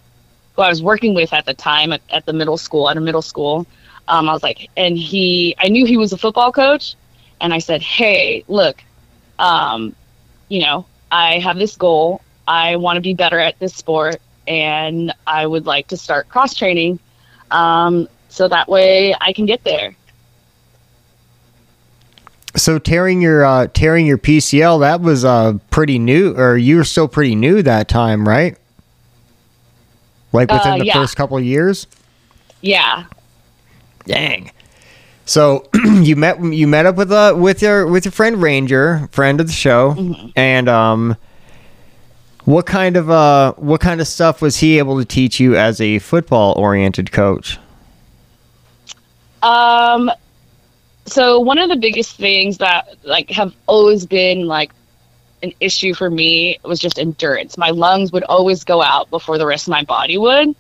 who 0.56 0.64
I 0.64 0.70
was 0.70 0.82
working 0.82 1.14
with 1.14 1.32
at 1.32 1.46
the 1.46 1.54
time 1.54 1.94
at, 1.94 2.02
at 2.10 2.26
the 2.26 2.34
middle 2.34 2.58
school, 2.58 2.90
at 2.90 2.98
a 2.98 3.02
middle 3.02 3.22
school, 3.22 3.68
um, 4.08 4.28
I 4.28 4.34
was 4.34 4.44
like, 4.44 4.70
and 4.76 4.98
he, 4.98 5.56
I 5.60 5.70
knew 5.70 5.86
he 5.86 5.98
was 5.98 6.12
a 6.12 6.18
football 6.18 6.52
coach, 6.52 6.96
and 7.40 7.54
I 7.54 7.60
said, 7.60 7.82
hey, 7.82 8.44
look, 8.48 8.84
um, 9.38 9.96
you 10.50 10.62
know, 10.62 10.86
I 11.12 11.40
have 11.40 11.58
this 11.58 11.78
goal. 11.78 12.22
I 12.50 12.76
want 12.78 12.98
to 12.98 13.02
be 13.02 13.14
better 13.14 13.38
at 13.40 13.58
this 13.60 13.76
sport, 13.76 14.18
and 14.48 15.14
I 15.28 15.46
would 15.46 15.68
like 15.68 15.88
to 15.90 15.98
start 15.98 16.28
cross 16.30 16.56
training, 16.56 16.98
um, 17.52 18.10
so 18.30 18.48
that 18.48 18.68
way 18.68 19.16
I 19.22 19.32
can 19.34 19.46
get 19.46 19.64
there. 19.64 19.96
So 22.56 22.80
tearing 22.80 23.22
your 23.22 23.46
uh, 23.46 23.68
tearing 23.68 24.08
your 24.08 24.18
PCL 24.18 24.80
that 24.82 25.00
was 25.02 25.24
uh 25.24 25.60
pretty 25.70 26.00
new 26.00 26.34
or 26.36 26.58
you 26.58 26.78
were 26.78 26.84
still 26.84 27.08
pretty 27.08 27.36
new 27.36 27.62
that 27.62 27.88
time, 27.88 28.28
right? 28.28 28.58
Like 30.34 30.52
within 30.52 30.74
Uh, 30.74 30.78
the 30.80 30.86
yeah. 30.86 30.94
first 30.94 31.16
couple 31.16 31.38
of 31.38 31.44
years? 31.44 31.86
Yeah. 32.62 33.06
Dang. 34.08 34.52
So 35.26 35.68
you 36.02 36.16
met 36.16 36.44
you 36.44 36.66
met 36.68 36.88
up 36.88 36.96
with 36.96 37.12
uh 37.12 37.36
with 37.38 37.62
your 37.62 37.86
with 37.86 38.06
your 38.06 38.12
friend 38.12 38.42
Ranger, 38.42 39.08
friend 39.12 39.40
of 39.40 39.46
the 39.46 39.54
show, 39.54 39.96
and 40.36 40.68
um, 40.68 41.16
what 42.50 42.66
kind 42.66 42.98
of 42.98 43.12
uh 43.12 43.54
what 43.58 43.80
kind 43.80 44.02
of 44.02 44.08
stuff 44.08 44.42
was 44.42 44.58
he 44.58 44.80
able 44.80 44.98
to 44.98 45.06
teach 45.06 45.40
you 45.40 45.56
as 45.56 45.80
a 45.80 46.00
football 46.00 46.56
oriented 46.58 47.12
coach? 47.12 47.60
Um, 49.44 50.10
so 51.06 51.40
one 51.42 51.60
of 51.60 51.70
the 51.70 51.76
biggest 51.76 52.18
things 52.18 52.58
that 52.58 52.96
like 53.04 53.30
have 53.30 53.54
always 53.68 54.08
been 54.08 54.48
like 54.48 54.72
an 55.44 55.54
issue 55.60 55.94
for 55.94 56.10
me 56.10 56.58
was 56.64 56.80
just 56.80 56.98
endurance. 56.98 57.56
My 57.56 57.70
lungs 57.70 58.12
would 58.14 58.24
always 58.24 58.64
go 58.64 58.82
out 58.82 59.12
before 59.12 59.38
the 59.38 59.46
rest 59.46 59.68
of 59.68 59.72
my 59.72 59.84
body 59.84 60.18
would. 60.18 60.56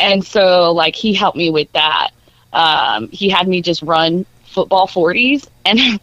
And 0.00 0.26
so 0.26 0.72
like 0.72 0.96
he 0.96 1.14
helped 1.14 1.36
me 1.36 1.50
with 1.50 1.70
that. 1.74 2.10
Um, 2.52 3.08
he 3.10 3.28
had 3.28 3.46
me 3.46 3.62
just 3.62 3.82
run 3.82 4.26
football 4.46 4.88
40s 4.88 5.46
and 5.64 5.78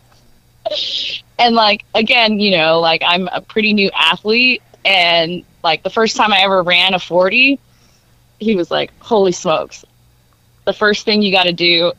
and 1.37 1.53
like 1.53 1.83
again, 1.93 2.39
you 2.39 2.51
know, 2.51 2.79
like 2.79 3.01
I'm 3.05 3.27
a 3.27 3.41
pretty 3.41 3.73
new 3.73 3.91
athlete 3.93 4.61
and 4.85 5.43
like 5.63 5.83
the 5.83 5.89
first 5.89 6.15
time 6.15 6.31
I 6.31 6.41
ever 6.41 6.63
ran 6.63 6.93
a 6.93 6.99
40, 6.99 7.59
he 8.39 8.55
was 8.55 8.71
like, 8.71 8.91
"Holy 8.99 9.33
smokes. 9.33 9.83
The 10.63 10.73
first 10.73 11.05
thing 11.05 11.21
you 11.21 11.31
got 11.31 11.43
to 11.43 11.53
do 11.53 11.91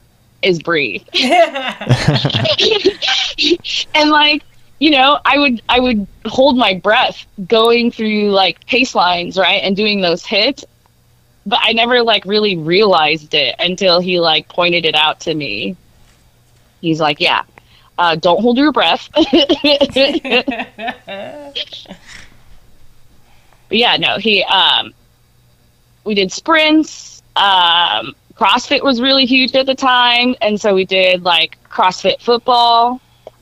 is 0.42 0.62
breathe." 0.62 1.02
and 3.94 4.10
like 4.10 4.42
you 4.78 4.90
know 4.90 5.18
i 5.24 5.38
would 5.38 5.62
i 5.68 5.80
would 5.80 6.06
hold 6.26 6.56
my 6.56 6.74
breath 6.74 7.26
going 7.48 7.90
through 7.90 8.30
like 8.30 8.64
pace 8.66 8.94
lines 8.94 9.38
right 9.38 9.62
and 9.62 9.76
doing 9.76 10.00
those 10.00 10.24
hits 10.24 10.64
but 11.46 11.58
i 11.62 11.72
never 11.72 12.02
like 12.02 12.24
really 12.24 12.56
realized 12.56 13.34
it 13.34 13.54
until 13.58 14.00
he 14.00 14.20
like 14.20 14.48
pointed 14.48 14.84
it 14.84 14.94
out 14.94 15.20
to 15.20 15.34
me 15.34 15.76
he's 16.80 17.00
like 17.00 17.20
yeah 17.20 17.42
uh, 17.98 18.14
don't 18.14 18.42
hold 18.42 18.58
your 18.58 18.72
breath 18.72 19.08
but 23.68 23.78
yeah 23.78 23.96
no 23.96 24.18
he 24.18 24.42
um 24.44 24.92
we 26.04 26.14
did 26.14 26.30
sprints 26.32 27.22
um 27.36 28.14
crossfit 28.34 28.82
was 28.82 29.00
really 29.00 29.24
huge 29.26 29.54
at 29.54 29.66
the 29.66 29.74
time 29.74 30.34
and 30.42 30.60
so 30.60 30.74
we 30.74 30.84
did 30.84 31.22
like 31.22 31.58
crossfit 31.70 32.20
football 32.20 33.00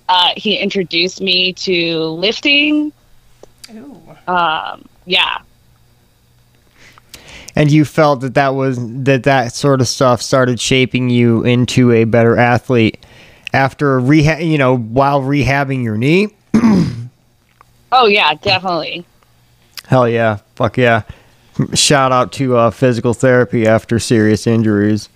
Uh, 0.09 0.33
he 0.37 0.59
introduced 0.59 1.23
me 1.23 1.55
to 1.55 2.05
lifting. 2.11 2.93
Ooh. 3.75 3.99
Um, 4.29 4.85
yeah, 5.07 5.39
And 7.57 7.71
you 7.71 7.85
felt 7.85 8.21
that 8.21 8.35
that 8.35 8.55
was 8.55 8.77
that 9.05 9.23
that 9.23 9.55
sort 9.55 9.81
of 9.81 9.89
stuff 9.89 10.21
started 10.21 10.61
shaping 10.61 11.09
you 11.09 11.43
into 11.45 11.91
a 11.93 12.05
better 12.05 12.37
athlete 12.37 12.99
after 13.53 13.99
rehab, 14.01 14.41
you 14.41 14.59
know, 14.59 14.77
while 14.77 15.23
rehabbing 15.23 15.83
your 15.83 15.97
knee. 15.97 16.29
oh 17.93 18.07
yeah, 18.07 18.35
definitely. 18.35 19.07
Hell 19.87 20.09
yeah, 20.09 20.39
fuck 20.57 20.77
yeah! 20.77 21.03
Shout 21.75 22.13
out 22.13 22.33
to 22.33 22.57
uh, 22.57 22.71
physical 22.71 23.15
therapy 23.15 23.67
after 23.67 23.99
serious 23.99 24.47
injuries. 24.47 25.09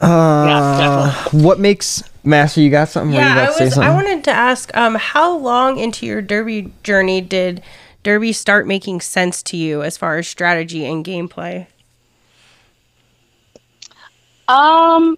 Uh, 0.00 0.74
definitely. 0.74 1.22
what 1.30 1.58
makes 1.58 2.02
Master? 2.24 2.60
You 2.60 2.70
got 2.70 2.88
something? 2.88 3.14
Were 3.14 3.22
you 3.22 3.30
Yeah, 3.30 3.32
about 3.32 3.46
I 3.46 3.48
to 3.48 3.52
say 3.52 3.68
was. 3.68 3.70
something? 3.70 3.82
I 3.82 3.90
wanted 3.90 4.24
to 4.24 4.30
ask, 4.30 4.74
um, 4.76 4.94
how 4.96 5.36
long 5.36 5.78
into 5.78 6.06
your 6.06 6.22
derby 6.22 6.72
journey 6.82 7.20
did 7.20 7.62
derby 8.02 8.32
start 8.32 8.66
making 8.66 9.00
sense 9.00 9.42
to 9.44 9.56
you 9.56 9.82
as 9.82 9.96
far 9.96 10.18
as 10.18 10.26
strategy 10.28 10.84
and 10.86 11.04
gameplay? 11.04 11.66
Um. 14.48 15.16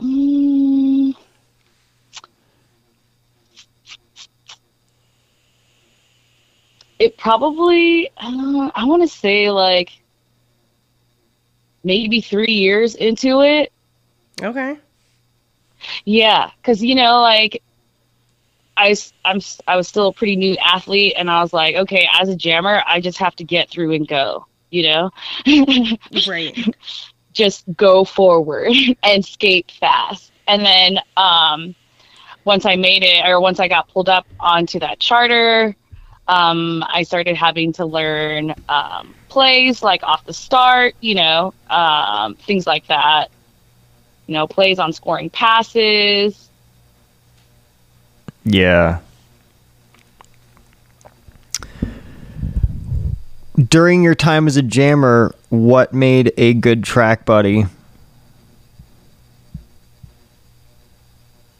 mm, 0.00 0.67
it 6.98 7.16
probably, 7.16 8.10
uh, 8.16 8.70
I 8.74 8.84
want 8.84 9.02
to 9.02 9.08
say 9.08 9.50
like 9.50 9.90
maybe 11.84 12.20
three 12.20 12.52
years 12.52 12.94
into 12.94 13.42
it. 13.42 13.72
Okay. 14.42 14.78
Yeah, 16.04 16.50
because 16.56 16.82
you 16.82 16.94
know, 16.94 17.20
like 17.20 17.62
I 18.76 18.96
I'm 19.24 19.40
I 19.66 19.76
was 19.76 19.88
still 19.88 20.08
a 20.08 20.12
pretty 20.12 20.36
new 20.36 20.56
athlete, 20.64 21.14
and 21.16 21.30
I 21.30 21.42
was 21.42 21.52
like, 21.52 21.76
okay, 21.76 22.08
as 22.20 22.28
a 22.28 22.36
jammer, 22.36 22.82
I 22.86 23.00
just 23.00 23.18
have 23.18 23.36
to 23.36 23.44
get 23.44 23.70
through 23.70 23.92
and 23.92 24.06
go. 24.06 24.46
You 24.70 24.82
know. 24.90 25.10
Right. 26.26 26.74
just 27.32 27.64
go 27.76 28.04
forward 28.04 28.72
and 29.02 29.24
skate 29.24 29.72
fast. 29.78 30.32
And 30.46 30.64
then 30.64 30.98
um, 31.16 31.74
once 32.44 32.66
I 32.66 32.76
made 32.76 33.02
it, 33.04 33.24
or 33.24 33.40
once 33.40 33.60
I 33.60 33.68
got 33.68 33.88
pulled 33.88 34.08
up 34.08 34.26
onto 34.40 34.80
that 34.80 34.98
charter, 34.98 35.76
um, 36.28 36.84
I 36.86 37.02
started 37.04 37.36
having 37.36 37.72
to 37.74 37.86
learn 37.86 38.54
um, 38.68 39.14
plays 39.30 39.82
like 39.82 40.02
off 40.02 40.24
the 40.26 40.34
start, 40.34 40.94
you 41.00 41.14
know, 41.14 41.54
um, 41.70 42.34
things 42.34 42.66
like 42.66 42.86
that. 42.88 43.30
You 44.26 44.34
know, 44.34 44.46
plays 44.46 44.78
on 44.78 44.92
scoring 44.92 45.30
passes. 45.30 46.50
Yeah. 48.44 49.00
During 53.56 54.02
your 54.02 54.14
time 54.14 54.46
as 54.46 54.58
a 54.58 54.62
jammer, 54.62 55.34
what 55.48 55.94
made 55.94 56.32
a 56.36 56.52
good 56.52 56.84
track 56.84 57.24
buddy? 57.24 57.64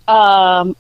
Um, 0.07 0.77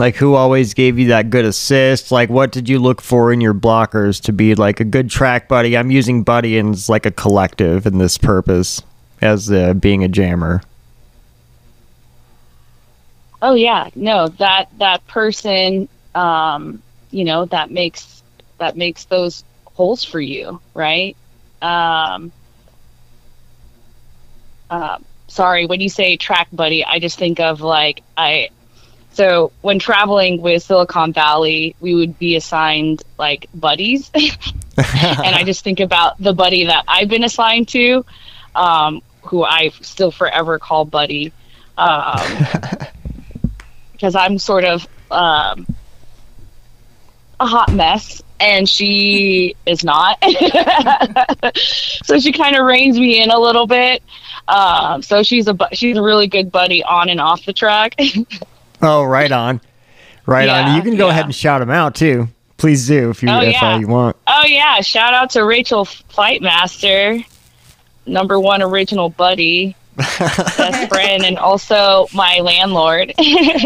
Like 0.00 0.16
who 0.16 0.32
always 0.32 0.72
gave 0.72 0.98
you 0.98 1.08
that 1.08 1.28
good 1.28 1.44
assist? 1.44 2.10
Like 2.10 2.30
what 2.30 2.52
did 2.52 2.70
you 2.70 2.78
look 2.78 3.02
for 3.02 3.34
in 3.34 3.42
your 3.42 3.52
blockers 3.52 4.18
to 4.22 4.32
be 4.32 4.54
like 4.54 4.80
a 4.80 4.84
good 4.84 5.10
track 5.10 5.46
buddy? 5.46 5.76
I'm 5.76 5.90
using 5.90 6.22
buddy 6.22 6.58
as 6.58 6.88
like 6.88 7.04
a 7.04 7.10
collective 7.10 7.86
in 7.86 7.98
this 7.98 8.16
purpose 8.16 8.80
as 9.20 9.52
uh, 9.52 9.74
being 9.74 10.02
a 10.02 10.08
jammer. 10.08 10.62
oh 13.42 13.52
yeah, 13.52 13.90
no, 13.94 14.28
that 14.28 14.70
that 14.78 15.06
person, 15.06 15.86
um, 16.14 16.82
you 17.10 17.24
know, 17.26 17.44
that 17.44 17.70
makes 17.70 18.22
that 18.56 18.78
makes 18.78 19.04
those 19.04 19.44
holes 19.66 20.02
for 20.02 20.18
you, 20.20 20.62
right? 20.72 21.14
Um, 21.60 22.32
uh, 24.70 24.96
sorry, 25.28 25.66
when 25.66 25.82
you 25.82 25.90
say 25.90 26.16
track 26.16 26.48
buddy, 26.52 26.86
I 26.86 27.00
just 27.00 27.18
think 27.18 27.38
of 27.38 27.60
like 27.60 28.02
I. 28.16 28.48
So 29.12 29.52
when 29.60 29.78
traveling 29.78 30.40
with 30.40 30.62
Silicon 30.62 31.12
Valley, 31.12 31.74
we 31.80 31.94
would 31.94 32.18
be 32.18 32.36
assigned 32.36 33.02
like 33.18 33.48
buddies, 33.54 34.10
and 34.14 35.34
I 35.34 35.42
just 35.44 35.64
think 35.64 35.80
about 35.80 36.18
the 36.18 36.32
buddy 36.32 36.66
that 36.66 36.84
I've 36.86 37.08
been 37.08 37.24
assigned 37.24 37.68
to, 37.68 38.04
um, 38.54 39.02
who 39.22 39.44
I 39.44 39.70
still 39.80 40.10
forever 40.10 40.58
call 40.58 40.84
buddy, 40.84 41.32
because 43.92 44.14
I'm 44.14 44.38
sort 44.38 44.64
of 44.64 44.86
um, 45.10 45.66
a 47.40 47.46
hot 47.46 47.72
mess, 47.72 48.22
and 48.38 48.68
she 48.68 49.56
is 49.66 49.82
not. 49.82 50.22
so 52.04 52.18
she 52.20 52.32
kind 52.32 52.56
of 52.56 52.64
reins 52.64 52.98
me 52.98 53.22
in 53.22 53.30
a 53.30 53.38
little 53.38 53.66
bit. 53.66 54.02
Um, 54.46 55.02
so 55.02 55.22
she's 55.22 55.48
a 55.48 55.56
she's 55.72 55.96
a 55.96 56.02
really 56.02 56.26
good 56.26 56.50
buddy 56.50 56.82
on 56.82 57.08
and 57.08 57.20
off 57.20 57.44
the 57.44 57.52
track. 57.52 57.94
Oh, 58.82 59.04
right 59.04 59.30
on. 59.30 59.60
Right 60.26 60.48
on. 60.48 60.76
You 60.76 60.82
can 60.82 60.96
go 60.96 61.06
yeah. 61.06 61.12
ahead 61.12 61.24
and 61.24 61.34
shout 61.34 61.60
them 61.60 61.70
out 61.70 61.94
too. 61.94 62.28
Please 62.56 62.86
do 62.86 63.10
if 63.10 63.22
you 63.22 63.30
Oh, 63.30 63.40
if 63.40 63.52
yeah. 63.52 63.74
uh, 63.74 63.78
you 63.78 63.88
want. 63.88 64.16
Oh 64.26 64.44
yeah, 64.46 64.80
shout 64.80 65.14
out 65.14 65.30
to 65.30 65.44
Rachel 65.44 65.86
Fightmaster, 65.86 67.24
number 68.06 68.38
one 68.38 68.60
original 68.60 69.08
buddy, 69.08 69.74
best 69.96 70.88
friend, 70.92 71.24
and 71.24 71.38
also 71.38 72.06
my 72.12 72.40
landlord. 72.40 73.14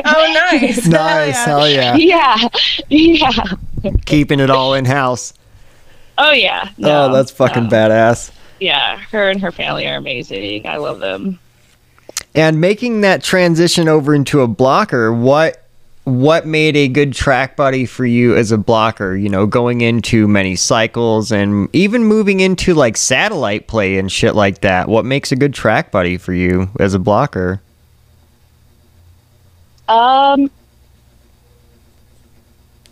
Oh, 0.07 0.49
nice. 0.53 0.87
nice. 0.87 1.45
Hell 1.45 1.69
yeah. 1.69 1.97
yeah, 1.97 2.49
yeah. 2.89 3.31
Keeping 4.07 4.39
it 4.39 4.51
all 4.51 4.75
in 4.75 4.85
house. 4.85 5.33
Oh 6.17 6.31
yeah. 6.33 6.69
No, 6.79 7.07
oh, 7.07 7.12
that's 7.12 7.31
fucking 7.33 7.65
no. 7.65 7.71
badass. 7.71 8.31
Yeah, 8.61 8.99
her 9.11 9.29
and 9.31 9.41
her 9.41 9.51
family 9.51 9.87
are 9.89 9.97
amazing. 9.97 10.67
I 10.69 10.77
love 10.77 11.01
them. 11.01 11.41
And 12.35 12.61
making 12.61 13.03
that 13.03 13.22
transition 13.22 13.89
over 13.89 14.14
into 14.14 14.41
a 14.41 14.49
blocker, 14.49 15.12
what 15.12 15.61
what 16.03 16.47
made 16.47 16.76
a 16.76 16.87
good 16.87 17.14
track 17.14 17.57
buddy 17.57 17.87
for 17.87 18.05
you 18.05 18.37
as 18.37 18.53
a 18.53 18.59
blocker? 18.59 19.16
You 19.16 19.28
know, 19.28 19.47
going 19.47 19.80
into 19.80 20.26
many 20.28 20.57
cycles 20.57 21.32
and 21.32 21.68
even 21.72 22.05
moving 22.05 22.41
into 22.41 22.74
like 22.74 22.97
satellite 22.97 23.68
play 23.68 23.99
and 23.99 24.11
shit 24.11 24.35
like 24.35 24.61
that. 24.62 24.89
What 24.89 25.05
makes 25.05 25.32
a 25.32 25.37
good 25.37 25.55
track 25.55 25.91
buddy 25.91 26.16
for 26.18 26.32
you 26.32 26.70
as 26.80 26.93
a 26.95 26.99
blocker? 26.99 27.62
Um, 29.89 30.51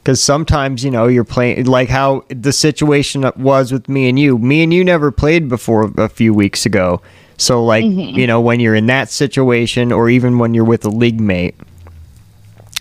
Because 0.02 0.20
sometimes, 0.20 0.82
you 0.82 0.90
know, 0.90 1.06
you're 1.06 1.22
playing 1.22 1.66
like 1.66 1.88
how 1.88 2.24
the 2.28 2.52
situation 2.52 3.30
was 3.36 3.70
with 3.70 3.88
me 3.88 4.08
and 4.08 4.18
you. 4.18 4.36
Me 4.36 4.64
and 4.64 4.74
you 4.74 4.82
never 4.82 5.12
played 5.12 5.48
before 5.48 5.92
a 5.96 6.08
few 6.08 6.34
weeks 6.34 6.66
ago. 6.66 7.00
So, 7.36 7.64
like, 7.64 7.84
you 7.84 8.26
know, 8.26 8.40
when 8.40 8.60
you're 8.60 8.74
in 8.74 8.86
that 8.86 9.10
situation, 9.10 9.92
or 9.92 10.08
even 10.08 10.38
when 10.38 10.54
you're 10.54 10.64
with 10.64 10.84
a 10.84 10.90
league 10.90 11.20
mate, 11.20 11.56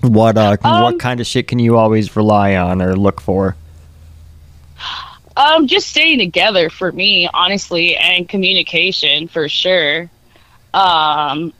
what 0.02 0.38
uh, 0.38 0.58
Um, 0.64 0.84
what 0.84 1.00
kind 1.00 1.20
of 1.20 1.28
shit 1.28 1.48
can 1.48 1.60
you 1.60 1.78
always 1.78 2.16
rely 2.16 2.56
on 2.56 2.82
or 2.82 2.96
look 2.96 3.22
for? 3.22 3.56
um, 5.38 5.68
just 5.68 5.90
staying 5.90 6.20
together 6.20 6.70
for 6.70 6.92
me, 6.92 7.30
honestly, 7.34 7.96
and 7.96 8.28
communication 8.28 9.28
for 9.28 9.48
sure. 9.48 10.10
Um, 10.74 11.54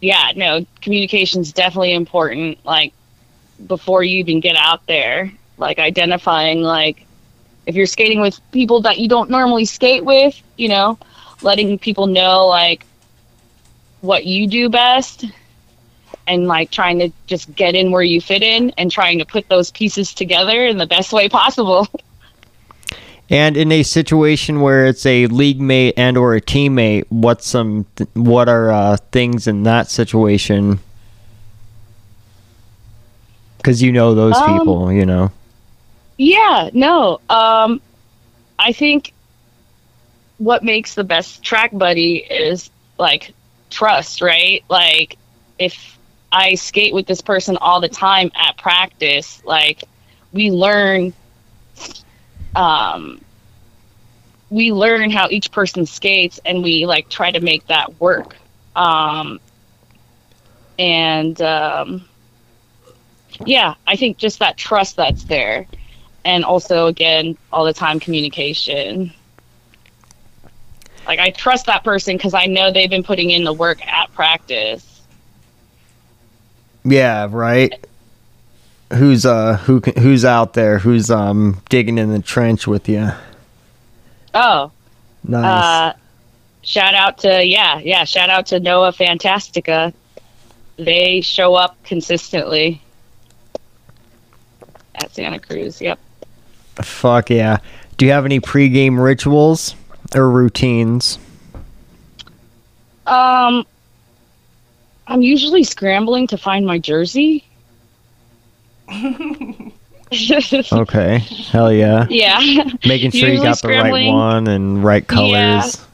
yeah, 0.00 0.32
no, 0.36 0.64
communication's 0.80 1.52
definitely 1.52 1.92
important. 1.92 2.64
Like 2.64 2.92
before 3.66 4.02
you 4.02 4.18
even 4.18 4.40
get 4.40 4.56
out 4.56 4.86
there, 4.86 5.32
like 5.58 5.78
identifying 5.78 6.62
like 6.62 7.06
if 7.66 7.74
you're 7.74 7.86
skating 7.86 8.20
with 8.20 8.40
people 8.52 8.80
that 8.82 8.98
you 8.98 9.08
don't 9.08 9.30
normally 9.30 9.64
skate 9.64 10.04
with, 10.04 10.40
you 10.56 10.68
know, 10.68 10.98
letting 11.42 11.78
people 11.78 12.06
know 12.06 12.46
like 12.46 12.84
what 14.00 14.24
you 14.24 14.46
do 14.46 14.68
best 14.68 15.24
and 16.26 16.46
like 16.46 16.70
trying 16.70 16.98
to 16.98 17.10
just 17.26 17.54
get 17.54 17.74
in 17.74 17.90
where 17.90 18.02
you 18.02 18.20
fit 18.20 18.42
in 18.42 18.70
and 18.78 18.90
trying 18.90 19.18
to 19.18 19.24
put 19.24 19.48
those 19.48 19.70
pieces 19.70 20.14
together 20.14 20.66
in 20.66 20.78
the 20.78 20.86
best 20.86 21.12
way 21.12 21.28
possible. 21.28 21.86
And 23.32 23.56
in 23.56 23.70
a 23.70 23.84
situation 23.84 24.60
where 24.60 24.86
it's 24.86 25.06
a 25.06 25.28
league 25.28 25.60
mate 25.60 25.94
and 25.96 26.16
or 26.16 26.34
a 26.34 26.40
teammate, 26.40 27.04
what's 27.10 27.46
some 27.46 27.86
th- 27.94 28.10
what 28.14 28.48
are 28.48 28.72
uh, 28.72 28.96
things 29.12 29.46
in 29.46 29.62
that 29.62 29.88
situation? 29.88 30.80
Because 33.58 33.80
you 33.80 33.92
know 33.92 34.16
those 34.16 34.34
Um, 34.34 34.58
people, 34.58 34.92
you 34.92 35.06
know. 35.06 35.30
Yeah, 36.16 36.70
no. 36.72 37.20
Um 37.30 37.80
I 38.58 38.72
think 38.72 39.12
what 40.40 40.64
makes 40.64 40.94
the 40.94 41.04
best 41.04 41.42
track 41.42 41.70
buddy 41.70 42.16
is 42.16 42.70
like 42.98 43.34
trust, 43.68 44.22
right? 44.22 44.64
Like 44.70 45.18
if 45.58 45.98
I 46.32 46.54
skate 46.54 46.94
with 46.94 47.06
this 47.06 47.20
person 47.20 47.58
all 47.58 47.80
the 47.82 47.90
time 47.90 48.32
at 48.34 48.56
practice, 48.56 49.42
like 49.44 49.84
we 50.32 50.50
learn 50.50 51.12
um 52.56 53.20
we 54.48 54.72
learn 54.72 55.10
how 55.10 55.28
each 55.30 55.52
person 55.52 55.84
skates 55.84 56.40
and 56.46 56.62
we 56.62 56.86
like 56.86 57.10
try 57.10 57.30
to 57.30 57.40
make 57.40 57.66
that 57.66 58.00
work. 58.00 58.34
Um, 58.74 59.40
and 60.78 61.40
um, 61.42 62.08
yeah, 63.44 63.74
I 63.86 63.96
think 63.96 64.16
just 64.16 64.38
that 64.38 64.56
trust 64.56 64.96
that's 64.96 65.24
there, 65.24 65.66
and 66.24 66.44
also 66.44 66.86
again 66.86 67.36
all 67.52 67.66
the 67.66 67.74
time 67.74 68.00
communication. 68.00 69.12
Like 71.06 71.18
I 71.18 71.30
trust 71.30 71.66
that 71.66 71.82
person 71.84 72.16
because 72.16 72.34
I 72.34 72.46
know 72.46 72.70
they've 72.72 72.90
been 72.90 73.02
putting 73.02 73.30
in 73.30 73.44
the 73.44 73.52
work 73.52 73.84
at 73.86 74.12
practice. 74.14 75.02
Yeah, 76.84 77.26
right. 77.30 77.72
Who's 78.92 79.24
uh 79.26 79.56
who 79.58 79.80
can- 79.80 80.02
who's 80.02 80.24
out 80.24 80.54
there? 80.54 80.78
Who's 80.78 81.10
um 81.10 81.60
digging 81.68 81.98
in 81.98 82.10
the 82.12 82.20
trench 82.20 82.66
with 82.66 82.88
you? 82.88 83.10
Oh, 84.34 84.70
Nice. 85.24 85.44
uh, 85.44 85.92
shout 86.62 86.94
out 86.94 87.18
to 87.18 87.44
yeah, 87.44 87.78
yeah, 87.80 88.04
shout 88.04 88.30
out 88.30 88.46
to 88.46 88.60
Noah 88.60 88.92
Fantastica. 88.92 89.92
They 90.76 91.20
show 91.20 91.54
up 91.54 91.76
consistently 91.84 92.80
at 94.94 95.14
Santa 95.14 95.38
Cruz. 95.38 95.80
Yep. 95.80 95.98
Fuck 96.82 97.30
yeah. 97.30 97.58
Do 97.96 98.06
you 98.06 98.12
have 98.12 98.24
any 98.24 98.40
pregame 98.40 99.02
rituals 99.02 99.74
or 100.14 100.30
routines? 100.30 101.18
Um, 103.06 103.66
I'm 105.06 105.22
usually 105.22 105.64
scrambling 105.64 106.26
to 106.28 106.38
find 106.38 106.64
my 106.66 106.78
jersey. 106.78 107.44
Okay. 110.72 111.18
Hell 111.52 111.72
yeah. 111.72 112.04
yeah, 112.10 112.40
Making 112.84 113.12
sure 113.12 113.28
you 113.28 113.34
Usually 113.34 113.46
got 113.48 113.62
the 113.62 113.68
right 113.68 114.12
one 114.12 114.48
and 114.48 114.82
right 114.82 115.06
colors. 115.06 115.86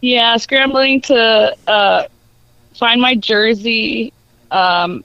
yeah, 0.00 0.36
scrambling 0.38 1.00
to 1.02 1.56
uh, 1.68 2.08
find 2.74 3.00
my 3.00 3.14
jersey, 3.14 4.12
um, 4.50 5.04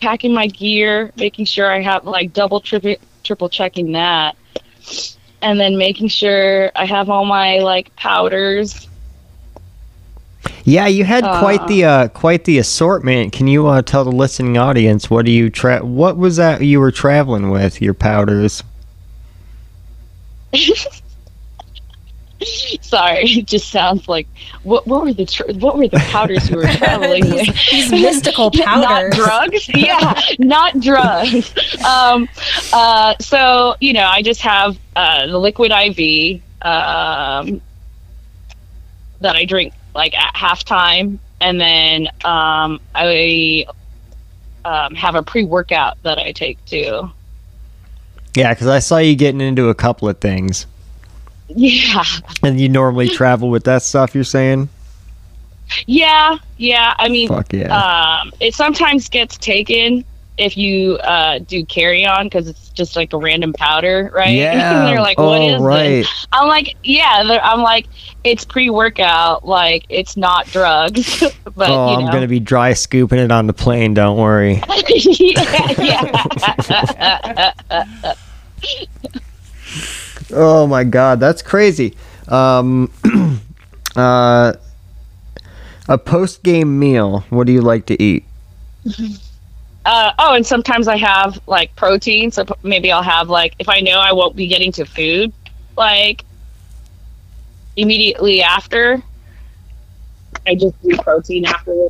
packing 0.00 0.32
my 0.32 0.46
gear, 0.46 1.12
making 1.16 1.44
sure 1.44 1.70
I 1.70 1.82
have 1.82 2.06
like 2.06 2.32
double, 2.32 2.60
triple, 2.60 2.96
triple 3.22 3.50
checking 3.50 3.92
that, 3.92 4.34
and 5.42 5.58
then 5.60 5.76
making 5.76 6.08
sure 6.08 6.70
I 6.76 6.84
have 6.84 7.08
all 7.10 7.24
my 7.24 7.58
like 7.58 7.94
powders. 7.96 8.88
Yeah, 10.64 10.86
you 10.86 11.04
had 11.04 11.24
quite 11.40 11.60
Uh. 11.62 11.66
the 11.66 11.84
uh, 11.84 12.08
quite 12.08 12.44
the 12.44 12.58
assortment. 12.58 13.32
Can 13.32 13.46
you 13.48 13.66
uh, 13.66 13.82
tell 13.82 14.04
the 14.04 14.12
listening 14.12 14.58
audience 14.58 15.08
what 15.10 15.24
do 15.26 15.32
you 15.32 15.50
tra- 15.50 15.84
what 15.84 16.16
was 16.16 16.36
that 16.36 16.60
you 16.62 16.80
were 16.80 16.90
traveling 16.92 17.50
with 17.50 17.80
your 17.80 17.94
powders? 17.94 18.62
Sorry, 22.80 23.24
it 23.24 23.46
just 23.46 23.70
sounds 23.70 24.08
like 24.08 24.28
what? 24.62 24.86
What 24.86 25.04
were 25.04 25.12
the 25.12 25.26
tr- 25.26 25.52
what 25.54 25.76
were 25.76 25.88
the 25.88 25.98
powders 26.10 26.48
you 26.48 26.56
were 26.56 26.62
traveling 26.78 27.28
with? 27.30 27.46
These 27.70 27.90
mystical 27.90 28.50
not 28.54 28.66
powders. 28.84 29.14
drugs 29.14 29.68
yeah 29.74 30.20
not 30.38 30.78
drugs 30.80 31.52
um 31.84 32.28
uh 32.72 33.14
so 33.20 33.74
you 33.80 33.92
know 33.92 34.06
i 34.06 34.22
just 34.22 34.40
have 34.40 34.78
uh 34.96 35.26
the 35.26 35.38
liquid 35.38 35.72
iv 35.72 36.40
um 36.62 37.60
that 39.20 39.36
i 39.36 39.44
drink 39.44 39.74
like 39.94 40.16
at 40.16 40.34
halftime 40.34 41.18
and 41.40 41.60
then 41.60 42.06
um 42.24 42.80
i 42.94 43.66
um, 44.64 44.94
have 44.94 45.14
a 45.14 45.22
pre-workout 45.22 46.00
that 46.02 46.18
i 46.18 46.32
take 46.32 46.62
too 46.66 47.10
Yeah, 48.34 48.52
because 48.54 48.66
I 48.68 48.78
saw 48.80 48.98
you 48.98 49.16
getting 49.16 49.40
into 49.40 49.68
a 49.68 49.74
couple 49.74 50.08
of 50.08 50.20
things, 50.20 50.66
yeah 51.48 52.04
and 52.42 52.60
you 52.60 52.68
normally 52.68 53.08
travel 53.08 53.50
with 53.50 53.64
that 53.64 53.82
stuff. 53.82 54.14
You're 54.14 54.24
saying? 54.24 54.68
yeah 55.86 56.38
yeah 56.56 56.94
i 56.98 57.10
mean 57.10 57.28
Fuck 57.28 57.52
yeah. 57.52 58.20
um, 58.22 58.32
it 58.40 58.54
sometimes 58.54 59.10
gets 59.10 59.36
taken 59.36 60.02
if 60.38 60.56
you 60.56 60.96
uh, 60.98 61.40
do 61.40 61.64
carry 61.64 62.06
on 62.06 62.26
because 62.26 62.46
it's 62.48 62.68
just 62.70 62.96
like 62.96 63.12
a 63.12 63.18
random 63.18 63.52
powder, 63.52 64.10
right? 64.14 64.28
yeah. 64.34 64.78
and 64.78 64.88
they're 64.88 65.00
like, 65.00 65.18
"What 65.18 65.40
oh, 65.40 65.56
is 65.56 65.60
right. 65.60 65.88
this?" 65.88 66.26
I'm 66.32 66.48
like, 66.48 66.76
"Yeah." 66.84 67.40
I'm 67.42 67.60
like, 67.60 67.88
"It's 68.24 68.44
pre-workout. 68.44 69.44
Like, 69.44 69.84
it's 69.88 70.16
not 70.16 70.46
drugs." 70.46 71.20
but 71.56 71.70
oh, 71.70 71.90
you 71.90 72.06
I'm 72.06 72.12
gonna 72.12 72.28
be 72.28 72.40
dry 72.40 72.72
scooping 72.72 73.18
it 73.18 73.32
on 73.32 73.48
the 73.48 73.52
plane. 73.52 73.94
Don't 73.94 74.16
worry. 74.16 74.62
yeah, 74.88 75.72
yeah. 75.82 76.24
Oh 80.32 80.66
my 80.66 80.84
god, 80.84 81.20
that's 81.20 81.42
crazy. 81.42 81.96
Um, 82.28 82.92
uh, 83.96 84.52
a 85.88 85.98
post 85.98 86.42
game 86.42 86.78
meal. 86.78 87.24
What 87.30 87.46
do 87.46 87.52
you 87.52 87.62
like 87.62 87.86
to 87.86 88.02
eat? 88.02 88.24
uh, 89.84 90.12
oh, 90.18 90.34
and 90.34 90.46
sometimes 90.46 90.88
I 90.88 90.96
have 90.96 91.40
like 91.46 91.74
protein, 91.76 92.30
so 92.30 92.44
maybe 92.62 92.92
I'll 92.92 93.02
have 93.02 93.28
like 93.28 93.54
if 93.58 93.68
I 93.68 93.80
know 93.80 93.98
I 93.98 94.12
won't 94.12 94.36
be 94.36 94.46
getting 94.46 94.72
to 94.72 94.84
food, 94.84 95.32
like 95.76 96.24
immediately 97.76 98.42
after. 98.42 99.02
I 100.46 100.54
just 100.54 100.80
do 100.82 100.96
protein 100.98 101.46
after. 101.46 101.88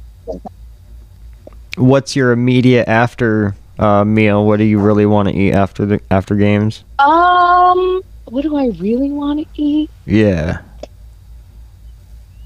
What's 1.77 2.17
your 2.17 2.33
immediate 2.33 2.89
after 2.89 3.55
uh, 3.79 4.05
meal? 4.05 4.45
What 4.47 4.59
do 4.59 4.65
you 4.65 4.79
really 4.79 5.07
want 5.07 5.29
to 5.29 5.35
eat 5.35 5.53
after 5.53 5.87
the 5.87 6.01
after 6.11 6.35
games? 6.35 6.85
Um, 6.99 8.03
what 8.33 8.43
do 8.43 8.57
I 8.57 8.69
really 8.79 9.11
want 9.11 9.41
to 9.41 9.63
eat? 9.63 9.91
Yeah. 10.07 10.63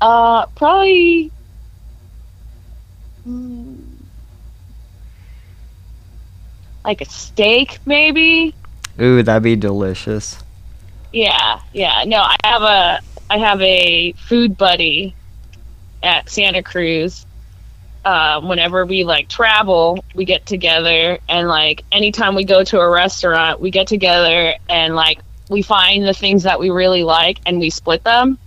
Uh, 0.00 0.46
probably. 0.56 1.30
mm, 3.26 3.76
Like 6.84 7.00
a 7.00 7.04
steak, 7.04 7.78
maybe. 7.86 8.54
Ooh, 9.00 9.22
that'd 9.22 9.42
be 9.42 9.56
delicious. 9.56 10.42
Yeah, 11.12 11.60
yeah. 11.72 12.04
No, 12.06 12.18
I 12.18 12.36
have 12.44 12.62
a 12.62 13.00
I 13.30 13.38
have 13.38 13.60
a 13.60 14.12
food 14.12 14.56
buddy 14.56 15.14
at 16.02 16.28
Santa 16.28 16.62
Cruz. 16.62 17.24
Uh, 18.04 18.40
whenever 18.40 18.84
we 18.84 19.04
like 19.04 19.28
travel, 19.28 20.04
we 20.14 20.24
get 20.24 20.44
together 20.44 21.18
and 21.28 21.46
like 21.46 21.84
anytime 21.92 22.34
we 22.34 22.44
go 22.44 22.64
to 22.64 22.80
a 22.80 22.90
restaurant, 22.90 23.60
we 23.60 23.70
get 23.70 23.86
together 23.86 24.54
and 24.68 24.96
like 24.96 25.20
we 25.48 25.62
find 25.62 26.06
the 26.06 26.14
things 26.14 26.42
that 26.44 26.58
we 26.58 26.70
really 26.70 27.04
like 27.04 27.38
and 27.46 27.58
we 27.58 27.70
split 27.70 28.02
them 28.04 28.38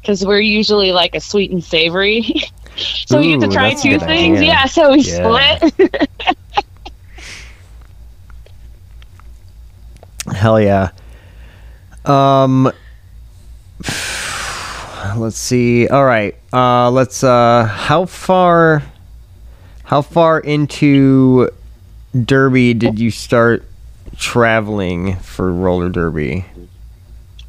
because 0.00 0.24
we're 0.24 0.40
usually 0.40 0.92
like 0.92 1.14
a 1.14 1.20
sweet 1.20 1.50
and 1.50 1.62
savory. 1.62 2.22
so 3.06 3.18
we 3.20 3.36
get 3.36 3.40
to 3.40 3.48
try 3.48 3.74
two 3.74 3.98
things. 3.98 4.38
idea. 4.38 4.48
Yeah, 4.48 4.64
so 4.66 4.92
we 4.92 5.00
Yeah. 5.00 5.58
split. 5.58 6.08
Hell 10.34 10.60
yeah. 10.60 10.90
Um 12.04 12.70
let's 15.16 15.36
see. 15.38 15.88
All 15.88 16.04
right. 16.04 16.36
Uh 16.52 16.90
let's 16.90 17.24
uh 17.24 17.64
how 17.64 18.04
far 18.06 18.82
how 19.84 20.02
far 20.02 20.38
into 20.40 21.50
derby 22.24 22.74
did 22.74 22.98
you 22.98 23.10
start 23.10 23.64
traveling 24.16 25.16
for 25.16 25.52
roller 25.52 25.88
derby? 25.88 26.44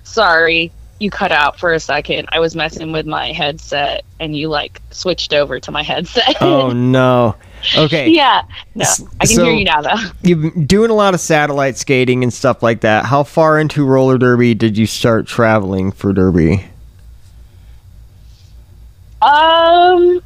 Sorry, 0.03 0.71
you 0.99 1.09
cut 1.09 1.31
out 1.31 1.59
for 1.59 1.73
a 1.73 1.79
second. 1.79 2.27
I 2.31 2.39
was 2.39 2.55
messing 2.55 2.91
with 2.91 3.05
my 3.05 3.31
headset 3.31 4.03
and 4.19 4.35
you 4.35 4.49
like 4.49 4.81
switched 4.91 5.33
over 5.33 5.59
to 5.59 5.71
my 5.71 5.83
headset. 5.83 6.41
Oh 6.41 6.69
no. 6.73 7.35
Okay. 7.77 8.09
yeah. 8.09 8.41
No, 8.75 8.85
I 9.19 9.25
can 9.25 9.35
so- 9.35 9.45
hear 9.45 9.53
you 9.53 9.63
now 9.65 9.81
though. 9.81 9.95
You've 10.23 10.41
been 10.53 10.65
doing 10.65 10.89
a 10.91 10.95
lot 10.95 11.13
of 11.13 11.19
satellite 11.19 11.77
skating 11.77 12.23
and 12.23 12.33
stuff 12.33 12.61
like 12.63 12.81
that. 12.81 13.05
How 13.05 13.23
far 13.23 13.59
into 13.59 13.85
roller 13.85 14.17
derby 14.17 14.53
did 14.53 14.77
you 14.77 14.85
start 14.85 15.27
traveling 15.27 15.91
for 15.91 16.11
derby? 16.13 16.65
Um, 19.21 20.21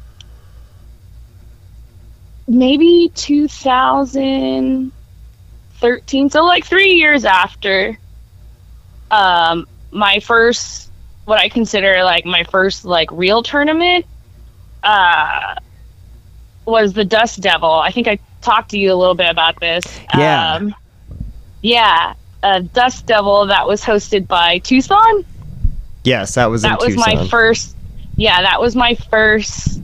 maybe 2.48 3.12
2013. 5.80 6.30
So 6.30 6.44
like 6.44 6.64
three 6.64 6.92
years 6.92 7.24
after, 7.24 7.98
um, 9.10 9.66
my 9.90 10.20
first, 10.20 10.90
what 11.24 11.38
I 11.38 11.48
consider 11.48 12.02
like 12.04 12.24
my 12.24 12.44
first 12.44 12.84
like 12.84 13.10
real 13.12 13.42
tournament, 13.42 14.06
uh, 14.82 15.56
was 16.64 16.92
the 16.92 17.04
Dust 17.04 17.40
Devil. 17.40 17.70
I 17.70 17.90
think 17.90 18.08
I 18.08 18.18
talked 18.40 18.70
to 18.70 18.78
you 18.78 18.92
a 18.92 18.96
little 18.96 19.14
bit 19.14 19.30
about 19.30 19.60
this. 19.60 19.84
Yeah. 20.16 20.54
Um, 20.54 20.74
yeah. 21.62 22.14
A 22.42 22.62
Dust 22.62 23.06
Devil 23.06 23.46
that 23.46 23.66
was 23.66 23.82
hosted 23.82 24.26
by 24.26 24.58
Tucson 24.58 25.24
Yes, 26.06 26.34
that 26.34 26.46
was 26.46 26.62
that 26.62 26.78
was 26.78 26.94
Tucson. 26.94 27.16
my 27.16 27.28
first 27.28 27.74
yeah 28.16 28.42
that 28.42 28.60
was 28.60 28.76
my 28.76 28.94
first 28.94 29.82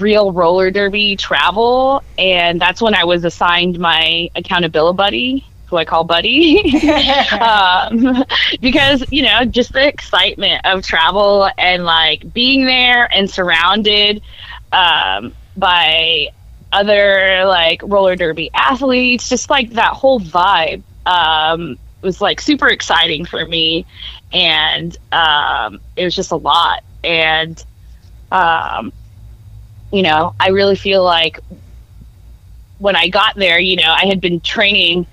real 0.00 0.32
roller 0.32 0.70
derby 0.70 1.16
travel 1.16 2.02
and 2.18 2.60
that's 2.60 2.80
when 2.80 2.94
i 2.94 3.04
was 3.04 3.24
assigned 3.24 3.78
my 3.78 4.30
accountability 4.34 4.96
buddy 4.96 5.44
who 5.66 5.76
I 5.76 5.84
call 5.84 6.04
Buddy, 6.04 6.78
um, 7.40 8.24
because 8.60 9.04
you 9.10 9.22
know 9.22 9.44
just 9.44 9.72
the 9.72 9.86
excitement 9.86 10.64
of 10.64 10.84
travel 10.84 11.50
and 11.58 11.84
like 11.84 12.32
being 12.32 12.64
there 12.64 13.12
and 13.12 13.28
surrounded 13.28 14.22
um, 14.72 15.34
by 15.56 16.28
other 16.72 17.44
like 17.46 17.80
roller 17.84 18.16
derby 18.16 18.50
athletes, 18.54 19.28
just 19.28 19.50
like 19.50 19.70
that 19.70 19.92
whole 19.92 20.20
vibe 20.20 20.82
um, 21.04 21.78
was 22.02 22.20
like 22.20 22.40
super 22.40 22.68
exciting 22.68 23.24
for 23.24 23.44
me, 23.44 23.86
and 24.32 24.96
um, 25.10 25.80
it 25.96 26.04
was 26.04 26.14
just 26.14 26.30
a 26.30 26.36
lot. 26.36 26.84
And 27.02 27.62
um, 28.30 28.92
you 29.92 30.02
know, 30.02 30.34
I 30.38 30.48
really 30.48 30.76
feel 30.76 31.02
like 31.04 31.40
when 32.78 32.96
I 32.96 33.08
got 33.08 33.36
there, 33.36 33.58
you 33.58 33.76
know, 33.76 33.90
I 33.90 34.06
had 34.06 34.20
been 34.20 34.40
training, 34.40 35.06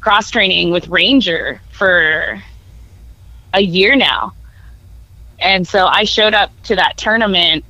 cross 0.00 0.30
training 0.30 0.70
with 0.70 0.88
Ranger 0.88 1.60
for 1.70 2.42
a 3.52 3.60
year 3.60 3.96
now. 3.96 4.34
And 5.38 5.66
so 5.66 5.86
I 5.86 6.04
showed 6.04 6.34
up 6.34 6.50
to 6.64 6.76
that 6.76 6.96
tournament 6.96 7.64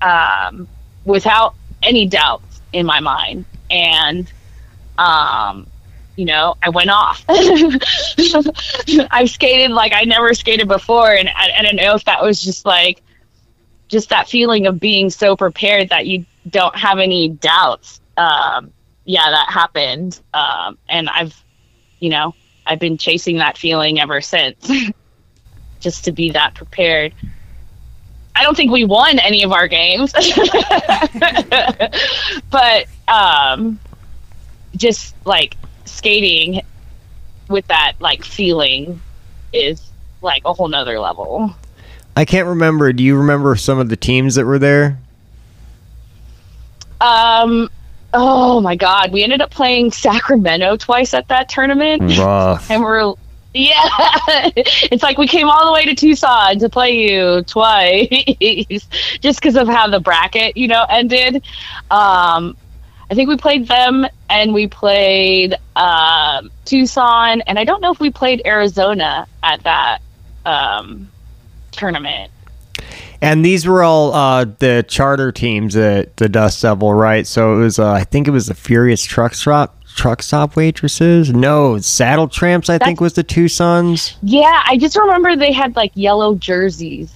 um, 0.00 0.66
without 1.04 1.54
any 1.82 2.06
doubts 2.06 2.60
in 2.72 2.84
my 2.86 3.00
mind. 3.00 3.44
And, 3.70 4.30
um, 4.98 5.66
you 6.16 6.24
know, 6.24 6.56
I 6.62 6.70
went 6.70 6.90
off. 6.90 7.24
I 7.28 9.24
skated 9.26 9.70
like 9.70 9.92
I 9.94 10.02
never 10.04 10.34
skated 10.34 10.68
before. 10.68 11.12
And 11.12 11.28
I, 11.28 11.52
I 11.58 11.62
don't 11.62 11.76
know 11.76 11.94
if 11.94 12.04
that 12.04 12.22
was 12.22 12.40
just 12.42 12.66
like, 12.66 13.02
just 13.92 14.08
that 14.08 14.28
feeling 14.28 14.66
of 14.66 14.80
being 14.80 15.10
so 15.10 15.36
prepared 15.36 15.90
that 15.90 16.06
you 16.06 16.24
don't 16.48 16.74
have 16.74 16.98
any 16.98 17.28
doubts. 17.28 18.00
Um, 18.16 18.72
yeah, 19.04 19.30
that 19.30 19.50
happened. 19.50 20.18
Um, 20.32 20.78
and 20.88 21.10
I've, 21.10 21.44
you 22.00 22.08
know, 22.08 22.34
I've 22.64 22.78
been 22.78 22.96
chasing 22.96 23.36
that 23.36 23.58
feeling 23.58 24.00
ever 24.00 24.22
since 24.22 24.70
just 25.80 26.06
to 26.06 26.12
be 26.12 26.30
that 26.30 26.54
prepared. 26.54 27.12
I 28.34 28.44
don't 28.44 28.56
think 28.56 28.72
we 28.72 28.86
won 28.86 29.18
any 29.18 29.42
of 29.42 29.52
our 29.52 29.68
games, 29.68 30.12
but 32.50 32.86
um, 33.06 33.78
just 34.74 35.14
like 35.26 35.58
skating 35.84 36.62
with 37.48 37.66
that 37.66 37.92
like 38.00 38.24
feeling 38.24 39.02
is 39.52 39.82
like 40.22 40.40
a 40.46 40.54
whole 40.54 40.68
nother 40.68 40.98
level. 40.98 41.54
I 42.16 42.24
can't 42.24 42.48
remember. 42.48 42.92
Do 42.92 43.02
you 43.02 43.16
remember 43.16 43.56
some 43.56 43.78
of 43.78 43.88
the 43.88 43.96
teams 43.96 44.34
that 44.34 44.44
were 44.44 44.58
there? 44.58 44.98
Um, 47.00 47.68
oh 48.12 48.60
my 48.60 48.76
God, 48.76 49.12
we 49.12 49.22
ended 49.22 49.40
up 49.40 49.50
playing 49.50 49.92
Sacramento 49.92 50.76
twice 50.76 51.14
at 51.14 51.28
that 51.28 51.48
tournament, 51.48 52.18
Rough. 52.18 52.70
and 52.70 52.82
we're 52.82 53.14
yeah, 53.54 53.82
it's 54.56 55.02
like 55.02 55.18
we 55.18 55.26
came 55.26 55.48
all 55.48 55.66
the 55.66 55.72
way 55.72 55.84
to 55.84 55.94
Tucson 55.94 56.58
to 56.58 56.68
play 56.70 57.10
you 57.10 57.42
twice, 57.42 58.08
just 59.20 59.40
because 59.40 59.56
of 59.56 59.68
how 59.68 59.88
the 59.88 60.00
bracket, 60.00 60.56
you 60.56 60.68
know, 60.68 60.86
ended. 60.88 61.36
Um, 61.90 62.56
I 63.10 63.14
think 63.14 63.28
we 63.28 63.36
played 63.36 63.68
them, 63.68 64.06
and 64.30 64.54
we 64.54 64.68
played 64.68 65.54
um, 65.76 66.50
Tucson, 66.64 67.42
and 67.42 67.58
I 67.58 67.64
don't 67.64 67.82
know 67.82 67.92
if 67.92 68.00
we 68.00 68.10
played 68.10 68.40
Arizona 68.46 69.26
at 69.42 69.62
that 69.64 70.00
um, 70.46 71.11
tournament. 71.72 72.30
And 73.20 73.44
these 73.44 73.66
were 73.66 73.82
all 73.82 74.12
uh, 74.12 74.44
the 74.58 74.84
charter 74.88 75.30
teams 75.30 75.76
at 75.76 76.16
the 76.16 76.28
Dust 76.28 76.60
Devil, 76.62 76.92
right? 76.92 77.26
So 77.26 77.54
it 77.54 77.58
was, 77.58 77.78
uh, 77.78 77.92
I 77.92 78.04
think 78.04 78.26
it 78.26 78.32
was 78.32 78.46
the 78.46 78.54
Furious 78.54 79.04
Truck 79.04 79.34
Stop 79.34 79.78
Truck 79.94 80.22
Stop 80.22 80.56
waitresses. 80.56 81.30
No, 81.30 81.78
Saddle 81.78 82.26
Tramps. 82.26 82.68
I 82.68 82.78
think 82.78 83.00
was 83.00 83.12
the 83.12 83.22
Tucson's. 83.22 84.16
Yeah, 84.22 84.62
I 84.66 84.76
just 84.78 84.96
remember 84.96 85.36
they 85.36 85.52
had 85.52 85.76
like 85.76 85.92
yellow 85.94 86.34
jerseys. 86.34 87.12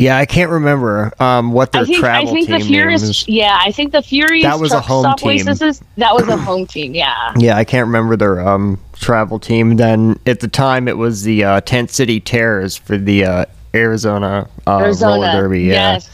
Yeah, 0.00 0.16
I 0.16 0.26
can't 0.26 0.50
remember 0.50 1.12
um, 1.20 1.52
what 1.52 1.72
their 1.72 1.82
I 1.82 1.84
think 1.84 1.98
I 1.98 2.00
travel 2.00 2.32
think 2.32 2.48
team 2.48 2.58
the 2.60 2.64
Furious. 2.66 3.02
name 3.02 3.10
is. 3.10 3.28
Yeah, 3.28 3.58
I 3.60 3.72
think 3.72 3.92
the 3.92 4.02
Furious. 4.02 4.44
That 4.44 4.58
was 4.58 4.72
a 4.72 4.80
home 4.80 5.02
Stop 5.04 5.18
team. 5.18 5.28
Waitresses- 5.28 5.82
That 5.96 6.14
was 6.14 6.26
a 6.28 6.36
home 6.48 6.66
team. 6.66 6.94
Yeah. 6.94 7.32
Yeah, 7.36 7.56
I 7.56 7.64
can't 7.64 7.86
remember 7.86 8.16
their 8.16 8.40
um, 8.46 8.80
travel 8.94 9.38
team. 9.38 9.76
Then 9.76 10.18
at 10.26 10.40
the 10.40 10.48
time, 10.48 10.88
it 10.88 10.96
was 10.96 11.22
the 11.22 11.44
uh, 11.44 11.60
Tent 11.60 11.90
City 11.90 12.20
Terrors 12.20 12.76
for 12.76 12.96
the 12.96 13.24
uh, 13.24 13.44
Arizona, 13.74 14.48
uh, 14.66 14.78
Arizona. 14.78 15.12
roller 15.26 15.32
derby. 15.32 15.62
Yeah, 15.64 15.92
Yes, 15.94 16.10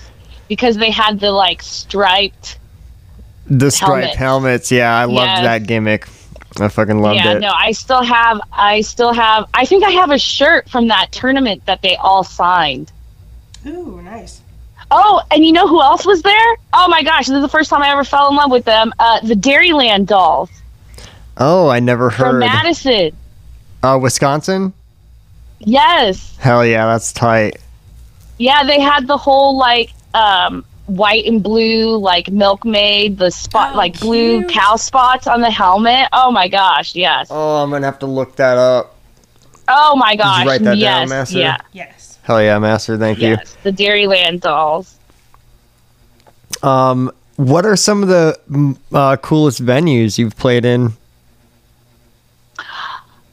because 0.49 0.77
they 0.77 0.91
had 0.91 1.21
the 1.21 1.31
like 1.31 1.63
striped. 1.63 2.59
the 3.47 3.71
striped 3.71 4.17
Helmets. 4.17 4.69
helmets. 4.69 4.73
Yeah, 4.73 4.95
I 4.97 5.05
loved 5.05 5.29
Yes. 5.29 5.43
that 5.43 5.67
gimmick. 5.67 6.09
I 6.59 6.69
fucking 6.69 7.01
loved 7.03 7.17
yeah, 7.17 7.33
it. 7.35 7.41
no, 7.41 7.53
I 7.55 7.73
still 7.73 8.03
have. 8.03 8.41
I 8.51 8.81
still 8.81 9.13
have. 9.13 9.45
I 9.53 9.67
think 9.67 9.85
I 9.85 9.91
have 9.91 10.11
a 10.11 10.19
shirt 10.19 10.69
from 10.71 10.89
that 10.89 11.13
tournament 11.13 11.65
that 11.67 11.83
they 11.83 11.97
all 11.97 12.25
signed. 12.25 12.91
Ooh, 13.67 14.01
nice. 14.03 14.41
Oh, 14.91 15.21
and 15.31 15.45
you 15.45 15.53
know 15.53 15.67
who 15.67 15.81
else 15.83 16.07
was 16.07 16.23
there? 16.23 16.57
Oh 16.73 16.87
my 16.89 17.03
gosh, 17.03 17.27
this 17.27 17.35
is 17.37 17.43
the 17.43 17.49
first 17.49 17.71
time 17.71 17.83
I 17.83 17.89
ever 17.91 18.05
fell 18.05 18.29
in 18.29 18.37
love 18.37 18.51
with 18.51 18.65
them. 18.65 18.93
Uh, 18.99 19.21
the 19.21 19.35
Dairyland 19.35 20.07
dolls 20.07 20.51
Oh, 21.39 21.69
I 21.69 21.81
never 21.81 22.09
heard. 22.09 22.17
from 22.17 22.35
heard. 22.35 22.41
Madison. 22.41 23.17
Uh, 23.83 23.99
Wisconsin. 24.01 24.73
Yes, 25.59 26.37
Hell 26.39 26.65
yeah, 26.67 26.87
that's 26.87 27.13
tight. 27.13 27.57
yeah, 28.39 28.63
they 28.65 28.79
had 28.81 29.07
the 29.07 29.17
whole 29.17 29.57
like 29.57 29.91
um, 30.15 30.65
white 30.87 31.25
and 31.25 31.43
blue 31.43 31.97
like 31.97 32.31
milkmaid, 32.31 33.17
the 33.19 33.31
spot 33.31 33.73
Oh, 33.73 33.77
like 33.77 33.99
blue 33.99 34.45
cow 34.47 34.77
spots 34.77 35.27
on 35.27 35.41
the 35.41 35.51
helmet. 35.51 36.09
Oh 36.13 36.31
my 36.31 36.49
gosh, 36.49 36.95
yes. 36.95 37.29
Oh, 37.31 37.63
I'm 37.63 37.71
gonna 37.71 37.87
have 37.87 37.99
to 38.01 38.07
look 38.07 38.37
that 38.37 38.59
up. 38.59 38.97
Oh 39.69 39.97
my 39.97 40.15
gosh, 40.15 40.47
write 40.47 40.61
that 40.63 40.75
down, 40.75 40.79
yes, 40.79 41.09
Master? 41.09 41.39
yeah, 41.39 41.57
Yes. 41.73 41.96
Hell 42.27 42.43
yeah, 42.43 42.59
Master. 42.59 42.99
Thank 42.99 43.21
you. 43.21 43.29
yes, 43.31 43.57
the 43.63 43.71
Dairyland 43.71 44.41
dolls. 44.41 44.99
Um, 46.61 47.13
what 47.37 47.65
are 47.65 47.77
some 47.77 48.03
of 48.03 48.09
the 48.09 48.77
uh, 48.93 49.17
coolest 49.19 49.65
venues 49.65 50.19
you've 50.19 50.37
played 50.37 50.65
in? 50.65 50.93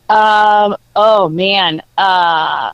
Um. 0.10 0.78
Oh 0.96 1.28
man. 1.30 1.82
Uh. 1.98 2.74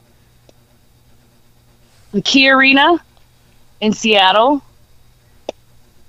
The 2.11 2.21
Key 2.21 2.49
Arena 2.49 2.97
in 3.79 3.93
Seattle. 3.93 4.61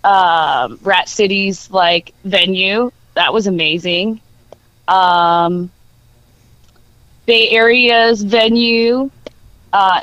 Um, 0.02 0.78
Rat 0.82 1.08
City's 1.08 1.70
like 1.70 2.14
venue 2.24 2.90
that 3.14 3.32
was 3.32 3.46
amazing. 3.46 4.20
Um. 4.88 5.70
Bay 7.26 7.50
Area's 7.50 8.22
venue, 8.22 9.08
uh, 9.72 10.02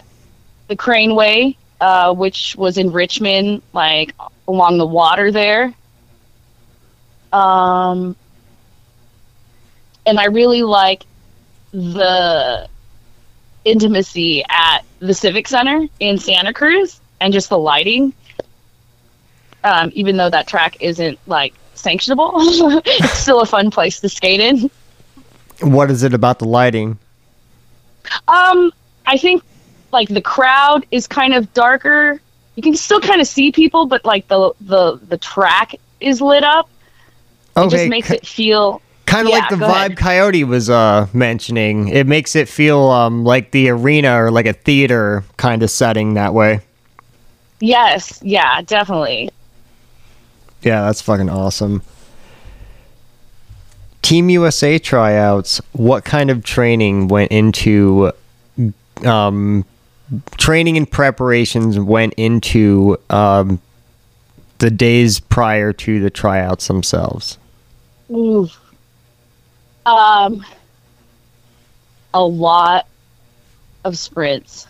the 0.67 0.75
Crane 0.75 1.15
Way, 1.15 1.57
uh, 1.81 2.13
which 2.13 2.55
was 2.55 2.77
in 2.77 2.91
Richmond, 2.91 3.61
like 3.73 4.13
along 4.47 4.77
the 4.77 4.85
water 4.85 5.31
there. 5.31 5.73
Um, 7.31 8.15
and 10.05 10.19
I 10.19 10.25
really 10.25 10.63
like 10.63 11.03
the 11.71 12.67
intimacy 13.65 14.43
at 14.49 14.79
the 14.99 15.13
Civic 15.13 15.47
Center 15.47 15.87
in 15.99 16.17
Santa 16.17 16.53
Cruz 16.53 17.01
and 17.19 17.33
just 17.33 17.49
the 17.49 17.57
lighting. 17.57 18.13
Um, 19.63 19.91
even 19.93 20.15
though 20.15 20.29
that 20.29 20.47
track 20.47 20.77
isn't 20.79 21.19
like 21.27 21.53
sanctionable, 21.75 22.31
it's 22.85 23.19
still 23.19 23.41
a 23.41 23.45
fun 23.45 23.69
place 23.69 23.99
to 23.99 24.09
skate 24.09 24.39
in. 24.39 24.71
What 25.61 25.91
is 25.91 26.03
it 26.03 26.13
about 26.13 26.39
the 26.39 26.45
lighting? 26.45 26.97
Um, 28.27 28.71
I 29.05 29.17
think 29.17 29.43
like 29.91 30.09
the 30.09 30.21
crowd 30.21 30.85
is 30.91 31.07
kind 31.07 31.33
of 31.33 31.53
darker. 31.53 32.19
You 32.55 32.63
can 32.63 32.75
still 32.75 32.99
kind 32.99 33.21
of 33.21 33.27
see 33.27 33.51
people, 33.51 33.85
but 33.85 34.03
like 34.05 34.27
the 34.27 34.53
the 34.61 34.99
the 35.07 35.17
track 35.17 35.75
is 35.99 36.21
lit 36.21 36.43
up. 36.43 36.69
It 37.55 37.69
just 37.69 37.89
makes 37.89 38.11
it 38.11 38.25
feel 38.25 38.81
kind 39.07 39.27
of 39.27 39.33
yeah, 39.33 39.39
like 39.39 39.49
the 39.49 39.55
vibe 39.55 39.69
ahead. 39.69 39.97
Coyote 39.97 40.43
was 40.43 40.69
uh, 40.69 41.07
mentioning. 41.13 41.87
It 41.87 42.05
makes 42.05 42.35
it 42.35 42.47
feel 42.47 42.81
um, 42.89 43.23
like 43.23 43.51
the 43.51 43.69
arena 43.69 44.23
or 44.23 44.31
like 44.31 44.45
a 44.45 44.53
theater 44.53 45.23
kind 45.37 45.63
of 45.63 45.71
setting 45.71 46.13
that 46.13 46.33
way. 46.33 46.61
yes, 47.59 48.19
yeah, 48.23 48.61
definitely. 48.61 49.31
Yeah, 50.61 50.81
that's 50.81 51.01
fucking 51.01 51.29
awesome. 51.29 51.81
Team 54.01 54.29
USA 54.29 54.77
tryouts. 54.77 55.61
What 55.73 56.05
kind 56.05 56.29
of 56.29 56.43
training 56.43 57.07
went 57.07 57.31
into 57.31 58.11
um, 59.03 59.65
training 60.37 60.77
and 60.77 60.89
preparations 60.89 61.79
went 61.79 62.13
into 62.15 62.97
um, 63.09 63.61
the 64.59 64.71
days 64.71 65.19
prior 65.19 65.73
to 65.73 65.99
the 65.99 66.09
tryouts 66.09 66.67
themselves? 66.67 67.37
Ooh. 68.09 68.47
Um, 69.85 70.45
a 72.13 72.23
lot 72.23 72.87
of 73.83 73.97
sprints. 73.97 74.67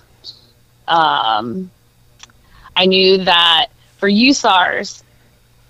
Um, 0.88 1.72
I 2.76 2.86
knew 2.86 3.24
that 3.24 3.68
for 3.98 4.10
USARs, 4.10 5.04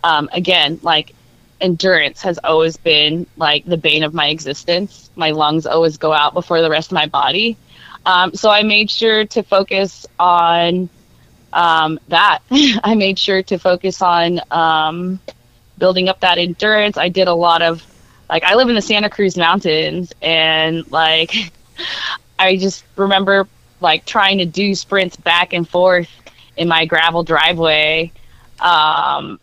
um, 0.03 0.29
again, 0.33 0.79
like 0.83 1.13
endurance 1.61 2.21
has 2.21 2.37
always 2.43 2.77
been 2.77 3.25
like 3.37 3.65
the 3.65 3.77
bane 3.77 4.03
of 4.03 4.13
my 4.13 4.27
existence. 4.27 5.09
My 5.15 5.31
lungs 5.31 5.65
always 5.65 5.97
go 5.97 6.13
out 6.13 6.33
before 6.33 6.61
the 6.61 6.69
rest 6.69 6.91
of 6.91 6.95
my 6.95 7.07
body. 7.07 7.57
Um, 8.07 8.33
so 8.33 8.49
I 8.49 8.63
made 8.63 8.89
sure 8.89 9.25
to 9.25 9.43
focus 9.43 10.07
on 10.17 10.89
um, 11.51 11.99
that. 12.07 12.39
I 12.51 12.95
made 12.95 13.19
sure 13.19 13.43
to 13.43 13.59
focus 13.59 14.01
on 14.01 14.39
um, 14.49 15.19
building 15.77 16.07
up 16.07 16.21
that 16.21 16.37
endurance. 16.37 16.97
I 16.97 17.09
did 17.09 17.27
a 17.27 17.33
lot 17.33 17.61
of, 17.61 17.83
like, 18.29 18.43
I 18.43 18.55
live 18.55 18.69
in 18.69 18.75
the 18.75 18.81
Santa 18.81 19.09
Cruz 19.09 19.35
Mountains, 19.35 20.13
and 20.21 20.89
like, 20.89 21.35
I 22.39 22.55
just 22.55 22.85
remember 22.95 23.45
like 23.81 24.05
trying 24.05 24.37
to 24.37 24.45
do 24.45 24.73
sprints 24.73 25.17
back 25.17 25.51
and 25.51 25.67
forth 25.67 26.09
in 26.55 26.69
my 26.69 26.85
gravel 26.85 27.23
driveway. 27.23 28.11
Um, 28.59 29.39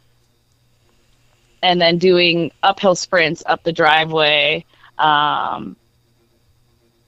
and 1.62 1.80
then 1.80 1.98
doing 1.98 2.50
uphill 2.62 2.94
sprints 2.94 3.42
up 3.46 3.62
the 3.62 3.72
driveway. 3.72 4.64
Um, 4.98 5.76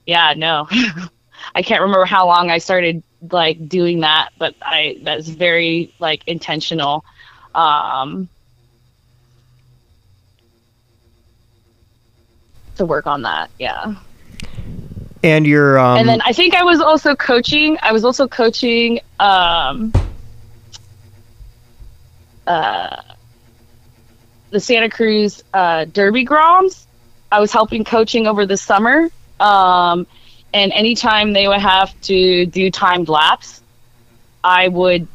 yeah, 0.05 0.33
no, 0.37 0.67
I 1.55 1.61
can't 1.61 1.81
remember 1.81 2.05
how 2.05 2.27
long 2.27 2.49
I 2.49 2.57
started 2.57 3.03
like 3.31 3.67
doing 3.67 4.01
that, 4.01 4.29
but 4.37 4.55
I 4.61 4.99
that's 5.01 5.27
very 5.27 5.93
like 5.99 6.23
intentional. 6.27 7.03
Um, 7.55 8.29
to 12.75 12.85
work 12.85 13.07
on 13.07 13.23
that, 13.23 13.49
yeah. 13.59 13.95
And 15.23 15.47
you're 15.47 15.79
um, 15.79 15.97
and 15.97 16.07
then 16.07 16.21
I 16.21 16.33
think 16.33 16.55
I 16.55 16.63
was 16.63 16.79
also 16.79 17.15
coaching. 17.15 17.77
I 17.81 17.91
was 17.91 18.05
also 18.05 18.27
coaching 18.27 18.99
um, 19.19 19.91
uh, 22.45 23.01
the 24.51 24.59
Santa 24.59 24.89
Cruz 24.89 25.43
uh, 25.53 25.85
Derby 25.85 26.25
Groms. 26.25 26.85
I 27.31 27.39
was 27.39 27.51
helping 27.51 27.83
coaching 27.83 28.27
over 28.27 28.45
the 28.45 28.57
summer. 28.57 29.09
Um, 29.39 30.07
and 30.53 30.71
anytime 30.71 31.33
they 31.33 31.47
would 31.47 31.59
have 31.59 31.99
to 32.01 32.45
do 32.45 32.71
timed 32.71 33.09
laps, 33.09 33.61
I 34.43 34.67
would, 34.67 35.07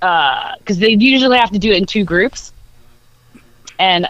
because 0.00 0.76
uh, 0.76 0.80
they 0.80 0.90
usually 0.90 1.38
have 1.38 1.50
to 1.52 1.58
do 1.58 1.70
it 1.70 1.78
in 1.78 1.86
two 1.86 2.04
groups. 2.04 2.52
And 3.78 4.08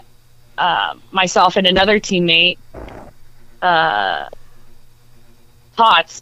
uh, 0.57 0.95
myself 1.11 1.55
and 1.55 1.67
another 1.67 1.99
teammate, 1.99 2.57
uh, 3.61 4.29
Tots, 5.77 6.21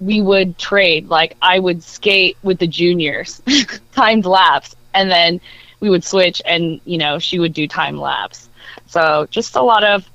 we 0.00 0.22
would 0.22 0.58
trade. 0.58 1.08
Like 1.08 1.36
I 1.42 1.58
would 1.58 1.82
skate 1.82 2.36
with 2.42 2.58
the 2.58 2.66
juniors, 2.66 3.42
timed 3.92 4.24
laps, 4.24 4.74
and 4.94 5.10
then 5.10 5.40
we 5.80 5.90
would 5.90 6.04
switch, 6.04 6.40
and 6.44 6.80
you 6.84 6.98
know 6.98 7.18
she 7.18 7.38
would 7.38 7.52
do 7.52 7.66
time 7.66 7.98
lapse. 7.98 8.48
So 8.86 9.26
just 9.30 9.56
a 9.56 9.62
lot 9.62 9.84
of 9.84 10.08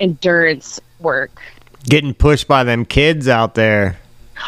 endurance 0.00 0.80
work. 1.00 1.40
Getting 1.84 2.14
pushed 2.14 2.48
by 2.48 2.64
them 2.64 2.84
kids 2.84 3.28
out 3.28 3.54
there. 3.54 3.98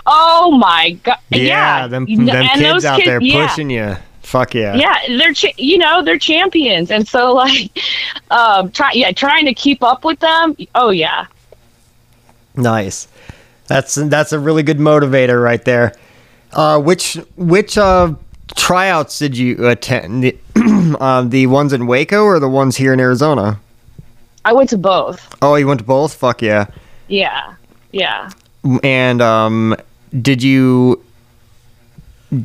Oh 0.07 0.51
my 0.59 0.91
god! 1.03 1.19
Yeah, 1.31 1.39
yeah. 1.41 1.87
them, 1.87 2.05
them 2.05 2.29
and 2.29 2.61
kids 2.61 2.85
out 2.85 2.97
kids- 2.97 3.07
there 3.07 3.23
yeah. 3.23 3.47
pushing 3.47 3.71
you. 3.71 3.97
Fuck 4.23 4.55
yeah. 4.55 4.75
Yeah, 4.77 5.17
they're 5.17 5.33
cha- 5.33 5.49
you 5.57 5.79
know 5.79 6.03
they're 6.03 6.19
champions, 6.19 6.91
and 6.91 7.09
so 7.09 7.33
like, 7.35 7.71
um, 8.31 8.71
try 8.71 8.91
yeah, 8.93 9.13
trying 9.13 9.47
to 9.47 9.55
keep 9.55 9.83
up 9.83 10.05
with 10.05 10.21
them. 10.21 10.57
Oh 10.75 10.91
yeah, 10.91 11.27
Nice. 12.59 13.09
That's 13.69 13.95
that's 13.95 14.33
a 14.33 14.39
really 14.39 14.63
good 14.63 14.79
motivator 14.79 15.43
right 15.43 15.65
there. 15.65 15.93
Uh, 16.53 16.81
which 16.81 17.15
which 17.37 17.79
uh, 17.79 18.15
tryouts 18.57 19.19
did 19.19 19.37
you 19.37 19.69
attend? 19.69 20.25
The, 20.25 20.39
uh, 21.01 21.23
the 21.23 21.47
ones 21.47 21.73
in 21.73 21.87
Waco 21.87 22.25
or 22.25 22.41
the 22.41 22.49
ones 22.49 22.77
here 22.77 22.93
in 22.93 23.01
Arizona? 23.01 23.61
I 24.49 24.53
went 24.55 24.71
to 24.71 24.79
both. 24.79 25.37
Oh, 25.43 25.57
you 25.57 25.67
went 25.67 25.81
to 25.81 25.85
both. 25.85 26.15
Fuck 26.15 26.41
yeah. 26.41 26.69
Yeah, 27.07 27.55
yeah. 27.93 28.31
And 28.83 29.21
um, 29.21 29.77
did 30.23 30.43
you 30.43 31.05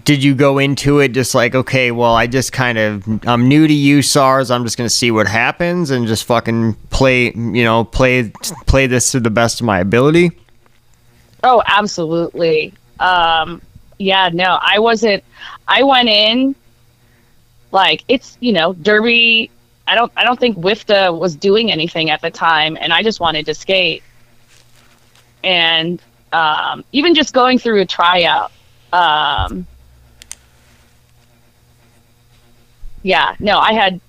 did 0.03 0.21
you 0.21 0.35
go 0.35 0.57
into 0.57 0.99
it 0.99 1.13
just 1.13 1.33
like 1.33 1.55
okay, 1.55 1.91
well, 1.91 2.13
I 2.13 2.27
just 2.27 2.51
kind 2.51 2.77
of 2.77 3.07
I'm 3.25 3.47
new 3.47 3.67
to 3.67 3.73
USARS 3.73 4.53
I'm 4.53 4.65
just 4.65 4.75
gonna 4.75 4.89
see 4.89 5.11
what 5.11 5.27
happens 5.27 5.91
and 5.91 6.05
just 6.05 6.25
fucking 6.25 6.73
play, 6.89 7.31
you 7.31 7.63
know, 7.63 7.85
play 7.85 8.33
play 8.67 8.85
this 8.85 9.13
to 9.13 9.21
the 9.21 9.29
best 9.29 9.61
of 9.61 9.65
my 9.65 9.79
ability. 9.79 10.31
Oh, 11.41 11.63
absolutely. 11.65 12.73
Um, 12.99 13.61
yeah, 13.97 14.29
no, 14.33 14.59
I 14.61 14.79
wasn't. 14.79 15.23
I 15.69 15.83
went 15.83 16.09
in 16.09 16.53
like 17.71 18.03
it's 18.09 18.37
you 18.41 18.51
know 18.51 18.73
Derby. 18.73 19.51
I 19.87 19.95
don't. 19.95 20.11
I 20.15 20.23
don't 20.23 20.39
think 20.39 20.57
WFTDA 20.57 21.17
was 21.17 21.35
doing 21.35 21.71
anything 21.71 22.09
at 22.09 22.21
the 22.21 22.31
time, 22.31 22.77
and 22.79 22.93
I 22.93 23.03
just 23.03 23.19
wanted 23.19 23.45
to 23.47 23.53
skate. 23.53 24.03
And 25.43 26.01
um, 26.31 26.83
even 26.91 27.13
just 27.15 27.33
going 27.33 27.59
through 27.59 27.81
a 27.81 27.85
tryout. 27.85 28.51
Um, 28.91 29.67
yeah, 33.03 33.35
no, 33.39 33.59
I 33.59 33.73
had, 33.73 33.99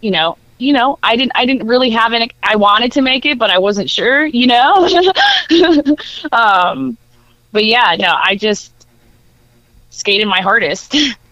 you 0.00 0.10
know, 0.10 0.38
you 0.58 0.72
know, 0.72 0.98
I 1.02 1.16
didn't. 1.16 1.32
I 1.34 1.46
didn't 1.46 1.66
really 1.66 1.90
have 1.90 2.12
any. 2.12 2.30
I 2.42 2.56
wanted 2.56 2.92
to 2.92 3.00
make 3.00 3.26
it, 3.26 3.38
but 3.38 3.50
I 3.50 3.58
wasn't 3.58 3.90
sure. 3.90 4.24
You 4.26 4.48
know. 4.48 4.88
um, 6.32 6.96
but 7.52 7.64
yeah, 7.64 7.96
no, 7.98 8.14
I 8.16 8.36
just 8.36 8.72
skated 9.90 10.26
my 10.26 10.40
hardest. 10.40 10.96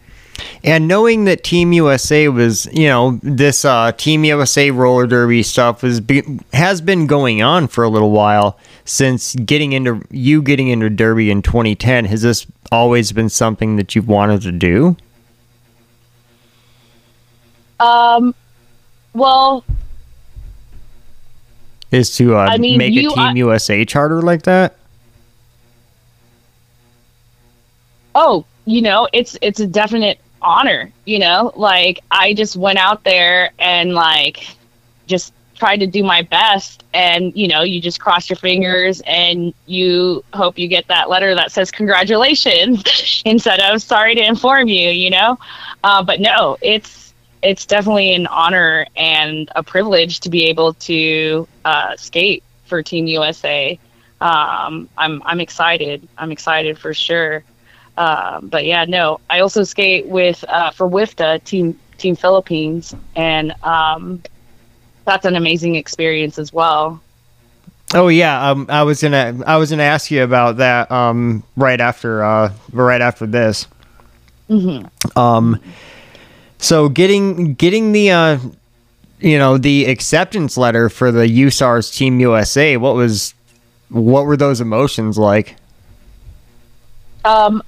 And 0.62 0.86
knowing 0.88 1.24
that 1.24 1.44
Team 1.44 1.72
USA 1.72 2.28
was, 2.28 2.66
you 2.72 2.86
know, 2.88 3.18
this 3.22 3.64
uh, 3.64 3.92
Team 3.92 4.24
USA 4.24 4.70
roller 4.70 5.06
derby 5.06 5.42
stuff 5.42 5.82
was 5.82 6.00
be- 6.00 6.40
has 6.52 6.80
been 6.80 7.06
going 7.06 7.40
on 7.42 7.68
for 7.68 7.84
a 7.84 7.88
little 7.88 8.10
while 8.10 8.58
since 8.84 9.34
getting 9.36 9.72
into 9.72 10.02
you 10.10 10.42
getting 10.42 10.68
into 10.68 10.90
derby 10.90 11.30
in 11.30 11.40
2010. 11.42 12.04
Has 12.06 12.22
this 12.22 12.46
always 12.72 13.12
been 13.12 13.28
something 13.28 13.76
that 13.76 13.94
you've 13.94 14.08
wanted 14.08 14.42
to 14.42 14.52
do? 14.52 14.96
um, 17.80 18.34
well, 19.14 19.64
Is 21.90 22.14
to 22.16 22.36
uh, 22.36 22.40
I 22.40 22.58
mean, 22.58 22.78
make 22.78 22.92
you- 22.94 23.10
a 23.10 23.14
Team 23.14 23.18
I- 23.24 23.32
USA 23.34 23.84
charter 23.84 24.20
like 24.22 24.42
that? 24.42 24.76
oh, 28.14 28.44
you 28.64 28.80
know, 28.82 29.08
it's 29.12 29.36
it's 29.42 29.60
a 29.60 29.66
definite 29.66 30.18
honor. 30.46 30.90
You 31.04 31.18
know, 31.18 31.52
like 31.56 32.00
I 32.10 32.34
just 32.34 32.56
went 32.56 32.78
out 32.78 33.04
there 33.04 33.50
and 33.58 33.94
like 33.94 34.46
just 35.06 35.32
tried 35.56 35.78
to 35.78 35.86
do 35.86 36.04
my 36.04 36.22
best, 36.22 36.84
and 36.94 37.34
you 37.36 37.48
know, 37.48 37.62
you 37.62 37.80
just 37.80 38.00
cross 38.00 38.28
your 38.28 38.36
fingers 38.36 39.02
and 39.06 39.54
you 39.66 40.24
hope 40.32 40.58
you 40.58 40.68
get 40.68 40.86
that 40.88 41.08
letter 41.08 41.34
that 41.34 41.50
says 41.52 41.70
congratulations 41.70 43.22
instead 43.24 43.60
of 43.60 43.82
sorry 43.82 44.14
to 44.14 44.22
inform 44.22 44.68
you. 44.68 44.90
You 44.90 45.10
know, 45.10 45.38
uh, 45.82 46.02
but 46.02 46.20
no, 46.20 46.56
it's 46.60 47.14
it's 47.42 47.66
definitely 47.66 48.14
an 48.14 48.26
honor 48.26 48.86
and 48.96 49.50
a 49.54 49.62
privilege 49.62 50.20
to 50.20 50.30
be 50.30 50.44
able 50.46 50.74
to 50.74 51.46
uh, 51.64 51.96
skate 51.96 52.42
for 52.66 52.82
Team 52.82 53.06
USA. 53.06 53.78
Um, 54.20 54.88
I'm 54.96 55.22
I'm 55.24 55.40
excited. 55.40 56.08
I'm 56.16 56.32
excited 56.32 56.78
for 56.78 56.94
sure. 56.94 57.44
Um, 57.98 58.48
but 58.48 58.64
yeah, 58.64 58.84
no, 58.84 59.20
I 59.30 59.40
also 59.40 59.62
skate 59.62 60.06
with 60.06 60.44
uh, 60.48 60.70
for 60.70 60.88
WFTDA 60.88 61.44
Team 61.44 61.78
Team 61.98 62.14
Philippines, 62.14 62.94
and 63.14 63.54
um, 63.62 64.22
that's 65.04 65.24
an 65.24 65.36
amazing 65.36 65.76
experience 65.76 66.38
as 66.38 66.52
well. 66.52 67.00
Oh 67.94 68.08
yeah, 68.08 68.50
um, 68.50 68.66
I 68.68 68.82
was 68.82 69.00
gonna 69.00 69.40
I 69.46 69.56
was 69.56 69.70
gonna 69.70 69.84
ask 69.84 70.10
you 70.10 70.22
about 70.22 70.58
that 70.58 70.90
um, 70.90 71.42
right 71.56 71.80
after 71.80 72.22
uh, 72.22 72.52
right 72.72 73.00
after 73.00 73.26
this. 73.26 73.66
Mm-hmm. 74.50 75.18
Um, 75.18 75.60
so 76.58 76.88
getting 76.88 77.54
getting 77.54 77.92
the 77.92 78.10
uh, 78.10 78.38
you 79.20 79.38
know 79.38 79.56
the 79.56 79.86
acceptance 79.86 80.56
letter 80.56 80.88
for 80.88 81.12
the 81.12 81.26
USARS 81.26 81.94
Team 81.94 82.20
USA. 82.20 82.76
What 82.76 82.94
was 82.94 83.34
what 83.88 84.26
were 84.26 84.36
those 84.36 84.60
emotions 84.60 85.16
like? 85.16 85.56
Um, 87.24 87.62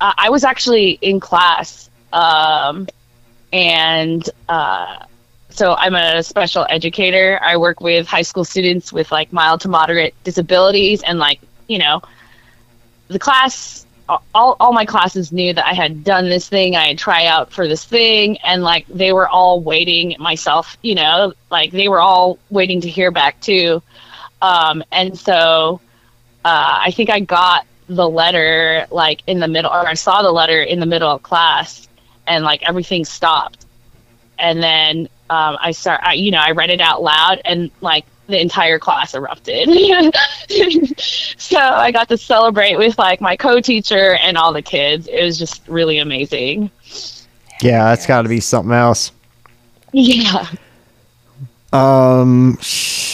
I 0.00 0.14
I 0.16 0.30
was 0.30 0.44
actually 0.44 0.98
in 1.00 1.20
class, 1.20 1.90
um, 2.12 2.88
and 3.52 4.28
uh, 4.48 5.04
so 5.50 5.74
I'm 5.74 5.94
a 5.94 6.22
special 6.22 6.66
educator. 6.68 7.38
I 7.42 7.56
work 7.56 7.80
with 7.80 8.06
high 8.06 8.22
school 8.22 8.44
students 8.44 8.92
with 8.92 9.10
like 9.12 9.32
mild 9.32 9.62
to 9.62 9.68
moderate 9.68 10.14
disabilities, 10.24 11.02
and 11.02 11.18
like 11.18 11.40
you 11.68 11.78
know, 11.78 12.02
the 13.08 13.18
class. 13.18 13.82
All, 14.08 14.54
all 14.60 14.72
my 14.72 14.84
classes 14.84 15.32
knew 15.32 15.52
that 15.52 15.66
I 15.66 15.72
had 15.72 16.04
done 16.04 16.28
this 16.28 16.48
thing. 16.48 16.76
I 16.76 16.86
had 16.86 16.98
tried 16.98 17.26
out 17.26 17.52
for 17.52 17.66
this 17.66 17.84
thing, 17.84 18.38
and 18.38 18.62
like 18.62 18.86
they 18.86 19.12
were 19.12 19.28
all 19.28 19.60
waiting. 19.60 20.14
Myself, 20.20 20.76
you 20.80 20.94
know, 20.94 21.32
like 21.50 21.72
they 21.72 21.88
were 21.88 21.98
all 21.98 22.38
waiting 22.48 22.82
to 22.82 22.88
hear 22.88 23.10
back 23.10 23.40
too. 23.40 23.82
Um, 24.40 24.84
and 24.92 25.18
so 25.18 25.80
uh, 26.44 26.78
I 26.82 26.92
think 26.92 27.10
I 27.10 27.18
got 27.18 27.66
the 27.88 28.08
letter 28.08 28.86
like 28.90 29.22
in 29.26 29.38
the 29.40 29.48
middle, 29.48 29.70
or 29.70 29.86
I 29.86 29.94
saw 29.94 30.22
the 30.22 30.32
letter 30.32 30.62
in 30.62 30.80
the 30.80 30.86
middle 30.86 31.10
of 31.10 31.22
class, 31.22 31.88
and 32.26 32.44
like 32.44 32.62
everything 32.62 33.04
stopped. 33.04 33.66
and 34.38 34.62
then 34.62 35.08
um, 35.28 35.56
I 35.60 35.72
start, 35.72 36.00
I, 36.04 36.12
you 36.14 36.30
know, 36.30 36.38
I 36.38 36.52
read 36.52 36.70
it 36.70 36.80
out 36.80 37.02
loud, 37.02 37.40
and 37.44 37.70
like 37.80 38.04
the 38.28 38.40
entire 38.40 38.78
class 38.78 39.14
erupted. 39.14 39.68
so 41.38 41.58
I 41.58 41.90
got 41.92 42.08
to 42.08 42.16
celebrate 42.16 42.76
with 42.76 42.98
like 42.98 43.20
my 43.20 43.36
co-teacher 43.36 44.14
and 44.14 44.36
all 44.36 44.52
the 44.52 44.62
kids. 44.62 45.06
It 45.06 45.22
was 45.22 45.38
just 45.38 45.66
really 45.68 45.98
amazing. 45.98 46.70
Yeah, 47.62 47.84
that's 47.84 48.06
got 48.06 48.22
to 48.22 48.28
be 48.28 48.40
something 48.40 48.74
else. 48.74 49.12
Yeah. 49.92 50.46
Um, 51.76 52.58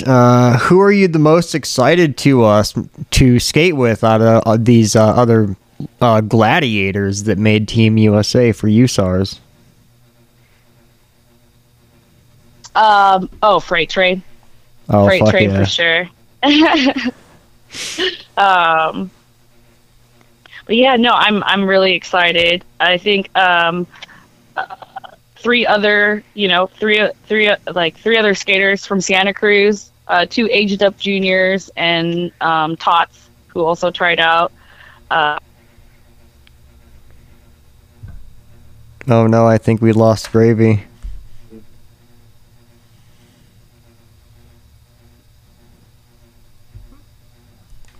uh, 0.06 0.58
who 0.58 0.80
are 0.80 0.92
you 0.92 1.08
the 1.08 1.18
most 1.18 1.54
excited 1.54 2.16
to 2.18 2.44
us 2.44 2.74
to 3.10 3.38
skate 3.38 3.76
with 3.76 4.04
out 4.04 4.20
of 4.20 4.42
uh, 4.46 4.56
these 4.60 4.94
uh, 4.94 5.04
other 5.04 5.56
uh, 6.00 6.20
gladiators 6.20 7.24
that 7.24 7.38
made 7.38 7.66
Team 7.66 7.96
USA 7.98 8.52
for 8.52 8.68
USARS? 8.68 9.38
Um. 12.74 13.28
Oh, 13.42 13.60
freight 13.60 13.90
train. 13.90 14.22
Oh, 14.88 15.06
freight 15.06 15.26
train 15.26 15.50
yeah. 15.50 15.58
for 15.58 15.66
sure. 15.66 16.08
um, 18.36 19.10
but 20.66 20.76
yeah, 20.76 20.96
no, 20.96 21.12
I'm 21.12 21.42
I'm 21.42 21.64
really 21.66 21.92
excited. 21.92 22.64
I 22.80 22.96
think 22.96 23.36
um, 23.36 23.86
uh, 24.56 24.76
three 25.42 25.66
other, 25.66 26.22
you 26.34 26.48
know, 26.48 26.66
three 26.66 27.08
three 27.26 27.50
like 27.74 27.96
three 27.98 28.16
other 28.16 28.34
skaters 28.34 28.86
from 28.86 29.00
Santa 29.00 29.34
Cruz, 29.34 29.90
uh, 30.08 30.26
two 30.28 30.48
aged 30.50 30.82
up 30.82 30.96
juniors, 30.98 31.70
and 31.76 32.30
um, 32.40 32.76
Tots 32.76 33.28
who 33.48 33.64
also 33.64 33.90
tried 33.90 34.20
out. 34.20 34.52
Uh, 35.10 35.38
Oh 39.08 39.26
no, 39.26 39.46
I 39.46 39.58
think 39.58 39.82
we 39.82 39.92
lost 39.92 40.30
Gravy. 40.32 40.84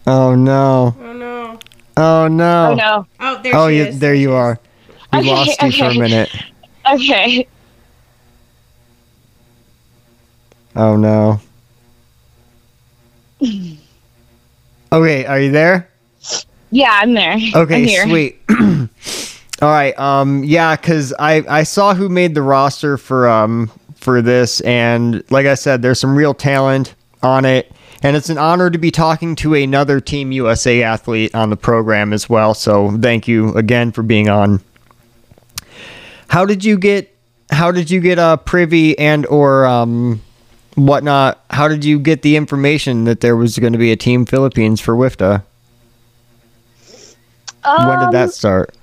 Oh 0.06 0.34
no! 0.34 0.96
Oh 1.00 1.12
no. 1.12 1.58
Oh 1.96 2.28
no! 2.28 2.70
oh 2.70 2.74
no, 2.74 3.06
Oh, 3.20 3.42
there 3.42 3.54
Oh, 3.54 3.68
she 3.68 3.76
you, 3.76 3.84
is. 3.84 3.98
there 4.00 4.14
you 4.14 4.32
are. 4.32 4.58
We 5.12 5.18
Okay, 5.18 5.30
lost 5.30 5.62
you 5.62 5.72
for 5.72 5.84
a 5.86 5.94
minute. 5.94 6.30
Okay. 6.90 7.46
Oh 10.74 10.96
no. 10.96 11.40
Okay, 14.92 15.24
are 15.26 15.40
you 15.40 15.50
there? 15.50 15.88
Yeah, 16.70 16.90
I'm 17.02 17.14
there. 17.14 17.36
Okay, 17.54 18.02
I'm 18.02 18.08
sweet. 18.08 18.40
All 19.62 19.68
right. 19.68 19.98
Um. 19.98 20.44
Yeah, 20.44 20.76
because 20.76 21.12
I 21.18 21.44
I 21.48 21.62
saw 21.62 21.94
who 21.94 22.08
made 22.08 22.34
the 22.34 22.42
roster 22.42 22.96
for 22.96 23.28
um 23.28 23.70
for 23.96 24.22
this, 24.22 24.60
and 24.62 25.22
like 25.30 25.46
I 25.46 25.54
said, 25.54 25.82
there's 25.82 26.00
some 26.00 26.16
real 26.16 26.34
talent 26.34 26.94
on 27.22 27.44
it, 27.44 27.72
and 28.02 28.16
it's 28.16 28.28
an 28.28 28.38
honor 28.38 28.70
to 28.70 28.78
be 28.78 28.90
talking 28.90 29.36
to 29.36 29.54
another 29.54 30.00
Team 30.00 30.32
USA 30.32 30.82
athlete 30.82 31.34
on 31.34 31.50
the 31.50 31.56
program 31.56 32.12
as 32.12 32.28
well. 32.28 32.54
So 32.54 32.90
thank 32.98 33.28
you 33.28 33.54
again 33.54 33.92
for 33.92 34.02
being 34.02 34.28
on. 34.28 34.60
How 36.32 36.46
did 36.46 36.64
you 36.64 36.78
get? 36.78 37.14
How 37.50 37.70
did 37.72 37.90
you 37.90 38.00
get 38.00 38.18
uh 38.18 38.38
privy 38.38 38.98
and 38.98 39.26
or 39.26 39.66
um 39.66 40.22
whatnot? 40.76 41.44
How 41.50 41.68
did 41.68 41.84
you 41.84 41.98
get 41.98 42.22
the 42.22 42.36
information 42.36 43.04
that 43.04 43.20
there 43.20 43.36
was 43.36 43.58
going 43.58 43.74
to 43.74 43.78
be 43.78 43.92
a 43.92 43.96
Team 43.96 44.24
Philippines 44.24 44.80
for 44.80 44.94
WFTDA? 44.96 45.42
when 47.76 47.98
did 47.98 48.08
Um, 48.08 48.12
that 48.12 48.32
start? 48.32 48.74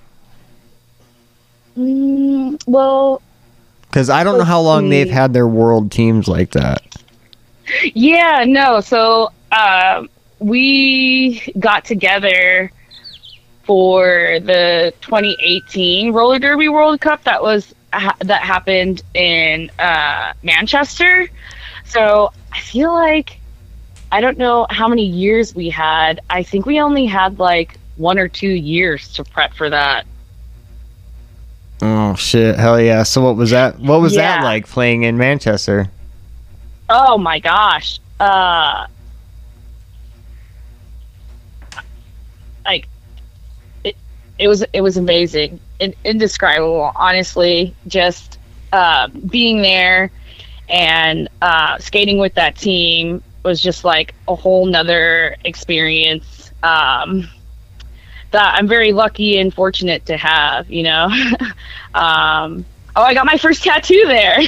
mm, 1.75 2.61
well, 2.67 3.19
Because 3.89 4.11
I 4.11 4.23
don't 4.23 4.37
know 4.37 4.43
how 4.43 4.61
long 4.61 4.89
they've 4.89 5.09
had 5.09 5.33
their 5.33 5.47
world 5.47 5.91
teams 5.91 6.27
like 6.27 6.51
that. 6.51 6.83
Yeah, 7.95 8.45
no. 8.47 8.79
So 8.79 9.31
um, 9.51 10.07
we 10.37 11.41
got 11.57 11.83
together 11.83 12.71
for 13.69 14.39
the 14.45 14.91
2018 15.01 16.11
roller 16.11 16.39
derby 16.39 16.67
World 16.67 16.99
Cup 16.99 17.23
that 17.25 17.43
was 17.43 17.75
ha- 17.93 18.17
that 18.21 18.41
happened 18.41 19.03
in 19.13 19.69
uh, 19.77 20.33
Manchester. 20.41 21.29
So 21.85 22.33
I 22.51 22.61
feel 22.61 22.91
like 22.91 23.39
I 24.11 24.21
don't 24.21 24.39
know 24.39 24.65
how 24.71 24.87
many 24.87 25.05
years 25.05 25.53
we 25.53 25.69
had. 25.69 26.19
I 26.31 26.41
think 26.41 26.65
we 26.65 26.81
only 26.81 27.05
had 27.05 27.37
like 27.37 27.77
one 27.97 28.17
or 28.17 28.27
two 28.27 28.49
years 28.49 29.13
to 29.13 29.23
prep 29.23 29.53
for 29.53 29.69
that. 29.69 30.07
Oh 31.83 32.15
shit! 32.15 32.55
Hell 32.57 32.81
yeah! 32.81 33.03
So 33.03 33.21
what 33.21 33.35
was 33.35 33.51
that? 33.51 33.77
What 33.77 34.01
was 34.01 34.15
that 34.15 34.43
like 34.43 34.67
playing 34.67 35.03
in 35.03 35.15
Manchester? 35.15 35.91
Oh 36.89 37.19
my 37.19 37.37
gosh. 37.37 37.99
Uh 38.19 38.87
like 42.65 42.87
it 44.39 44.47
was 44.47 44.63
it 44.73 44.81
was 44.81 44.97
amazing. 44.97 45.61
In, 45.79 45.95
indescribable, 46.05 46.91
honestly. 46.95 47.77
Just 47.87 48.39
uh 48.73 49.09
being 49.29 49.61
there 49.61 50.11
and 50.69 51.29
uh 51.41 51.77
skating 51.79 52.19
with 52.19 52.35
that 52.35 52.57
team 52.57 53.23
was 53.43 53.61
just 53.61 53.85
like 53.85 54.15
a 54.27 54.35
whole 54.35 54.65
nother 54.65 55.37
experience. 55.45 56.51
Um 56.63 57.29
that 58.31 58.55
I'm 58.57 58.67
very 58.67 58.93
lucky 58.93 59.39
and 59.39 59.53
fortunate 59.53 60.05
to 60.07 60.17
have, 60.17 60.69
you 60.69 60.83
know. 60.83 61.09
um 61.95 62.65
Oh, 62.95 63.03
I 63.03 63.13
got 63.13 63.25
my 63.25 63.37
first 63.37 63.63
tattoo 63.63 64.03
there. 64.07 64.39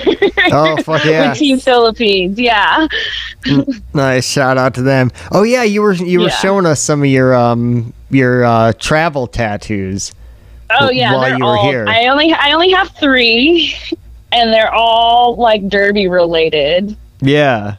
Oh, 0.54 0.76
fuck 0.84 1.06
yeah. 1.06 1.30
With 1.30 1.38
Team 1.38 1.60
Philippines, 1.60 2.38
yeah. 2.40 2.88
Nice 3.94 4.28
shout 4.28 4.58
out 4.58 4.74
to 4.76 4.82
them. 4.82 5.12
Oh 5.32 5.44
yeah, 5.44 5.64
you 5.64 5.82
were 5.82 5.94
you 5.94 6.20
were 6.20 6.28
Yeah. 6.28 6.36
showing 6.36 6.66
us 6.66 6.82
some 6.82 7.02
of 7.02 7.06
your 7.06 7.34
um 7.36 7.94
your 8.10 8.44
uh, 8.44 8.74
travel 8.74 9.28
tattoos. 9.28 10.12
Oh 10.72 10.90
yeah, 10.90 11.14
while 11.14 11.38
you 11.38 11.46
were 11.46 11.58
all, 11.58 11.70
here. 11.70 11.86
I 11.88 12.08
only 12.08 12.34
I 12.34 12.52
only 12.54 12.72
have 12.72 12.90
three, 12.90 13.74
and 14.32 14.52
they're 14.52 14.74
all 14.74 15.36
like 15.36 15.68
derby 15.70 16.08
related. 16.08 16.96
Yeah. 17.22 17.76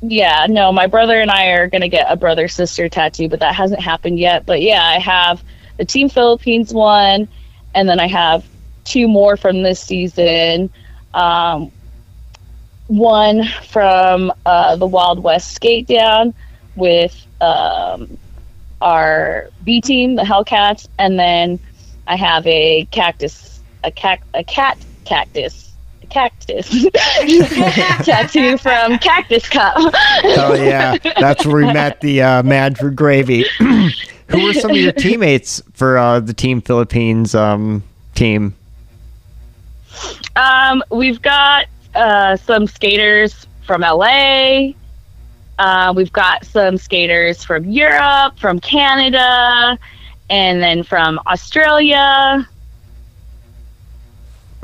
Yeah, 0.00 0.46
no, 0.48 0.72
my 0.72 0.86
brother 0.86 1.20
and 1.20 1.30
I 1.30 1.46
are 1.48 1.68
gonna 1.68 1.88
get 1.88 2.06
a 2.08 2.16
brother 2.16 2.48
sister 2.48 2.88
tattoo, 2.88 3.28
but 3.28 3.40
that 3.40 3.54
hasn't 3.54 3.80
happened 3.80 4.18
yet. 4.18 4.46
But 4.46 4.62
yeah, 4.62 4.82
I 4.84 4.98
have 4.98 5.42
the 5.78 5.84
Team 5.84 6.08
Philippines 6.08 6.72
one, 6.72 7.28
and 7.74 7.88
then 7.88 8.00
I 8.00 8.06
have 8.08 8.44
two 8.84 9.08
more 9.08 9.36
from 9.36 9.62
this 9.62 9.80
season. 9.80 10.70
Um, 11.14 11.70
one 12.88 13.44
from 13.68 14.32
uh, 14.44 14.76
the 14.76 14.86
Wild 14.86 15.22
West 15.22 15.54
Skate 15.54 15.86
Down 15.86 16.34
with 16.76 17.26
um, 17.40 18.18
our 18.80 19.48
B 19.64 19.80
team, 19.80 20.16
the 20.16 20.22
Hellcats, 20.22 20.88
and 20.98 21.18
then 21.18 21.58
I 22.06 22.16
have 22.16 22.46
a 22.46 22.86
cactus, 22.90 23.60
a 23.84 23.90
cat, 23.90 24.20
a 24.34 24.44
cat 24.44 24.78
cactus. 25.04 25.72
a 26.02 26.06
Cactus 26.06 26.86
tattoo 28.04 28.58
from 28.58 28.98
Cactus 28.98 29.48
Cup. 29.48 29.74
Oh 29.76 30.54
yeah, 30.54 30.98
that's 31.18 31.46
where 31.46 31.56
we 31.56 31.72
met 31.72 32.00
the 32.00 32.20
uh, 32.20 32.42
Mad 32.42 32.76
4 32.76 32.90
Gravy. 32.90 33.46
Who 33.58 34.44
were 34.44 34.54
some 34.54 34.70
of 34.70 34.76
your 34.76 34.92
teammates 34.92 35.62
for 35.72 35.98
uh, 35.98 36.20
the 36.20 36.34
Team 36.34 36.60
Philippines 36.60 37.34
um, 37.34 37.82
team? 38.14 38.54
Um, 40.36 40.82
we've 40.90 41.20
got 41.20 41.66
uh, 41.94 42.36
some 42.36 42.66
skaters 42.66 43.46
from 43.62 43.82
LA. 43.82 44.70
Uh, 45.58 45.92
we've 45.94 46.12
got 46.12 46.44
some 46.44 46.76
skaters 46.78 47.44
from 47.44 47.64
Europe, 47.70 48.38
from 48.38 48.58
Canada, 48.60 49.78
and 50.30 50.62
then 50.62 50.82
from 50.82 51.20
Australia. 51.26 52.48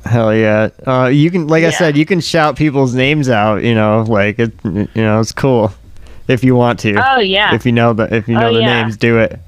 Hell 0.04 0.34
yeah! 0.34 0.70
Uh, 0.86 1.06
you 1.12 1.30
can, 1.30 1.48
like 1.48 1.64
I 1.64 1.70
said, 1.70 1.96
you 1.96 2.06
can 2.06 2.20
shout 2.20 2.56
people's 2.56 2.94
names 2.94 3.28
out. 3.28 3.62
You 3.62 3.74
know, 3.74 4.02
like 4.08 4.38
it. 4.38 4.52
You 4.64 4.88
know, 4.96 5.20
it's 5.20 5.32
cool 5.32 5.72
if 6.28 6.42
you 6.42 6.54
want 6.54 6.78
to. 6.80 6.94
Oh 6.94 7.18
yeah. 7.18 7.54
If 7.54 7.66
you 7.66 7.72
know 7.72 7.92
the 7.92 8.12
if 8.14 8.26
you 8.28 8.34
know 8.34 8.48
Oh, 8.48 8.54
the 8.54 8.60
yeah. 8.60 8.82
names, 8.82 8.96
do 8.96 9.18
it. 9.18 9.38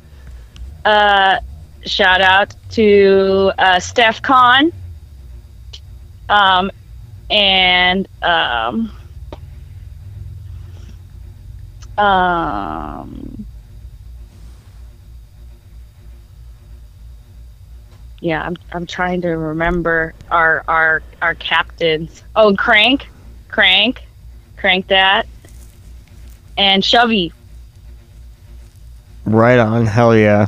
uh, 0.85 1.39
shout 1.87 2.21
out 2.21 2.55
to 2.73 3.53
uh, 3.59 3.79
Steph 3.81 4.21
Kahn. 4.21 4.71
Um, 6.31 6.71
and 7.29 8.07
um, 8.23 8.93
um, 11.99 13.47
yeah, 18.21 18.43
I'm 18.43 18.57
I'm 18.73 18.87
trying 18.87 19.23
to 19.23 19.31
remember 19.31 20.15
our 20.31 20.63
our 20.69 21.03
our 21.21 21.35
captains. 21.35 22.23
Oh, 22.37 22.55
Crank, 22.55 23.09
Crank, 23.49 24.05
Crank 24.57 24.87
that, 24.87 25.27
and 26.57 26.85
Shovey. 26.85 27.33
Right 29.25 29.59
on. 29.59 29.87
Hell 29.87 30.17
yeah. 30.17 30.47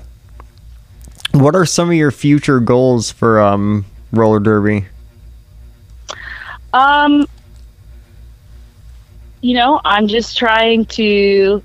What 1.33 1.57
are 1.57 1.67
some 1.67 1.89
of 1.89 1.97
your 1.97 2.13
future 2.13 2.61
goals 2.61 3.11
for 3.11 3.41
um 3.41 3.85
roller 4.13 4.39
derby? 4.39 4.87
Um, 6.73 7.27
you 9.43 9.55
know, 9.55 9.81
I'm 9.85 10.07
just 10.07 10.37
trying 10.37 10.87
to 10.87 11.63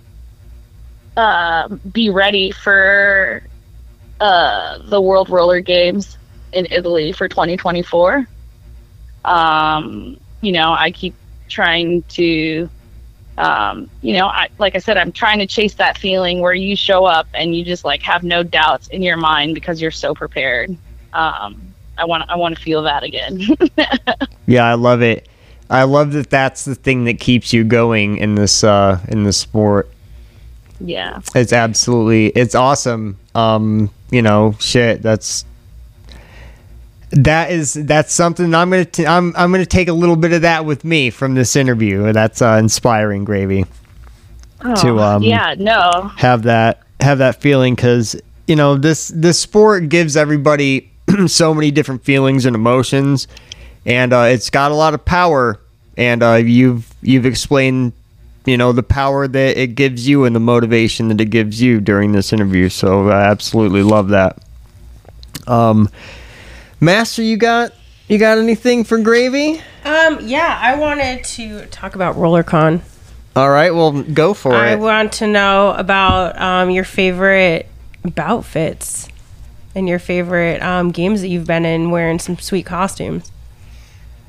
uh, 1.15 1.67
be 1.91 2.09
ready 2.09 2.51
for 2.51 3.43
uh, 4.19 4.79
the 4.83 5.01
World 5.01 5.29
Roller 5.29 5.61
Games 5.61 6.17
in 6.51 6.67
Italy 6.71 7.11
for 7.11 7.27
2024. 7.27 8.27
Um, 9.25 10.17
you 10.41 10.51
know, 10.51 10.73
I 10.73 10.91
keep 10.91 11.15
trying 11.49 12.03
to, 12.09 12.69
um, 13.37 13.89
you 14.01 14.13
know, 14.13 14.27
I, 14.27 14.49
like 14.57 14.75
I 14.75 14.79
said, 14.79 14.97
I'm 14.97 15.11
trying 15.11 15.39
to 15.39 15.47
chase 15.47 15.75
that 15.75 15.97
feeling 15.97 16.41
where 16.41 16.53
you 16.53 16.75
show 16.75 17.05
up 17.05 17.27
and 17.33 17.55
you 17.55 17.63
just 17.63 17.85
like 17.85 18.01
have 18.03 18.23
no 18.23 18.43
doubts 18.43 18.87
in 18.87 19.01
your 19.01 19.17
mind 19.17 19.53
because 19.55 19.81
you're 19.81 19.91
so 19.91 20.13
prepared. 20.13 20.77
Um, 21.13 21.66
I 21.97 22.05
want, 22.05 22.29
I 22.29 22.35
want 22.35 22.55
to 22.55 22.61
feel 22.61 22.83
that 22.83 23.03
again. 23.03 23.41
Yeah, 24.49 24.63
I 24.63 24.75
love 24.75 25.01
it. 25.01 25.27
I 25.69 25.83
love 25.83 26.13
that 26.13 26.29
that's 26.29 26.63
the 26.63 26.73
thing 26.75 27.03
that 27.03 27.19
keeps 27.19 27.51
you 27.51 27.65
going 27.65 28.15
in 28.17 28.35
this 28.35 28.63
uh 28.63 28.99
in 29.09 29.23
this 29.25 29.35
sport. 29.37 29.89
yeah. 30.79 31.19
It's 31.35 31.51
absolutely 31.51 32.27
it's 32.27 32.55
awesome. 32.55 33.17
Um, 33.35 33.89
you 34.09 34.21
know, 34.21 34.55
shit, 34.59 35.01
that's 35.01 35.43
that 37.11 37.51
is 37.51 37.73
that's 37.73 38.13
something 38.13 38.53
I'm 38.53 38.69
gonna 38.69 38.85
t- 38.85 39.05
I'm 39.05 39.33
I'm 39.35 39.51
gonna 39.51 39.65
take 39.65 39.87
a 39.87 39.93
little 39.93 40.15
bit 40.15 40.33
of 40.33 40.41
that 40.43 40.65
with 40.65 40.83
me 40.83 41.09
from 41.09 41.35
this 41.35 41.55
interview. 41.55 42.11
That's 42.13 42.41
uh, 42.41 42.57
inspiring, 42.59 43.23
gravy. 43.25 43.63
To, 43.63 43.69
Oh, 44.89 44.99
um, 44.99 45.23
yeah, 45.23 45.55
no, 45.57 46.11
Have 46.17 46.43
that 46.43 46.81
have 46.99 47.17
that 47.19 47.41
feeling 47.41 47.75
because 47.75 48.15
you 48.47 48.55
know 48.55 48.75
this 48.75 49.09
this 49.09 49.39
sport 49.39 49.89
gives 49.89 50.17
everybody 50.17 50.89
so 51.27 51.53
many 51.53 51.71
different 51.71 52.03
feelings 52.03 52.45
and 52.45 52.55
emotions, 52.55 53.27
and 53.85 54.13
uh, 54.13 54.27
it's 54.29 54.49
got 54.49 54.71
a 54.71 54.75
lot 54.75 54.93
of 54.93 55.05
power. 55.05 55.59
And 55.95 56.21
uh, 56.21 56.35
you've 56.35 56.93
you've 57.01 57.25
explained 57.25 57.93
you 58.45 58.57
know 58.57 58.71
the 58.71 58.83
power 58.83 59.27
that 59.27 59.57
it 59.57 59.75
gives 59.75 60.07
you 60.07 60.23
and 60.25 60.35
the 60.35 60.39
motivation 60.39 61.09
that 61.09 61.19
it 61.19 61.29
gives 61.29 61.61
you 61.61 61.81
during 61.81 62.13
this 62.13 62.31
interview. 62.31 62.69
So 62.69 63.09
I 63.09 63.23
absolutely 63.23 63.83
love 63.83 64.09
that. 64.09 64.41
Um, 65.45 65.89
Master, 66.79 67.21
you 67.21 67.37
got 67.37 67.73
you 68.07 68.17
got 68.17 68.37
anything 68.37 68.83
for 68.83 68.97
gravy? 68.99 69.61
Um, 69.83 70.19
yeah, 70.21 70.57
I 70.61 70.75
wanted 70.75 71.23
to 71.25 71.65
talk 71.67 71.95
about 71.95 72.15
RollerCon. 72.15 72.81
All 73.35 73.49
right, 73.49 73.71
well 73.71 74.01
go 74.01 74.33
for 74.33 74.53
I 74.53 74.69
it. 74.69 74.73
I 74.73 74.75
want 74.75 75.13
to 75.13 75.27
know 75.27 75.71
about 75.71 76.39
um, 76.39 76.69
your 76.69 76.83
favorite 76.85 77.67
bout 78.03 78.45
fits 78.45 79.09
and 79.77 79.87
your 79.87 79.99
favorite 79.99 80.61
um, 80.63 80.91
games 80.91 81.21
that 81.21 81.27
you've 81.27 81.45
been 81.45 81.65
in 81.65 81.91
wearing 81.91 82.17
some 82.17 82.37
sweet 82.39 82.65
costumes. 82.65 83.31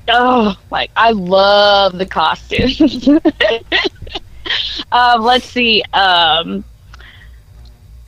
oh, 0.09 0.55
like 0.71 0.91
I 0.95 1.13
love 1.13 1.97
the 1.97 2.07
costumes. 2.07 3.09
um, 4.93 5.23
let's 5.23 5.47
see. 5.47 5.83
Um, 5.95 6.65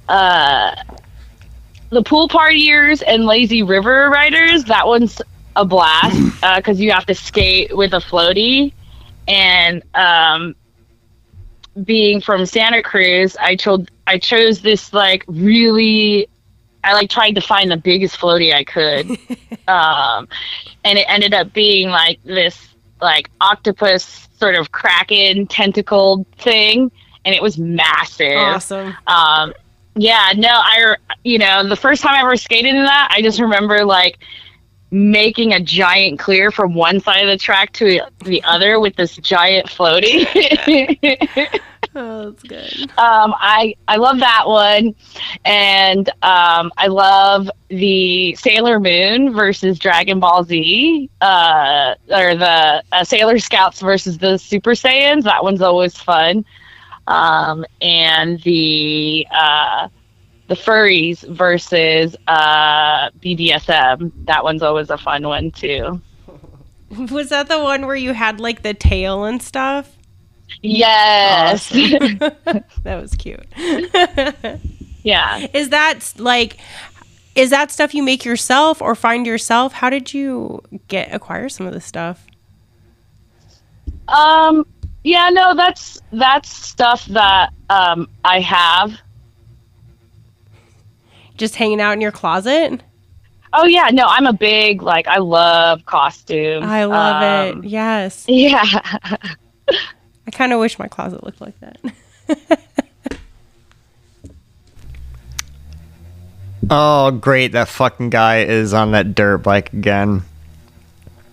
uh, 0.06 0.74
the 1.88 2.02
pool 2.02 2.28
partiers 2.28 3.02
and 3.06 3.24
lazy 3.24 3.62
river 3.62 4.10
riders. 4.10 4.64
That 4.64 4.86
one's 4.86 5.22
a 5.56 5.64
blast 5.64 6.40
because 6.56 6.78
you 6.78 6.92
have 6.92 7.06
to 7.06 7.14
skate 7.14 7.74
with 7.74 7.94
a 7.94 8.00
floaty, 8.00 8.74
and 9.26 9.82
um, 9.94 10.54
being 11.84 12.20
from 12.20 12.44
Santa 12.44 12.82
Cruz, 12.82 13.36
I 13.38 13.56
chose 13.56 13.86
I 14.06 14.18
chose 14.18 14.60
this 14.60 14.92
like 14.92 15.24
really. 15.26 16.28
I 16.82 16.94
like 16.94 17.10
tried 17.10 17.32
to 17.32 17.40
find 17.40 17.70
the 17.70 17.76
biggest 17.76 18.18
floaty 18.18 18.54
I 18.54 18.64
could, 18.64 19.10
um, 19.68 20.28
and 20.84 20.98
it 20.98 21.06
ended 21.08 21.34
up 21.34 21.52
being 21.52 21.90
like 21.90 22.22
this 22.24 22.68
like 23.00 23.30
octopus 23.40 24.28
sort 24.38 24.54
of 24.54 24.72
kraken 24.72 25.46
tentacled 25.46 26.26
thing, 26.38 26.90
and 27.24 27.34
it 27.34 27.42
was 27.42 27.58
massive. 27.58 28.36
Awesome. 28.36 28.94
Um, 29.06 29.52
yeah, 29.96 30.32
no, 30.36 30.48
I, 30.48 30.96
you 31.24 31.38
know, 31.38 31.68
the 31.68 31.76
first 31.76 32.02
time 32.02 32.14
I 32.14 32.20
ever 32.20 32.36
skated 32.36 32.74
in 32.74 32.84
that, 32.84 33.08
I 33.14 33.22
just 33.22 33.40
remember 33.40 33.84
like 33.84 34.18
making 34.90 35.52
a 35.52 35.60
giant 35.60 36.18
clear 36.18 36.50
from 36.50 36.74
one 36.74 37.00
side 37.00 37.20
of 37.20 37.28
the 37.28 37.36
track 37.36 37.72
to 37.74 38.00
the 38.24 38.42
other 38.44 38.80
with 38.80 38.96
this 38.96 39.16
giant 39.16 39.66
floaty. 39.66 40.26
Oh, 41.96 42.30
that's 42.30 42.42
good. 42.44 42.90
um, 42.98 43.34
I 43.36 43.74
I 43.88 43.96
love 43.96 44.20
that 44.20 44.44
one, 44.46 44.94
and 45.44 46.08
um, 46.22 46.70
I 46.76 46.86
love 46.86 47.50
the 47.66 48.34
Sailor 48.36 48.78
Moon 48.78 49.32
versus 49.32 49.76
Dragon 49.76 50.20
Ball 50.20 50.44
Z, 50.44 51.10
uh, 51.20 51.94
or 52.10 52.36
the 52.36 52.84
uh, 52.92 53.02
Sailor 53.02 53.40
Scouts 53.40 53.80
versus 53.80 54.18
the 54.18 54.38
Super 54.38 54.72
Saiyans. 54.72 55.24
That 55.24 55.42
one's 55.42 55.62
always 55.62 55.96
fun, 55.96 56.44
um, 57.08 57.64
and 57.80 58.40
the 58.42 59.26
uh, 59.32 59.88
the 60.46 60.54
furries 60.54 61.28
versus 61.28 62.14
uh, 62.28 63.10
BDSM. 63.20 64.12
That 64.26 64.44
one's 64.44 64.62
always 64.62 64.90
a 64.90 64.98
fun 64.98 65.26
one 65.26 65.50
too. 65.50 66.00
Was 67.10 67.30
that 67.30 67.48
the 67.48 67.58
one 67.58 67.86
where 67.86 67.96
you 67.96 68.12
had 68.12 68.38
like 68.38 68.62
the 68.62 68.74
tail 68.74 69.24
and 69.24 69.42
stuff? 69.42 69.96
Yes, 70.62 71.68
that 71.70 73.00
was 73.00 73.12
cute. 73.14 73.46
yeah. 75.02 75.46
is 75.54 75.70
that 75.70 76.12
like 76.18 76.58
is 77.34 77.50
that 77.50 77.70
stuff 77.70 77.94
you 77.94 78.02
make 78.02 78.24
yourself 78.24 78.82
or 78.82 78.94
find 78.94 79.26
yourself? 79.26 79.72
How 79.72 79.88
did 79.88 80.12
you 80.12 80.62
get 80.88 81.14
acquire 81.14 81.48
some 81.48 81.66
of 81.66 81.72
this 81.72 81.84
stuff? 81.84 82.26
Um, 84.08 84.66
yeah, 85.04 85.28
no, 85.30 85.54
that's 85.54 86.00
that's 86.12 86.50
stuff 86.50 87.06
that 87.06 87.50
um 87.70 88.08
I 88.24 88.40
have. 88.40 88.92
Just 91.36 91.56
hanging 91.56 91.80
out 91.80 91.92
in 91.92 92.00
your 92.02 92.12
closet? 92.12 92.82
Oh 93.52 93.64
yeah, 93.64 93.88
no, 93.92 94.04
I'm 94.06 94.26
a 94.26 94.32
big 94.32 94.82
like 94.82 95.08
I 95.08 95.18
love 95.18 95.84
costumes. 95.86 96.66
I 96.66 96.84
love 96.84 97.54
Um, 97.54 97.64
it. 97.64 97.68
Yes. 97.70 98.24
Yeah. 98.28 98.64
I 100.26 100.30
kind 100.30 100.52
of 100.52 100.60
wish 100.60 100.78
my 100.78 100.88
closet 100.88 101.24
looked 101.24 101.40
like 101.40 101.58
that. 101.60 101.80
Oh, 106.72 107.10
great! 107.10 107.52
That 107.52 107.66
fucking 107.66 108.10
guy 108.10 108.42
is 108.42 108.72
on 108.72 108.92
that 108.92 109.16
dirt 109.16 109.38
bike 109.38 109.72
again. 109.72 110.22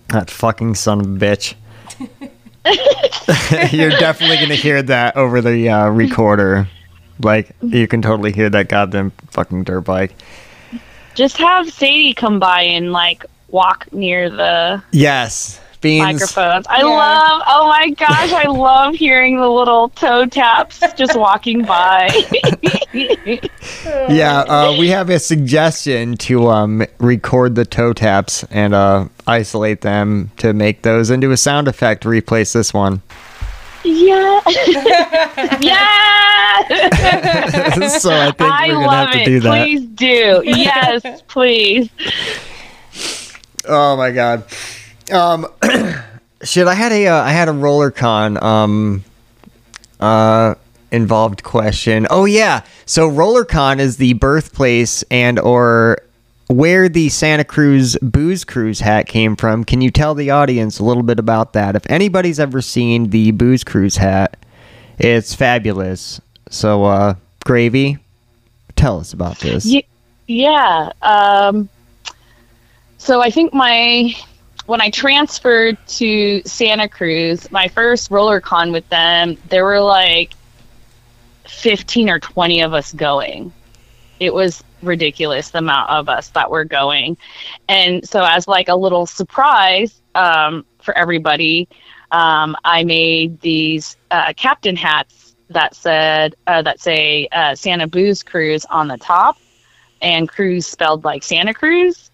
That 0.08 0.30
fucking 0.30 0.74
son 0.74 1.00
of 1.00 1.06
a 1.06 1.10
bitch. 1.10 1.54
You're 3.72 3.90
definitely 3.90 4.38
gonna 4.38 4.56
hear 4.56 4.82
that 4.82 5.16
over 5.16 5.40
the 5.40 5.68
uh, 5.68 5.88
recorder. 5.90 6.68
Like 7.22 7.54
you 7.62 7.86
can 7.86 8.02
totally 8.02 8.32
hear 8.32 8.50
that 8.50 8.68
goddamn 8.68 9.12
fucking 9.30 9.62
dirt 9.62 9.82
bike. 9.82 10.14
Just 11.14 11.36
have 11.38 11.70
Sadie 11.72 12.14
come 12.14 12.40
by 12.40 12.62
and 12.62 12.92
like 12.92 13.24
walk 13.48 13.92
near 13.92 14.30
the 14.30 14.82
Yes, 14.90 15.60
beans. 15.80 16.02
microphones. 16.20 16.66
I 16.68 16.82
love 16.82 17.42
oh 17.46 17.68
my 17.68 17.90
gosh, 17.90 18.32
I 18.32 18.46
love 18.48 18.94
hearing 18.94 19.38
the 19.40 19.48
little 19.48 19.88
toe 19.90 20.26
taps 20.26 20.80
just 20.96 21.16
walking 21.18 21.62
by. 21.64 22.08
Yeah, 24.08 24.40
uh, 24.48 24.76
we 24.78 24.88
have 24.88 25.10
a 25.10 25.18
suggestion 25.18 26.16
to 26.18 26.48
um, 26.48 26.84
record 26.98 27.54
the 27.54 27.64
toe 27.66 27.92
taps 27.92 28.44
and 28.44 28.72
uh, 28.74 29.08
isolate 29.26 29.82
them 29.82 30.30
to 30.38 30.52
make 30.54 30.82
those 30.82 31.10
into 31.10 31.30
a 31.30 31.36
sound 31.36 31.68
effect. 31.68 32.02
to 32.02 32.08
Replace 32.08 32.54
this 32.54 32.72
one. 32.72 33.02
yeah. 33.84 34.40
yeah. 35.60 36.60
so 37.98 38.10
I 38.10 38.30
think 38.32 38.40
I 38.40 38.68
we're 38.68 38.74
gonna 38.74 38.86
love 38.86 39.08
have 39.08 39.12
to 39.14 39.20
it. 39.20 39.24
do 39.26 39.40
that. 39.40 39.62
Please 39.64 39.86
do. 39.86 40.42
Yes, 40.44 41.22
please. 41.28 41.90
Oh 43.68 43.96
my 43.96 44.10
god. 44.10 44.44
Um, 45.10 45.46
shit. 46.42 46.66
I 46.66 46.74
had 46.74 46.92
a 46.92 47.06
uh, 47.08 47.22
I 47.22 47.30
had 47.30 47.48
a 47.48 47.52
RollerCon 47.52 48.40
um 48.42 49.04
uh 50.00 50.54
involved 50.90 51.42
question. 51.42 52.06
Oh 52.10 52.24
yeah. 52.24 52.62
So 52.86 53.08
RollerCon 53.10 53.78
is 53.78 53.96
the 53.98 54.14
birthplace 54.14 55.02
and 55.10 55.38
or 55.38 55.98
where 56.48 56.88
the 56.88 57.08
Santa 57.10 57.44
Cruz 57.44 57.96
Booze 58.00 58.44
Cruise 58.44 58.80
hat 58.80 59.06
came 59.06 59.36
from. 59.36 59.64
Can 59.64 59.80
you 59.82 59.90
tell 59.90 60.14
the 60.14 60.30
audience 60.30 60.78
a 60.78 60.84
little 60.84 61.02
bit 61.02 61.18
about 61.18 61.52
that? 61.52 61.76
If 61.76 61.88
anybody's 61.90 62.40
ever 62.40 62.62
seen 62.62 63.10
the 63.10 63.32
Booze 63.32 63.64
Cruise 63.64 63.96
hat, 63.98 64.36
it's 64.98 65.34
fabulous. 65.34 66.20
So 66.50 66.84
uh 66.84 67.14
Gravy, 67.44 67.98
tell 68.76 68.98
us 69.00 69.12
about 69.12 69.38
this. 69.40 69.64
Ye- 69.66 69.86
Yeah. 70.26 70.90
Um, 71.02 71.68
so 72.98 73.20
I 73.20 73.30
think 73.30 73.52
my 73.54 74.14
when 74.68 74.82
I 74.82 74.90
transferred 74.90 75.78
to 75.86 76.42
Santa 76.44 76.90
Cruz, 76.90 77.50
my 77.50 77.68
first 77.68 78.10
RollerCon 78.10 78.70
with 78.70 78.86
them, 78.90 79.38
there 79.48 79.64
were 79.64 79.80
like 79.80 80.34
fifteen 81.46 82.10
or 82.10 82.18
twenty 82.18 82.60
of 82.60 82.74
us 82.74 82.92
going. 82.92 83.50
It 84.20 84.34
was 84.34 84.62
ridiculous 84.82 85.52
the 85.52 85.60
amount 85.60 85.88
of 85.88 86.10
us 86.10 86.28
that 86.30 86.50
were 86.50 86.66
going. 86.66 87.16
And 87.66 88.06
so 88.06 88.22
as 88.22 88.46
like 88.46 88.68
a 88.68 88.76
little 88.76 89.06
surprise 89.06 90.02
um, 90.14 90.66
for 90.82 90.96
everybody, 90.96 91.66
um, 92.10 92.54
I 92.62 92.84
made 92.84 93.40
these 93.40 93.96
uh, 94.10 94.34
captain 94.36 94.76
hats 94.76 95.34
that 95.48 95.76
said 95.76 96.34
uh, 96.46 96.60
that 96.60 96.78
say 96.78 97.26
uh, 97.32 97.54
Santa 97.54 97.86
Booze 97.86 98.22
Cruise 98.22 98.66
on 98.66 98.88
the 98.88 98.98
top, 98.98 99.38
and 100.02 100.28
cruise 100.28 100.66
spelled 100.66 101.04
like 101.04 101.22
Santa 101.22 101.54
Cruz. 101.54 102.07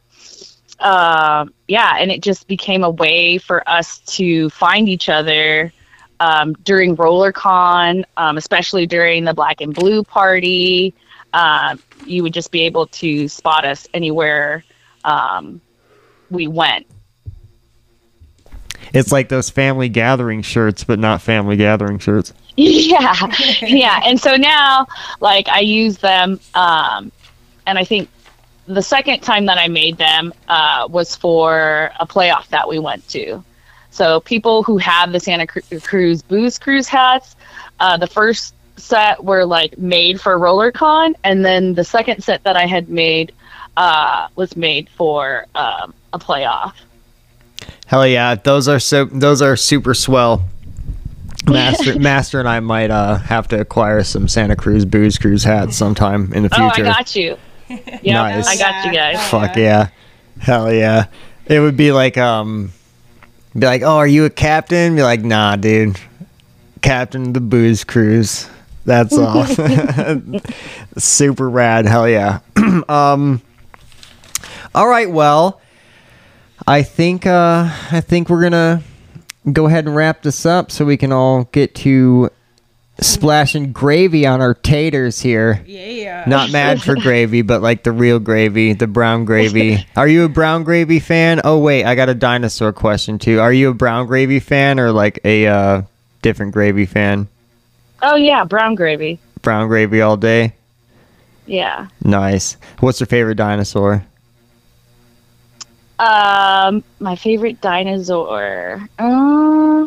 Uh, 0.81 1.47
yeah, 1.69 1.97
and 1.99 2.11
it 2.11 2.23
just 2.23 2.49
became 2.49 2.85
a 2.85 2.91
way 2.91 3.39
for 3.39 3.67
us 3.69 3.99
to 4.01 4.51
find 4.51 4.89
each 4.89 5.09
other 5.09 5.73
um, 6.21 6.55
during 6.65 6.97
RollerCon, 6.97 8.05
um, 8.17 8.37
especially 8.37 8.87
during 8.87 9.25
the 9.25 9.35
Black 9.35 9.61
and 9.61 9.75
Blue 9.75 10.03
party. 10.03 10.95
Uh, 11.33 11.77
you 12.07 12.23
would 12.23 12.35
just 12.35 12.51
be 12.51 12.63
able 12.63 12.87
to 12.87 13.29
spot 13.29 13.65
us 13.65 13.89
anywhere 13.95 14.65
um, 15.05 15.61
we 16.31 16.47
went. 16.47 16.87
It's 18.93 19.11
like 19.11 19.29
those 19.29 19.51
family 19.51 19.89
gathering 19.89 20.43
shirts, 20.43 20.85
but 20.85 20.99
not 20.99 21.21
family 21.23 21.57
gathering 21.57 21.99
shirts. 21.99 22.33
yeah 22.57 23.17
yeah 23.63 24.01
and 24.05 24.21
so 24.21 24.37
now 24.37 24.87
like 25.19 25.49
i 25.49 25.59
use 25.59 25.99
them 25.99 26.39
um 26.55 27.11
and 27.67 27.77
i 27.77 27.85
think 27.85 28.09
the 28.67 28.83
second 28.83 29.21
time 29.21 29.47
that 29.47 29.59
i 29.59 29.69
made 29.69 29.97
them 29.97 30.33
uh 30.49 30.87
was 30.91 31.15
for 31.15 31.91
a 32.01 32.07
playoff 32.07 32.49
that 32.49 32.69
we 32.69 32.79
went 32.79 33.07
to 33.09 33.43
so 33.91 34.21
people 34.21 34.63
who 34.63 34.79
have 34.79 35.13
the 35.13 35.21
santa 35.21 35.47
cruz 35.47 36.23
booze 36.23 36.59
cruise 36.59 36.89
hats 36.89 37.37
uh 37.81 37.97
the 37.97 38.07
first 38.07 38.55
set 38.77 39.23
were 39.23 39.45
like 39.45 39.79
made 39.79 40.21
for 40.21 40.39
rollercon 40.39 41.15
and 41.25 41.45
then 41.45 41.75
the 41.75 41.85
second 41.85 42.23
set 42.23 42.43
that 42.45 42.57
i 42.57 42.67
had 42.67 42.89
made 42.89 43.33
uh 43.77 44.29
was 44.37 44.57
made 44.57 44.89
for 44.91 45.47
um 45.55 45.95
a 46.13 46.19
playoff 46.19 46.75
Hell 47.87 48.07
yeah, 48.07 48.35
those 48.35 48.67
are 48.69 48.79
so 48.79 49.05
those 49.05 49.43
are 49.43 49.57
super 49.57 49.95
swell. 49.95 50.45
Master 51.47 51.99
Master 51.99 52.41
and 52.41 52.49
I 52.49 52.61
might 52.61 52.91
uh, 52.91 53.17
have 53.19 53.49
to 53.49 53.61
acquire 53.61 54.03
some 54.03 54.29
Santa 54.29 54.57
Cruz 54.57 54.85
Booze 54.87 55.19
Cruise 55.19 55.45
hats 55.45 55.77
sometime 55.77 56.33
in 56.33 56.43
the 56.43 56.49
future. 56.49 56.65
oh 56.65 56.69
i 56.69 56.81
got 56.81 57.15
you 57.15 57.37
yeah 58.03 58.15
Nice. 58.15 58.47
i 58.49 58.57
got 58.57 58.85
you 58.85 58.93
guys 58.93 59.29
Fuck 59.29 59.57
yeah. 59.57 59.89
Hell 60.41 60.73
yeah. 60.73 61.07
It 61.47 61.61
would 61.61 61.77
be 61.77 61.93
like 61.93 62.17
um 62.19 62.73
be 63.57 63.67
like, 63.67 63.83
"Oh, 63.83 63.97
are 63.97 64.07
you 64.07 64.25
a 64.25 64.31
captain?" 64.31 64.97
Be 64.97 65.03
like, 65.03 65.23
"Nah, 65.23 65.57
dude. 65.57 65.99
Captain 66.83 67.29
of 67.29 67.35
the 67.35 67.41
Booze 67.41 67.85
Cruise." 67.85 68.49
That's 68.85 69.17
all. 69.17 69.47
Super 70.99 71.49
rad. 71.49 71.87
Hell 71.87 72.09
yeah. 72.09 72.41
um 72.89 73.41
All 74.75 74.89
right, 74.89 75.09
well, 75.11 75.61
I 76.67 76.83
think 76.83 77.27
uh 77.27 77.71
I 77.91 78.01
think 78.01 78.29
we're 78.29 78.41
going 78.49 78.53
to 78.53 78.83
go 79.53 79.67
ahead 79.67 79.87
and 79.87 79.95
wrap 79.95 80.23
this 80.23 80.45
up 80.47 80.71
so 80.71 80.85
we 80.85 80.97
can 80.97 81.13
all 81.13 81.45
get 81.53 81.75
to 81.77 82.31
splashing 83.01 83.73
gravy 83.73 84.27
on 84.27 84.41
our 84.41 84.55
taters 84.55 85.21
here. 85.21 85.63
Yeah. 85.67 86.25
Not 86.27 86.51
mad 86.51 86.81
for 86.83 86.95
gravy, 86.95 87.43
but 87.43 87.61
like 87.63 87.83
the 87.83 87.93
real 87.93 88.19
gravy, 88.19 88.73
the 88.73 88.87
brown 88.87 89.25
gravy. 89.25 89.85
Are 89.97 90.09
you 90.09 90.25
a 90.25 90.29
brown 90.29 90.65
gravy 90.65 91.01
fan? 91.01 91.41
Oh 91.45 91.59
wait, 91.59 91.85
I 91.85 91.95
got 91.95 92.09
a 92.09 92.15
dinosaur 92.15 92.73
question 92.73 93.19
too. 93.19 93.41
Are 93.41 93.53
you 93.53 93.71
a 93.71 93.75
brown 93.75 94.07
gravy 94.07 94.41
fan 94.41 94.79
or 94.81 94.93
like 94.93 95.19
a 95.25 95.47
uh, 95.47 95.83
different 96.23 96.53
gravy 96.53 96.87
fan? 96.87 97.29
oh 98.03 98.17
yeah 98.17 98.45
brown 98.45 98.75
gravy 98.75 99.19
Brown 99.41 99.69
gravy 99.69 100.01
all 100.03 100.17
day. 100.17 100.55
yeah 101.47 101.89
Nice. 102.03 102.57
What's 102.81 103.01
your 103.01 103.07
favorite 103.07 103.37
dinosaur? 103.37 104.05
Um, 105.99 106.83
my 106.99 107.17
favorite 107.17 107.61
dinosaur. 107.61 108.87
Uh, 108.99 109.87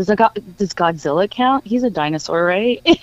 does 0.00 0.08
a 0.08 0.16
go- 0.16 0.30
does 0.56 0.72
Godzilla 0.72 1.30
count? 1.30 1.66
He's 1.66 1.82
a 1.82 1.90
dinosaur, 1.90 2.42
right? 2.44 2.80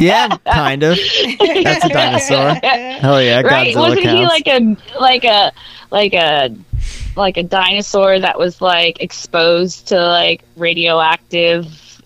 Yeah, 0.00 0.36
kind 0.44 0.82
of. 0.82 0.98
That's 1.38 1.84
a 1.84 1.88
dinosaur. 1.88 2.54
Hell 2.54 3.22
yeah, 3.22 3.42
right? 3.42 3.72
Godzilla 3.74 3.90
Wasn't 3.90 4.00
he 4.08 4.26
like 4.26 4.48
a 4.48 4.76
like 4.98 5.24
a 5.24 5.52
like 5.90 6.14
a 6.14 6.50
like 7.14 7.36
a 7.36 7.42
dinosaur 7.44 8.18
that 8.18 8.36
was 8.38 8.60
like 8.60 9.00
exposed 9.00 9.88
to 9.88 9.96
like 10.04 10.42
radioactive? 10.56 12.02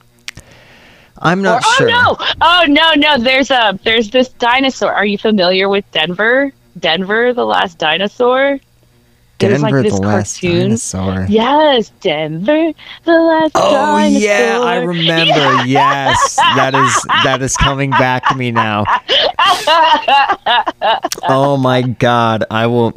I'm 1.19 1.41
Or, 1.41 1.43
not 1.43 1.63
oh 1.65 1.75
sure. 1.79 1.89
no! 1.89 2.17
Oh 2.43 2.65
no 2.69 2.93
no! 2.97 3.17
There's 3.19 3.51
a 3.51 3.79
there's 3.85 4.11
this 4.11 4.29
dinosaur. 4.29 4.93
Are 4.93 5.07
you 5.07 5.17
familiar 5.17 5.69
with 5.71 5.91
Denver? 5.93 6.53
Denver, 6.79 7.33
the 7.33 7.47
last 7.47 7.79
dinosaur. 7.79 8.61
Denver, 9.39 9.83
like 9.83 9.83
this 9.85 9.99
the 10.01 10.01
last 10.07 10.41
cartoon. 10.41 10.61
dinosaur. 10.61 11.27
Yes, 11.29 11.91
Denver, 12.01 12.73
the 13.05 13.13
last 13.13 13.53
Oh 13.55 13.73
dinosaur. 13.99 14.21
yeah, 14.21 14.61
I 14.63 14.77
remember. 14.77 15.65
Yes, 15.67 16.37
that 16.37 16.75
is 16.75 17.03
that 17.25 17.43
is 17.43 17.57
coming 17.57 17.91
back 17.91 18.27
to 18.29 18.35
me 18.35 18.51
now. 18.51 18.85
Oh 21.29 21.57
my 21.57 21.83
god, 21.83 22.45
I 22.51 22.67
will. 22.67 22.93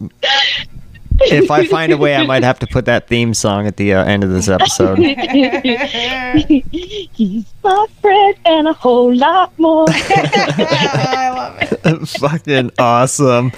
If 1.21 1.51
I 1.51 1.65
find 1.67 1.91
a 1.91 1.97
way, 1.97 2.15
I 2.15 2.25
might 2.25 2.43
have 2.43 2.59
to 2.59 2.67
put 2.67 2.85
that 2.85 3.07
theme 3.07 3.33
song 3.33 3.67
at 3.67 3.77
the 3.77 3.93
uh, 3.93 4.03
end 4.05 4.23
of 4.23 4.29
this 4.31 4.47
episode. 4.47 4.97
He's 7.13 7.45
my 7.63 7.85
friend 8.01 8.35
and 8.45 8.67
a 8.67 8.73
whole 8.73 9.13
lot 9.15 9.57
more. 9.59 9.85
I 9.89 11.29
love 11.35 11.57
it. 11.61 12.07
Fucking 12.19 12.71
awesome. 12.79 13.51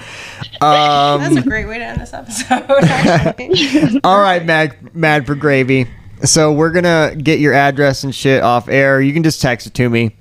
That's 0.60 1.36
a 1.36 1.40
Um, 1.40 1.44
great 1.44 1.68
way 1.68 1.78
to 1.80 1.86
end 1.86 2.02
this 2.02 2.14
episode. 2.14 4.00
All 4.04 4.20
right, 4.22 4.44
Mad 4.46 4.96
Mad 4.96 5.26
4 5.26 5.36
Gravy. 5.36 5.88
So 6.24 6.52
we're 6.54 6.72
gonna 6.72 7.16
get 7.18 7.40
your 7.40 7.54
address 7.54 8.04
and 8.04 8.14
shit 8.14 8.44
off 8.44 8.68
air. 8.70 9.02
You 9.02 9.14
can 9.14 9.24
just 9.24 9.42
text 9.42 9.66
it 9.68 9.74
to 9.76 9.90
me. 9.90 10.16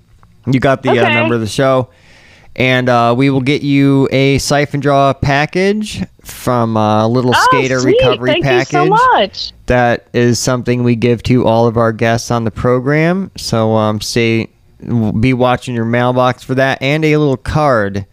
You 0.47 0.59
got 0.61 0.83
the 0.83 0.91
uh, 0.99 1.09
number 1.11 1.35
of 1.35 1.41
the 1.43 1.47
show, 1.47 1.91
and 2.61 2.91
uh, 2.91 3.15
we 3.17 3.31
will 3.31 3.41
get 3.41 3.63
you 3.63 4.07
a 4.13 4.37
siphon 4.37 4.81
draw 4.81 5.15
package 5.15 6.05
from 6.21 6.77
uh, 6.77 7.09
Little 7.09 7.33
Skater 7.33 7.77
oh, 7.77 7.81
sweet. 7.81 7.97
Recovery 7.99 8.33
Thank 8.33 8.45
Package. 8.45 8.73
you 8.75 8.79
so 8.81 8.87
much. 8.87 9.53
that 9.65 10.09
is 10.13 10.39
something 10.39 10.85
we 10.85 10.95
give 10.95 11.23
to 11.23 11.47
all 11.47 11.67
of 11.67 11.79
our 11.79 11.91
guests 11.91 12.31
on 12.31 12.45
the 12.45 12.51
program. 12.51 13.31
So 13.39 13.73
um, 13.77 14.03
stay, 14.03 14.51
be 15.21 15.33
watching 15.33 15.75
your 15.75 15.87
mailbox 15.87 16.43
for 16.43 16.55
that, 16.55 16.83
and 16.83 17.03
a 17.03 17.17
little 17.17 17.39
card 17.39 18.05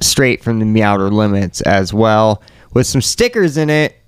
straight 0.00 0.42
from 0.42 0.60
the 0.60 0.64
Meowter 0.64 1.10
Limits 1.10 1.60
as 1.60 1.92
well, 1.92 2.40
with 2.72 2.86
some 2.86 3.02
stickers 3.02 3.58
in 3.58 3.68
it. 3.68 4.00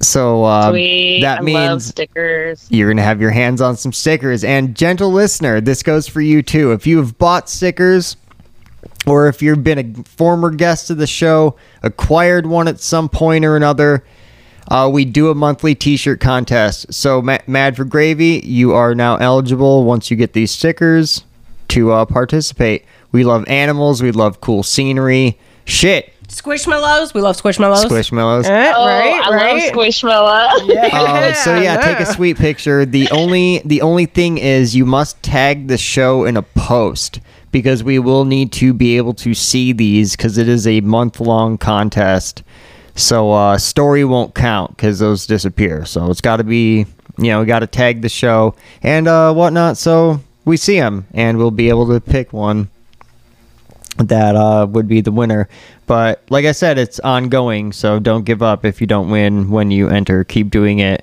So 0.00 0.44
uh, 0.44 0.72
that 0.72 1.38
I 1.40 1.42
means 1.42 1.88
stickers. 1.88 2.66
you're 2.70 2.88
gonna 2.90 3.02
have 3.02 3.20
your 3.20 3.32
hands 3.32 3.60
on 3.60 3.76
some 3.76 3.92
stickers. 3.92 4.44
And 4.44 4.74
gentle 4.74 5.12
listener, 5.12 5.60
this 5.60 5.82
goes 5.82 6.08
for 6.08 6.22
you 6.22 6.42
too. 6.42 6.72
If 6.72 6.86
you 6.86 6.96
have 6.98 7.18
bought 7.18 7.50
stickers, 7.50 8.16
or 9.06 9.28
if 9.28 9.40
you've 9.42 9.62
been 9.64 9.78
a 9.78 10.02
former 10.04 10.50
guest 10.50 10.90
of 10.90 10.96
the 10.98 11.06
show, 11.06 11.56
acquired 11.82 12.46
one 12.46 12.68
at 12.68 12.80
some 12.80 13.08
point 13.08 13.44
or 13.44 13.56
another, 13.56 14.04
uh, 14.68 14.90
we 14.92 15.04
do 15.04 15.30
a 15.30 15.34
monthly 15.34 15.74
T-shirt 15.74 16.18
contest. 16.20 16.92
So, 16.92 17.22
Ma- 17.22 17.38
Mad 17.46 17.76
4 17.76 17.84
Gravy, 17.84 18.40
you 18.44 18.72
are 18.74 18.94
now 18.94 19.16
eligible 19.16 19.84
once 19.84 20.10
you 20.10 20.16
get 20.16 20.32
these 20.32 20.50
stickers 20.50 21.24
to 21.68 21.92
uh, 21.92 22.04
participate. 22.04 22.84
We 23.12 23.22
love 23.24 23.44
animals. 23.48 24.02
We 24.02 24.10
love 24.10 24.40
cool 24.40 24.62
scenery. 24.64 25.38
Shit, 25.64 26.12
Squishmallows. 26.28 27.14
We 27.14 27.20
love 27.20 27.40
Squishmallows. 27.40 27.84
Squishmallows. 27.86 28.44
Eh, 28.46 28.72
Oh, 28.76 28.84
right, 28.86 29.22
I 29.24 29.30
right. 29.34 29.62
love 29.64 29.72
Squishmallow. 29.72 30.92
Uh, 30.92 31.32
so 31.34 31.60
yeah, 31.60 31.76
take 31.80 32.00
a 32.00 32.06
sweet 32.12 32.36
picture. 32.36 32.84
The 32.84 33.08
only 33.10 33.60
the 33.64 33.82
only 33.82 34.06
thing 34.06 34.38
is 34.38 34.74
you 34.74 34.84
must 34.84 35.22
tag 35.22 35.68
the 35.68 35.78
show 35.78 36.24
in 36.24 36.36
a 36.36 36.42
post 36.42 37.20
because 37.60 37.82
we 37.82 37.98
will 37.98 38.24
need 38.24 38.52
to 38.52 38.74
be 38.74 38.96
able 38.96 39.14
to 39.14 39.32
see 39.34 39.72
these 39.72 40.14
because 40.16 40.36
it 40.36 40.48
is 40.48 40.66
a 40.66 40.80
month 40.82 41.20
long 41.20 41.56
contest. 41.56 42.42
So 42.94 43.32
uh, 43.32 43.58
story 43.58 44.04
won't 44.04 44.34
count 44.34 44.76
because 44.76 44.98
those 44.98 45.26
disappear. 45.26 45.84
So 45.84 46.10
it's 46.10 46.20
got 46.20 46.36
to 46.36 46.44
be 46.44 46.86
you 47.18 47.30
know 47.30 47.40
we 47.40 47.46
got 47.46 47.60
to 47.60 47.66
tag 47.66 48.02
the 48.02 48.08
show 48.08 48.54
and 48.82 49.08
uh, 49.08 49.32
whatnot 49.32 49.78
so 49.78 50.20
we 50.44 50.58
see 50.58 50.78
them 50.78 51.06
and 51.14 51.38
we'll 51.38 51.50
be 51.50 51.70
able 51.70 51.86
to 51.88 51.98
pick 51.98 52.30
one 52.30 52.68
that 53.96 54.36
uh, 54.36 54.66
would 54.70 54.86
be 54.86 55.00
the 55.00 55.12
winner. 55.12 55.48
But 55.86 56.22
like 56.28 56.44
I 56.44 56.52
said, 56.52 56.78
it's 56.78 57.00
ongoing, 57.00 57.72
so 57.72 57.98
don't 57.98 58.24
give 58.24 58.42
up 58.42 58.64
if 58.64 58.80
you 58.80 58.86
don't 58.86 59.08
win 59.08 59.50
when 59.50 59.70
you 59.70 59.88
enter. 59.88 60.24
Keep 60.24 60.50
doing 60.50 60.80
it, 60.80 61.02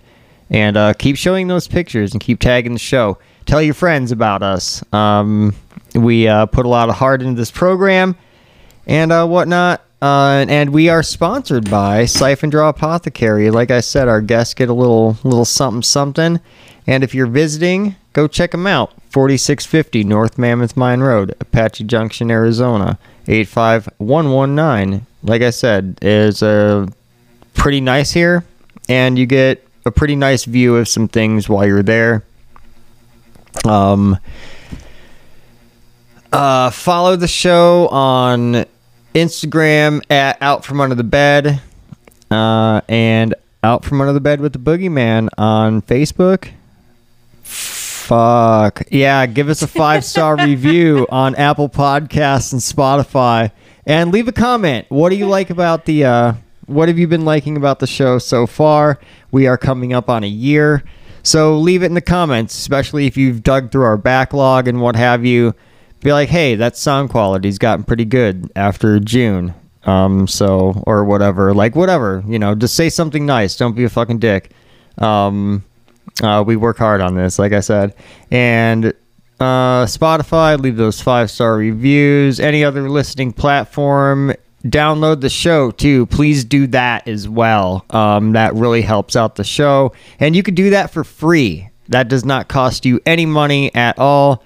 and 0.51 0.77
uh, 0.77 0.93
keep 0.93 1.17
showing 1.17 1.47
those 1.47 1.67
pictures 1.67 2.11
and 2.11 2.21
keep 2.21 2.39
tagging 2.39 2.73
the 2.73 2.79
show. 2.79 3.17
Tell 3.45 3.61
your 3.61 3.73
friends 3.73 4.11
about 4.11 4.43
us. 4.43 4.83
Um, 4.93 5.55
we 5.93 6.27
uh, 6.27 6.45
put 6.47 6.65
a 6.65 6.69
lot 6.69 6.89
of 6.89 6.95
heart 6.95 7.21
into 7.21 7.35
this 7.35 7.51
program 7.51 8.15
and 8.87 9.11
uh, 9.11 9.25
whatnot. 9.25 9.81
Uh, 10.01 10.45
and 10.49 10.71
we 10.71 10.89
are 10.89 11.01
sponsored 11.01 11.69
by 11.69 12.03
Siphon 12.05 12.49
Draw 12.49 12.69
Apothecary. 12.69 13.49
Like 13.49 13.71
I 13.71 13.79
said, 13.79 14.09
our 14.09 14.19
guests 14.19 14.53
get 14.53 14.67
a 14.67 14.73
little 14.73 15.17
little 15.23 15.45
something 15.45 15.81
something. 15.81 16.41
And 16.85 17.05
if 17.05 17.15
you're 17.15 17.27
visiting, 17.27 17.95
go 18.11 18.27
check 18.27 18.51
them 18.51 18.67
out. 18.67 18.91
4650 19.11 20.03
North 20.03 20.37
Mammoth 20.37 20.75
Mine 20.75 20.99
Road, 20.99 21.33
Apache 21.39 21.85
Junction, 21.85 22.29
Arizona. 22.29 22.99
85119. 23.27 25.05
Like 25.23 25.41
I 25.41 25.51
said, 25.51 25.97
is 26.01 26.43
uh, 26.43 26.87
pretty 27.53 27.79
nice 27.79 28.11
here, 28.11 28.43
and 28.89 29.17
you 29.17 29.25
get 29.25 29.65
a 29.85 29.91
pretty 29.91 30.15
nice 30.15 30.43
view 30.45 30.75
of 30.75 30.87
some 30.89 31.07
things 31.07 31.47
while 31.47 31.65
you're 31.65 31.83
there. 31.83 32.23
Um, 33.65 34.17
uh, 36.33 36.71
follow 36.71 37.15
the 37.15 37.27
show 37.27 37.87
on 37.89 38.65
Instagram 39.13 40.01
at 40.09 40.41
Out 40.41 40.65
From 40.65 40.81
Under 40.81 40.95
the 40.95 41.03
Bed, 41.03 41.61
uh, 42.31 42.81
and 42.89 43.35
Out 43.63 43.85
From 43.85 44.01
Under 44.01 44.13
the 44.13 44.19
Bed 44.19 44.41
with 44.41 44.53
the 44.53 44.59
Boogeyman 44.59 45.29
on 45.37 45.81
Facebook. 45.83 46.49
Fuck. 47.43 48.83
Yeah, 48.91 49.25
give 49.27 49.47
us 49.47 49.61
a 49.61 49.67
five 49.67 50.03
star 50.03 50.35
review 50.45 51.07
on 51.09 51.35
Apple 51.35 51.69
Podcasts 51.69 52.51
and 52.51 52.61
Spotify. 52.61 53.51
And 53.85 54.11
leave 54.11 54.27
a 54.27 54.31
comment. 54.31 54.87
What 54.89 55.09
do 55.09 55.15
you 55.15 55.27
like 55.27 55.49
about 55.49 55.85
the 55.85 56.05
uh 56.05 56.33
what 56.65 56.87
have 56.87 56.97
you 56.97 57.07
been 57.07 57.25
liking 57.25 57.57
about 57.57 57.79
the 57.79 57.87
show 57.87 58.17
so 58.17 58.47
far? 58.47 58.99
We 59.31 59.47
are 59.47 59.57
coming 59.57 59.93
up 59.93 60.09
on 60.09 60.23
a 60.23 60.27
year. 60.27 60.83
So 61.21 61.57
leave 61.57 61.83
it 61.83 61.87
in 61.87 61.93
the 61.93 62.01
comments, 62.01 62.57
especially 62.57 63.07
if 63.07 63.15
you've 63.17 63.43
dug 63.43 63.71
through 63.71 63.83
our 63.83 63.97
backlog 63.97 64.67
and 64.67 64.81
what 64.81 64.95
have 64.95 65.25
you. 65.25 65.53
Be 66.03 66.11
like, 66.11 66.29
hey, 66.29 66.55
that 66.55 66.77
sound 66.77 67.09
quality's 67.09 67.57
gotten 67.57 67.83
pretty 67.83 68.05
good 68.05 68.51
after 68.55 68.99
June. 68.99 69.53
Um, 69.85 70.27
so 70.27 70.81
or 70.85 71.03
whatever. 71.03 71.53
Like 71.53 71.75
whatever, 71.75 72.23
you 72.27 72.39
know, 72.39 72.55
just 72.55 72.75
say 72.75 72.89
something 72.89 73.25
nice. 73.25 73.57
Don't 73.57 73.75
be 73.75 73.83
a 73.83 73.89
fucking 73.89 74.19
dick. 74.19 74.51
Um 74.97 75.63
uh, 76.21 76.43
we 76.45 76.55
work 76.55 76.77
hard 76.77 77.01
on 77.01 77.15
this, 77.15 77.39
like 77.39 77.53
I 77.53 77.61
said. 77.61 77.95
And 78.29 78.93
uh, 79.39 79.85
Spotify, 79.85 80.59
leave 80.59 80.77
those 80.77 81.01
five 81.01 81.31
star 81.31 81.55
reviews. 81.55 82.39
Any 82.39 82.63
other 82.63 82.89
listening 82.89 83.33
platform, 83.33 84.33
download 84.65 85.21
the 85.21 85.29
show 85.29 85.71
too. 85.71 86.05
Please 86.07 86.43
do 86.43 86.67
that 86.67 87.07
as 87.07 87.27
well. 87.27 87.85
Um, 87.89 88.33
that 88.33 88.53
really 88.53 88.81
helps 88.81 89.15
out 89.15 89.35
the 89.35 89.43
show. 89.43 89.93
And 90.19 90.35
you 90.35 90.43
can 90.43 90.55
do 90.55 90.69
that 90.71 90.91
for 90.91 91.03
free. 91.03 91.69
That 91.89 92.07
does 92.07 92.23
not 92.23 92.47
cost 92.47 92.85
you 92.85 92.99
any 93.05 93.25
money 93.25 93.73
at 93.75 93.97
all. 93.97 94.43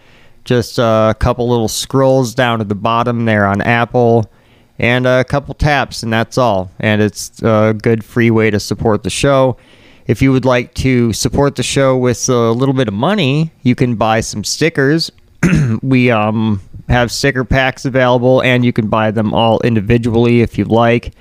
Just 0.48 0.80
a 0.80 1.14
couple 1.20 1.50
little 1.50 1.68
scrolls 1.68 2.34
down 2.34 2.62
at 2.62 2.70
the 2.70 2.76
bottom 2.76 3.26
there 3.26 3.46
on 3.46 3.62
Apple 3.62 4.32
and 4.80 5.06
a 5.06 5.26
couple 5.26 5.54
taps, 5.54 6.04
and 6.04 6.14
that's 6.14 6.38
all. 6.38 6.72
And 6.80 7.02
it's 7.02 7.44
a 7.44 7.76
good 7.82 8.06
free 8.06 8.32
way 8.32 8.50
to 8.50 8.60
support 8.60 9.04
the 9.04 9.10
show. 9.10 9.58
If 10.06 10.22
you 10.22 10.32
would 10.32 10.46
like 10.46 10.74
to 10.76 11.12
support 11.12 11.58
the 11.58 11.64
show 11.64 11.98
with 11.98 12.30
a 12.30 12.52
little 12.52 12.74
bit 12.74 12.88
of 12.88 12.94
money, 12.94 13.52
you 13.64 13.76
can 13.76 13.96
buy 13.96 14.22
some 14.22 14.46
stickers. 14.46 15.12
we 15.82 16.12
um, 16.12 16.62
have 16.88 17.12
sticker 17.12 17.44
packs 17.44 17.84
available, 17.84 18.42
and 18.42 18.64
you 18.64 18.72
can 18.72 18.88
buy 18.88 19.12
them 19.12 19.34
all 19.34 19.60
individually 19.66 20.40
if 20.40 20.58
you 20.58 20.64
like. 20.64 21.14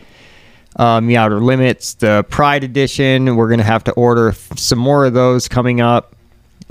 Um, 0.76 1.08
the 1.08 1.16
Outer 1.16 1.40
Limits, 1.40 1.94
the 1.94 2.24
Pride 2.28 2.62
Edition, 2.62 3.34
we're 3.34 3.48
going 3.48 3.58
to 3.58 3.64
have 3.64 3.82
to 3.84 3.92
order 3.92 4.32
some 4.54 4.78
more 4.78 5.06
of 5.06 5.14
those 5.14 5.48
coming 5.48 5.80
up. 5.80 6.15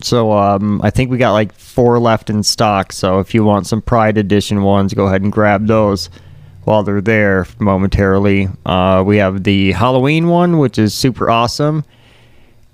So 0.01 0.31
um, 0.31 0.81
I 0.84 0.89
think 0.89 1.09
we 1.09 1.17
got 1.17 1.34
like 1.34 1.53
four 1.53 1.99
left 1.99 2.30
in 2.30 2.43
stock. 2.43 2.91
So 2.91 3.19
if 3.19 3.34
you 3.34 3.43
want 3.43 3.67
some 3.67 3.81
Pride 3.81 4.17
Edition 4.17 4.61
ones, 4.61 4.93
go 4.93 5.07
ahead 5.07 5.22
and 5.22 5.31
grab 5.31 5.67
those 5.67 6.09
while 6.63 6.84
they're 6.84 7.01
there 7.01 7.47
momentarily. 7.59 8.49
Uh, 8.65 9.03
we 9.05 9.17
have 9.17 9.43
the 9.43 9.72
Halloween 9.72 10.27
one, 10.27 10.57
which 10.57 10.77
is 10.77 10.93
super 10.93 11.30
awesome 11.30 11.85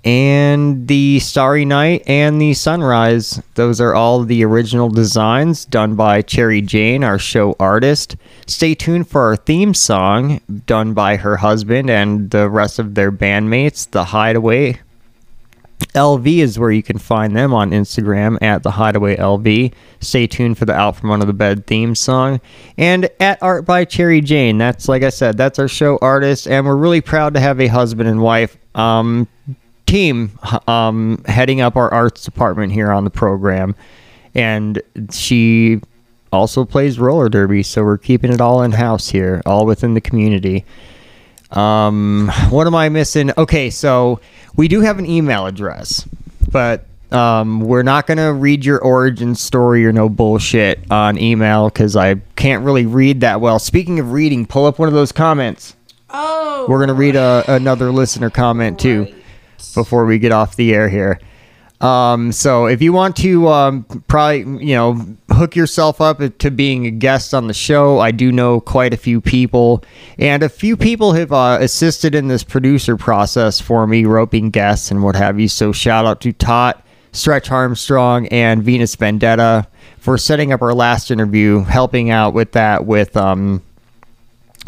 and 0.04 0.88
the 0.88 1.20
Starry 1.20 1.64
Night 1.64 2.02
and 2.06 2.40
the 2.40 2.54
Sunrise. 2.54 3.40
Those 3.54 3.80
are 3.80 3.94
all 3.94 4.24
the 4.24 4.44
original 4.44 4.88
designs 4.88 5.64
done 5.64 5.94
by 5.94 6.22
Cherry 6.22 6.60
Jane, 6.60 7.04
our 7.04 7.18
show 7.18 7.54
artist. 7.60 8.16
Stay 8.46 8.74
tuned 8.74 9.08
for 9.08 9.22
our 9.22 9.36
theme 9.36 9.74
song 9.74 10.40
done 10.66 10.92
by 10.94 11.16
her 11.16 11.36
husband 11.36 11.88
and 11.88 12.30
the 12.30 12.50
rest 12.50 12.78
of 12.78 12.94
their 12.94 13.12
bandmates, 13.12 13.88
The 13.90 14.06
Hideaway. 14.06 14.80
LV 15.88 16.26
is 16.26 16.58
where 16.58 16.70
you 16.70 16.82
can 16.82 16.98
find 16.98 17.36
them 17.36 17.52
on 17.52 17.70
Instagram 17.70 18.38
at 18.42 18.62
the 18.62 18.72
Hideaway 18.72 19.16
LV. 19.16 19.72
Stay 20.00 20.26
tuned 20.26 20.58
for 20.58 20.64
the 20.64 20.74
Out 20.74 20.96
from 20.96 21.10
Under 21.10 21.26
the 21.26 21.32
Bed 21.32 21.66
theme 21.66 21.94
song. 21.94 22.40
And 22.76 23.08
at 23.20 23.42
Art 23.42 23.64
by 23.64 23.84
Cherry 23.84 24.20
Jane. 24.20 24.58
That's, 24.58 24.88
like 24.88 25.02
I 25.02 25.10
said, 25.10 25.36
that's 25.36 25.58
our 25.58 25.68
show 25.68 25.98
artist. 26.00 26.46
And 26.46 26.66
we're 26.66 26.76
really 26.76 27.00
proud 27.00 27.34
to 27.34 27.40
have 27.40 27.60
a 27.60 27.66
husband 27.66 28.08
and 28.08 28.20
wife 28.20 28.56
um, 28.74 29.28
team 29.86 30.38
um, 30.66 31.22
heading 31.26 31.60
up 31.60 31.76
our 31.76 31.92
arts 31.92 32.24
department 32.24 32.72
here 32.72 32.90
on 32.90 33.04
the 33.04 33.10
program. 33.10 33.74
And 34.34 34.80
she 35.10 35.80
also 36.32 36.64
plays 36.64 36.98
roller 36.98 37.28
derby. 37.28 37.62
So 37.62 37.84
we're 37.84 37.98
keeping 37.98 38.32
it 38.32 38.40
all 38.40 38.62
in 38.62 38.72
house 38.72 39.10
here, 39.10 39.42
all 39.44 39.66
within 39.66 39.94
the 39.94 40.00
community. 40.00 40.64
Um, 41.52 42.30
what 42.50 42.66
am 42.66 42.74
I 42.74 42.88
missing? 42.88 43.30
Okay, 43.36 43.70
so 43.70 44.20
we 44.56 44.68
do 44.68 44.80
have 44.80 44.98
an 44.98 45.06
email 45.06 45.46
address, 45.46 46.08
but 46.50 46.86
um, 47.12 47.60
we're 47.60 47.82
not 47.82 48.06
going 48.06 48.18
to 48.18 48.32
read 48.32 48.64
your 48.64 48.80
origin 48.80 49.34
story 49.34 49.84
or 49.84 49.92
no 49.92 50.08
bullshit 50.08 50.90
on 50.90 51.18
email 51.18 51.68
because 51.68 51.94
I 51.94 52.16
can't 52.36 52.64
really 52.64 52.86
read 52.86 53.20
that 53.20 53.40
well. 53.40 53.58
Speaking 53.58 54.00
of 54.00 54.12
reading, 54.12 54.46
pull 54.46 54.64
up 54.64 54.78
one 54.78 54.88
of 54.88 54.94
those 54.94 55.12
comments. 55.12 55.76
Oh, 56.08 56.66
We're 56.68 56.78
going 56.78 56.88
to 56.88 56.94
read 56.94 57.16
a, 57.16 57.44
another 57.48 57.90
listener 57.90 58.30
comment 58.30 58.78
too 58.78 59.02
right. 59.04 59.14
before 59.74 60.04
we 60.04 60.18
get 60.18 60.32
off 60.32 60.56
the 60.56 60.74
air 60.74 60.88
here. 60.88 61.20
Um, 61.82 62.30
so 62.30 62.66
if 62.66 62.80
you 62.80 62.92
want 62.92 63.16
to 63.16 63.48
um, 63.48 63.82
probably 64.06 64.64
you 64.64 64.74
know 64.76 65.04
hook 65.30 65.56
yourself 65.56 66.00
up 66.00 66.20
to 66.38 66.50
being 66.50 66.86
a 66.86 66.92
guest 66.92 67.34
on 67.34 67.48
the 67.48 67.54
show, 67.54 67.98
I 67.98 68.12
do 68.12 68.30
know 68.30 68.60
quite 68.60 68.94
a 68.94 68.96
few 68.96 69.20
people, 69.20 69.82
and 70.16 70.44
a 70.44 70.48
few 70.48 70.76
people 70.76 71.12
have 71.12 71.32
uh, 71.32 71.58
assisted 71.60 72.14
in 72.14 72.28
this 72.28 72.44
producer 72.44 72.96
process 72.96 73.60
for 73.60 73.86
me, 73.88 74.04
roping 74.04 74.50
guests 74.50 74.92
and 74.92 75.02
what 75.02 75.16
have 75.16 75.40
you. 75.40 75.48
So 75.48 75.72
shout 75.72 76.06
out 76.06 76.20
to 76.20 76.32
Tot, 76.32 76.86
Stretch 77.10 77.50
Armstrong, 77.50 78.28
and 78.28 78.62
Venus 78.62 78.94
Vendetta 78.94 79.66
for 79.98 80.16
setting 80.16 80.52
up 80.52 80.62
our 80.62 80.74
last 80.74 81.10
interview, 81.10 81.64
helping 81.64 82.10
out 82.10 82.32
with 82.32 82.52
that 82.52 82.86
with 82.86 83.16
um, 83.16 83.60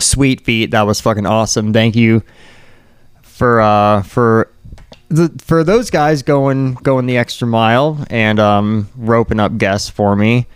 Sweet 0.00 0.40
Feet. 0.40 0.72
That 0.72 0.82
was 0.82 1.00
fucking 1.00 1.26
awesome. 1.26 1.72
Thank 1.72 1.94
you 1.94 2.24
for 3.22 3.60
uh, 3.60 4.02
for 4.02 4.50
the, 5.08 5.32
for 5.38 5.64
those 5.64 5.90
guys 5.90 6.22
going 6.22 6.74
going 6.74 7.06
the 7.06 7.16
extra 7.16 7.46
mile 7.46 8.04
and 8.10 8.38
um, 8.40 8.88
roping 8.96 9.40
up 9.40 9.56
guests 9.58 9.88
for 9.88 10.16
me. 10.16 10.46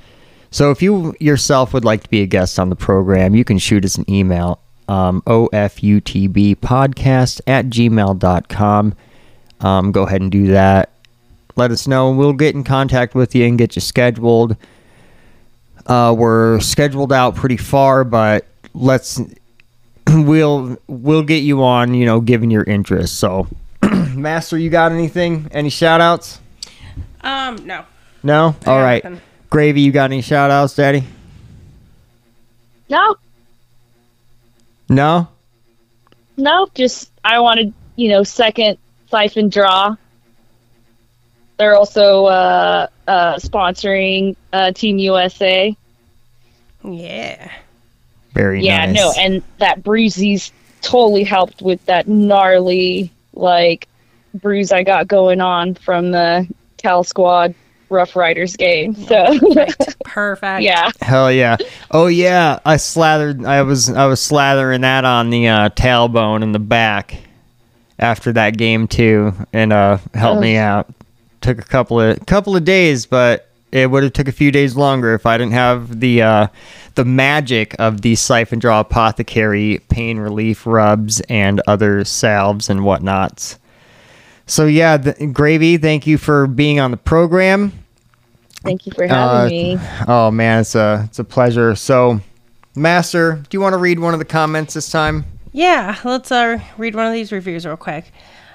So 0.50 0.70
if 0.70 0.82
you 0.82 1.14
yourself 1.20 1.74
would 1.74 1.84
like 1.84 2.02
to 2.04 2.10
be 2.10 2.22
a 2.22 2.26
guest 2.26 2.58
on 2.58 2.70
the 2.70 2.76
program, 2.76 3.34
you 3.34 3.44
can 3.44 3.58
shoot 3.58 3.84
us 3.84 3.96
an 3.96 4.10
email 4.10 4.60
um, 4.88 5.20
ofutbpodcast 5.22 7.40
at 7.46 7.66
gmail.com. 7.66 8.94
Um, 9.60 9.92
go 9.92 10.02
ahead 10.04 10.22
and 10.22 10.30
do 10.30 10.46
that. 10.48 10.90
Let 11.56 11.70
us 11.70 11.88
know, 11.88 12.12
we'll 12.12 12.32
get 12.32 12.54
in 12.54 12.64
contact 12.64 13.14
with 13.14 13.34
you 13.34 13.44
and 13.44 13.58
get 13.58 13.76
you 13.76 13.82
scheduled. 13.82 14.56
Uh, 15.86 16.14
we're 16.16 16.60
scheduled 16.60 17.12
out 17.12 17.34
pretty 17.34 17.56
far, 17.56 18.04
but 18.04 18.46
let's 18.74 19.20
we'll 20.08 20.76
we'll 20.86 21.22
get 21.22 21.42
you 21.42 21.62
on. 21.62 21.94
You 21.94 22.06
know, 22.06 22.20
given 22.20 22.50
your 22.50 22.64
interest. 22.64 23.18
So, 23.18 23.48
Master, 24.22 24.58
you 24.58 24.70
got 24.70 24.92
anything? 24.92 25.48
Any 25.52 25.70
shout 25.70 26.00
outs? 26.00 26.40
Um, 27.20 27.66
no. 27.66 27.84
No? 28.22 28.56
I 28.66 28.70
All 28.70 28.78
got 28.78 28.82
right. 28.82 29.04
nothing. 29.04 29.20
Gravy, 29.50 29.80
you 29.80 29.92
got 29.92 30.04
any 30.10 30.20
shout 30.22 30.50
outs, 30.50 30.74
Daddy? 30.76 31.04
No, 32.90 33.16
No? 34.88 35.28
no, 36.38 36.68
just 36.74 37.10
I 37.24 37.38
wanted, 37.40 37.72
you 37.96 38.08
know, 38.08 38.22
second 38.22 38.78
siphon 39.10 39.48
draw. 39.50 39.96
They're 41.58 41.74
also 41.74 42.26
uh, 42.26 42.86
uh, 43.06 43.34
sponsoring 43.36 44.36
uh, 44.52 44.72
Team 44.72 44.98
USA. 44.98 45.76
Yeah. 46.84 47.50
Very 48.32 48.58
nice. 48.58 48.64
yeah, 48.66 48.86
nice. 48.86 48.94
no, 48.94 49.12
and 49.18 49.42
that 49.58 49.82
Breezy's 49.82 50.52
totally 50.80 51.24
helped 51.24 51.60
with 51.60 51.84
that 51.86 52.06
gnarly 52.08 53.10
like 53.34 53.86
bruise 54.40 54.72
I 54.72 54.82
got 54.82 55.08
going 55.08 55.40
on 55.40 55.74
from 55.74 56.10
the 56.10 56.48
Cal 56.76 57.04
Squad 57.04 57.54
Rough 57.90 58.16
Riders 58.16 58.56
game. 58.56 58.94
So 58.94 59.38
Right. 59.54 59.74
Perfect. 60.04 60.62
yeah, 60.62 60.90
Hell 61.00 61.32
yeah! 61.32 61.56
Oh 61.90 62.06
yeah, 62.06 62.58
I 62.64 62.76
slathered. 62.76 63.44
I 63.44 63.62
was 63.62 63.88
I 63.90 64.06
was 64.06 64.20
slathering 64.20 64.82
that 64.82 65.04
on 65.04 65.30
the 65.30 65.48
uh, 65.48 65.68
tailbone 65.70 66.42
in 66.42 66.52
the 66.52 66.58
back 66.58 67.16
after 67.98 68.32
that 68.32 68.56
game 68.56 68.88
too, 68.88 69.32
and 69.52 69.72
uh, 69.72 69.98
helped 70.14 70.40
me 70.40 70.56
out. 70.56 70.88
Took 71.40 71.58
a 71.58 71.62
couple 71.64 72.00
of 72.00 72.24
couple 72.26 72.56
of 72.56 72.64
days, 72.64 73.06
but 73.06 73.48
it 73.72 73.90
would 73.90 74.02
have 74.02 74.12
took 74.12 74.28
a 74.28 74.32
few 74.32 74.50
days 74.50 74.76
longer 74.76 75.14
if 75.14 75.24
I 75.24 75.38
didn't 75.38 75.52
have 75.52 76.00
the 76.00 76.22
uh, 76.22 76.46
the 76.94 77.04
magic 77.04 77.74
of 77.78 78.00
the 78.02 78.16
siphon 78.16 78.58
draw 78.58 78.80
apothecary 78.80 79.80
pain 79.88 80.18
relief 80.18 80.66
rubs 80.66 81.20
and 81.28 81.62
other 81.66 82.04
salves 82.04 82.68
and 82.68 82.80
whatnots. 82.80 83.58
So 84.48 84.66
yeah, 84.66 84.96
the, 84.96 85.26
gravy. 85.32 85.76
Thank 85.76 86.06
you 86.06 86.18
for 86.18 86.46
being 86.46 86.80
on 86.80 86.90
the 86.90 86.96
program. 86.96 87.72
thank 88.62 88.86
you 88.86 88.92
for 88.92 89.06
having 89.06 89.46
Uh, 89.46 89.48
me. 89.48 89.78
Oh 90.08 90.30
man, 90.30 90.60
it's 90.60 90.74
a 90.74 91.02
it's 91.06 91.18
a 91.18 91.24
pleasure. 91.24 91.74
So 91.76 92.20
Master, 92.74 93.34
do 93.48 93.56
you 93.56 93.60
want 93.60 93.74
to 93.74 93.78
read 93.78 93.98
one 93.98 94.14
of 94.14 94.18
the 94.18 94.24
comments 94.24 94.74
this 94.74 94.90
time? 94.90 95.24
Yeah, 95.52 95.96
let's 96.04 96.30
uh, 96.30 96.58
read 96.76 96.94
one 96.94 97.06
of 97.06 97.12
these 97.12 97.32
reviews 97.32 97.66
real 97.66 97.76
quick. 97.76 98.12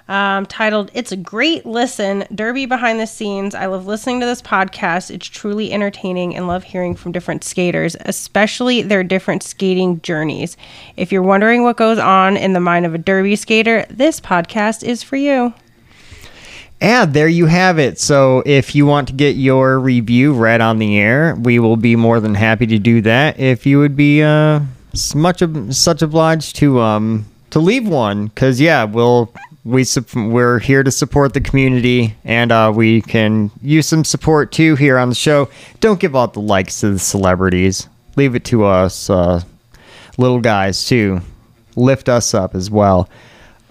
Um, 0.07 0.45
titled, 0.45 0.91
It's 0.93 1.11
a 1.13 1.17
Great 1.17 1.65
Listen, 1.65 2.25
Derby 2.33 2.65
Behind 2.65 2.99
the 2.99 3.07
Scenes. 3.07 3.55
I 3.55 3.67
love 3.67 3.85
listening 3.87 4.19
to 4.19 4.25
this 4.25 4.41
podcast. 4.41 5.09
It's 5.09 5.25
truly 5.25 5.71
entertaining 5.71 6.35
and 6.35 6.45
love 6.45 6.63
hearing 6.63 6.93
from 6.95 7.13
different 7.13 7.43
skaters, 7.43 7.95
especially 8.01 8.81
their 8.81 9.03
different 9.03 9.43
skating 9.43 10.01
journeys. 10.01 10.57
If 10.97 11.11
you're 11.13 11.23
wondering 11.23 11.63
what 11.63 11.77
goes 11.77 11.99
on 11.99 12.35
in 12.35 12.51
the 12.51 12.59
mind 12.59 12.85
of 12.85 12.93
a 12.93 12.97
Derby 12.97 13.35
skater, 13.37 13.85
this 13.89 14.19
podcast 14.19 14.83
is 14.83 15.03
for 15.03 15.15
you. 15.15 15.53
And 16.81 17.13
there 17.13 17.29
you 17.29 17.45
have 17.45 17.79
it. 17.79 17.99
So 17.99 18.43
if 18.45 18.75
you 18.75 18.85
want 18.85 19.07
to 19.07 19.13
get 19.13 19.35
your 19.35 19.79
review 19.79 20.33
read 20.33 20.59
on 20.59 20.79
the 20.79 20.97
air, 20.97 21.35
we 21.35 21.59
will 21.59 21.77
be 21.77 21.95
more 21.95 22.19
than 22.19 22.35
happy 22.35 22.67
to 22.67 22.77
do 22.79 23.01
that. 23.01 23.39
If 23.39 23.65
you 23.65 23.79
would 23.79 23.95
be 23.95 24.21
uh, 24.21 24.61
much 25.15 25.41
such 25.69 26.01
obliged 26.01 26.57
to 26.57 26.81
um 26.81 27.25
to 27.51 27.59
leave 27.59 27.87
one, 27.87 28.27
because 28.27 28.59
yeah, 28.59 28.83
we'll 28.83 29.31
we 29.63 29.85
we're 30.15 30.59
here 30.59 30.83
to 30.83 30.91
support 30.91 31.33
the 31.33 31.41
community, 31.41 32.15
and 32.25 32.51
uh, 32.51 32.71
we 32.75 33.01
can 33.01 33.49
use 33.61 33.87
some 33.87 34.03
support 34.03 34.51
too 34.51 34.75
here 34.75 34.97
on 34.97 35.09
the 35.09 35.15
show. 35.15 35.49
Don't 35.79 35.99
give 35.99 36.15
out 36.15 36.33
the 36.33 36.41
likes 36.41 36.81
to 36.81 36.91
the 36.91 36.99
celebrities. 36.99 37.87
Leave 38.17 38.35
it 38.35 38.43
to 38.45 38.65
us 38.65 39.09
uh, 39.09 39.41
little 40.17 40.41
guys 40.41 40.85
too. 40.85 41.21
Lift 41.75 42.09
us 42.09 42.33
up 42.33 42.55
as 42.55 42.69
well. 42.69 43.09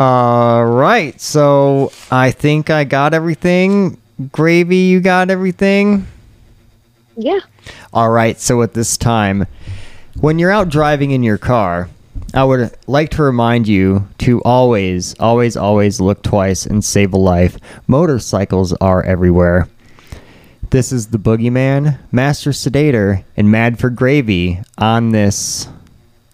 All 0.04 0.66
right, 0.66 1.20
so 1.20 1.92
I 2.10 2.32
think 2.32 2.70
I 2.70 2.82
got 2.82 3.14
everything. 3.14 3.98
Gravy, 4.32 4.78
you 4.78 4.98
got 4.98 5.30
everything? 5.30 6.08
Yeah. 7.16 7.38
All 7.92 8.10
right, 8.10 8.36
so 8.40 8.62
at 8.62 8.74
this 8.74 8.96
time, 8.96 9.46
when 10.20 10.40
you're 10.40 10.50
out 10.50 10.70
driving 10.70 11.12
in 11.12 11.22
your 11.22 11.38
car, 11.38 11.88
I 12.34 12.42
would 12.42 12.76
like 12.88 13.10
to 13.10 13.22
remind 13.22 13.68
you 13.68 14.08
to 14.18 14.42
always, 14.42 15.14
always, 15.20 15.56
always 15.56 16.00
look 16.00 16.24
twice 16.24 16.66
and 16.66 16.84
save 16.84 17.12
a 17.12 17.16
life. 17.16 17.56
Motorcycles 17.86 18.72
are 18.80 19.04
everywhere. 19.04 19.68
This 20.70 20.90
is 20.90 21.06
the 21.06 21.18
Boogeyman, 21.18 22.00
Master 22.10 22.52
Sedator, 22.52 23.24
and 23.36 23.52
Mad 23.52 23.78
4 23.78 23.90
Gravy 23.90 24.62
on 24.76 25.12
this 25.12 25.68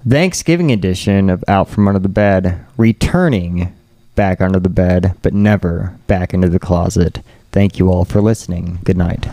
Thanksgiving 0.08 0.72
edition 0.72 1.28
of 1.28 1.44
Out 1.48 1.68
from 1.68 1.86
Under 1.86 2.00
the 2.00 2.08
Bed, 2.08 2.64
returning 2.78 3.74
back 4.14 4.40
under 4.40 4.58
the 4.58 4.70
bed, 4.70 5.14
but 5.20 5.34
never 5.34 5.98
back 6.06 6.32
into 6.32 6.48
the 6.48 6.58
closet. 6.58 7.20
Thank 7.52 7.78
you 7.78 7.90
all 7.90 8.06
for 8.06 8.22
listening. 8.22 8.78
Good 8.84 8.96
night. 8.96 9.28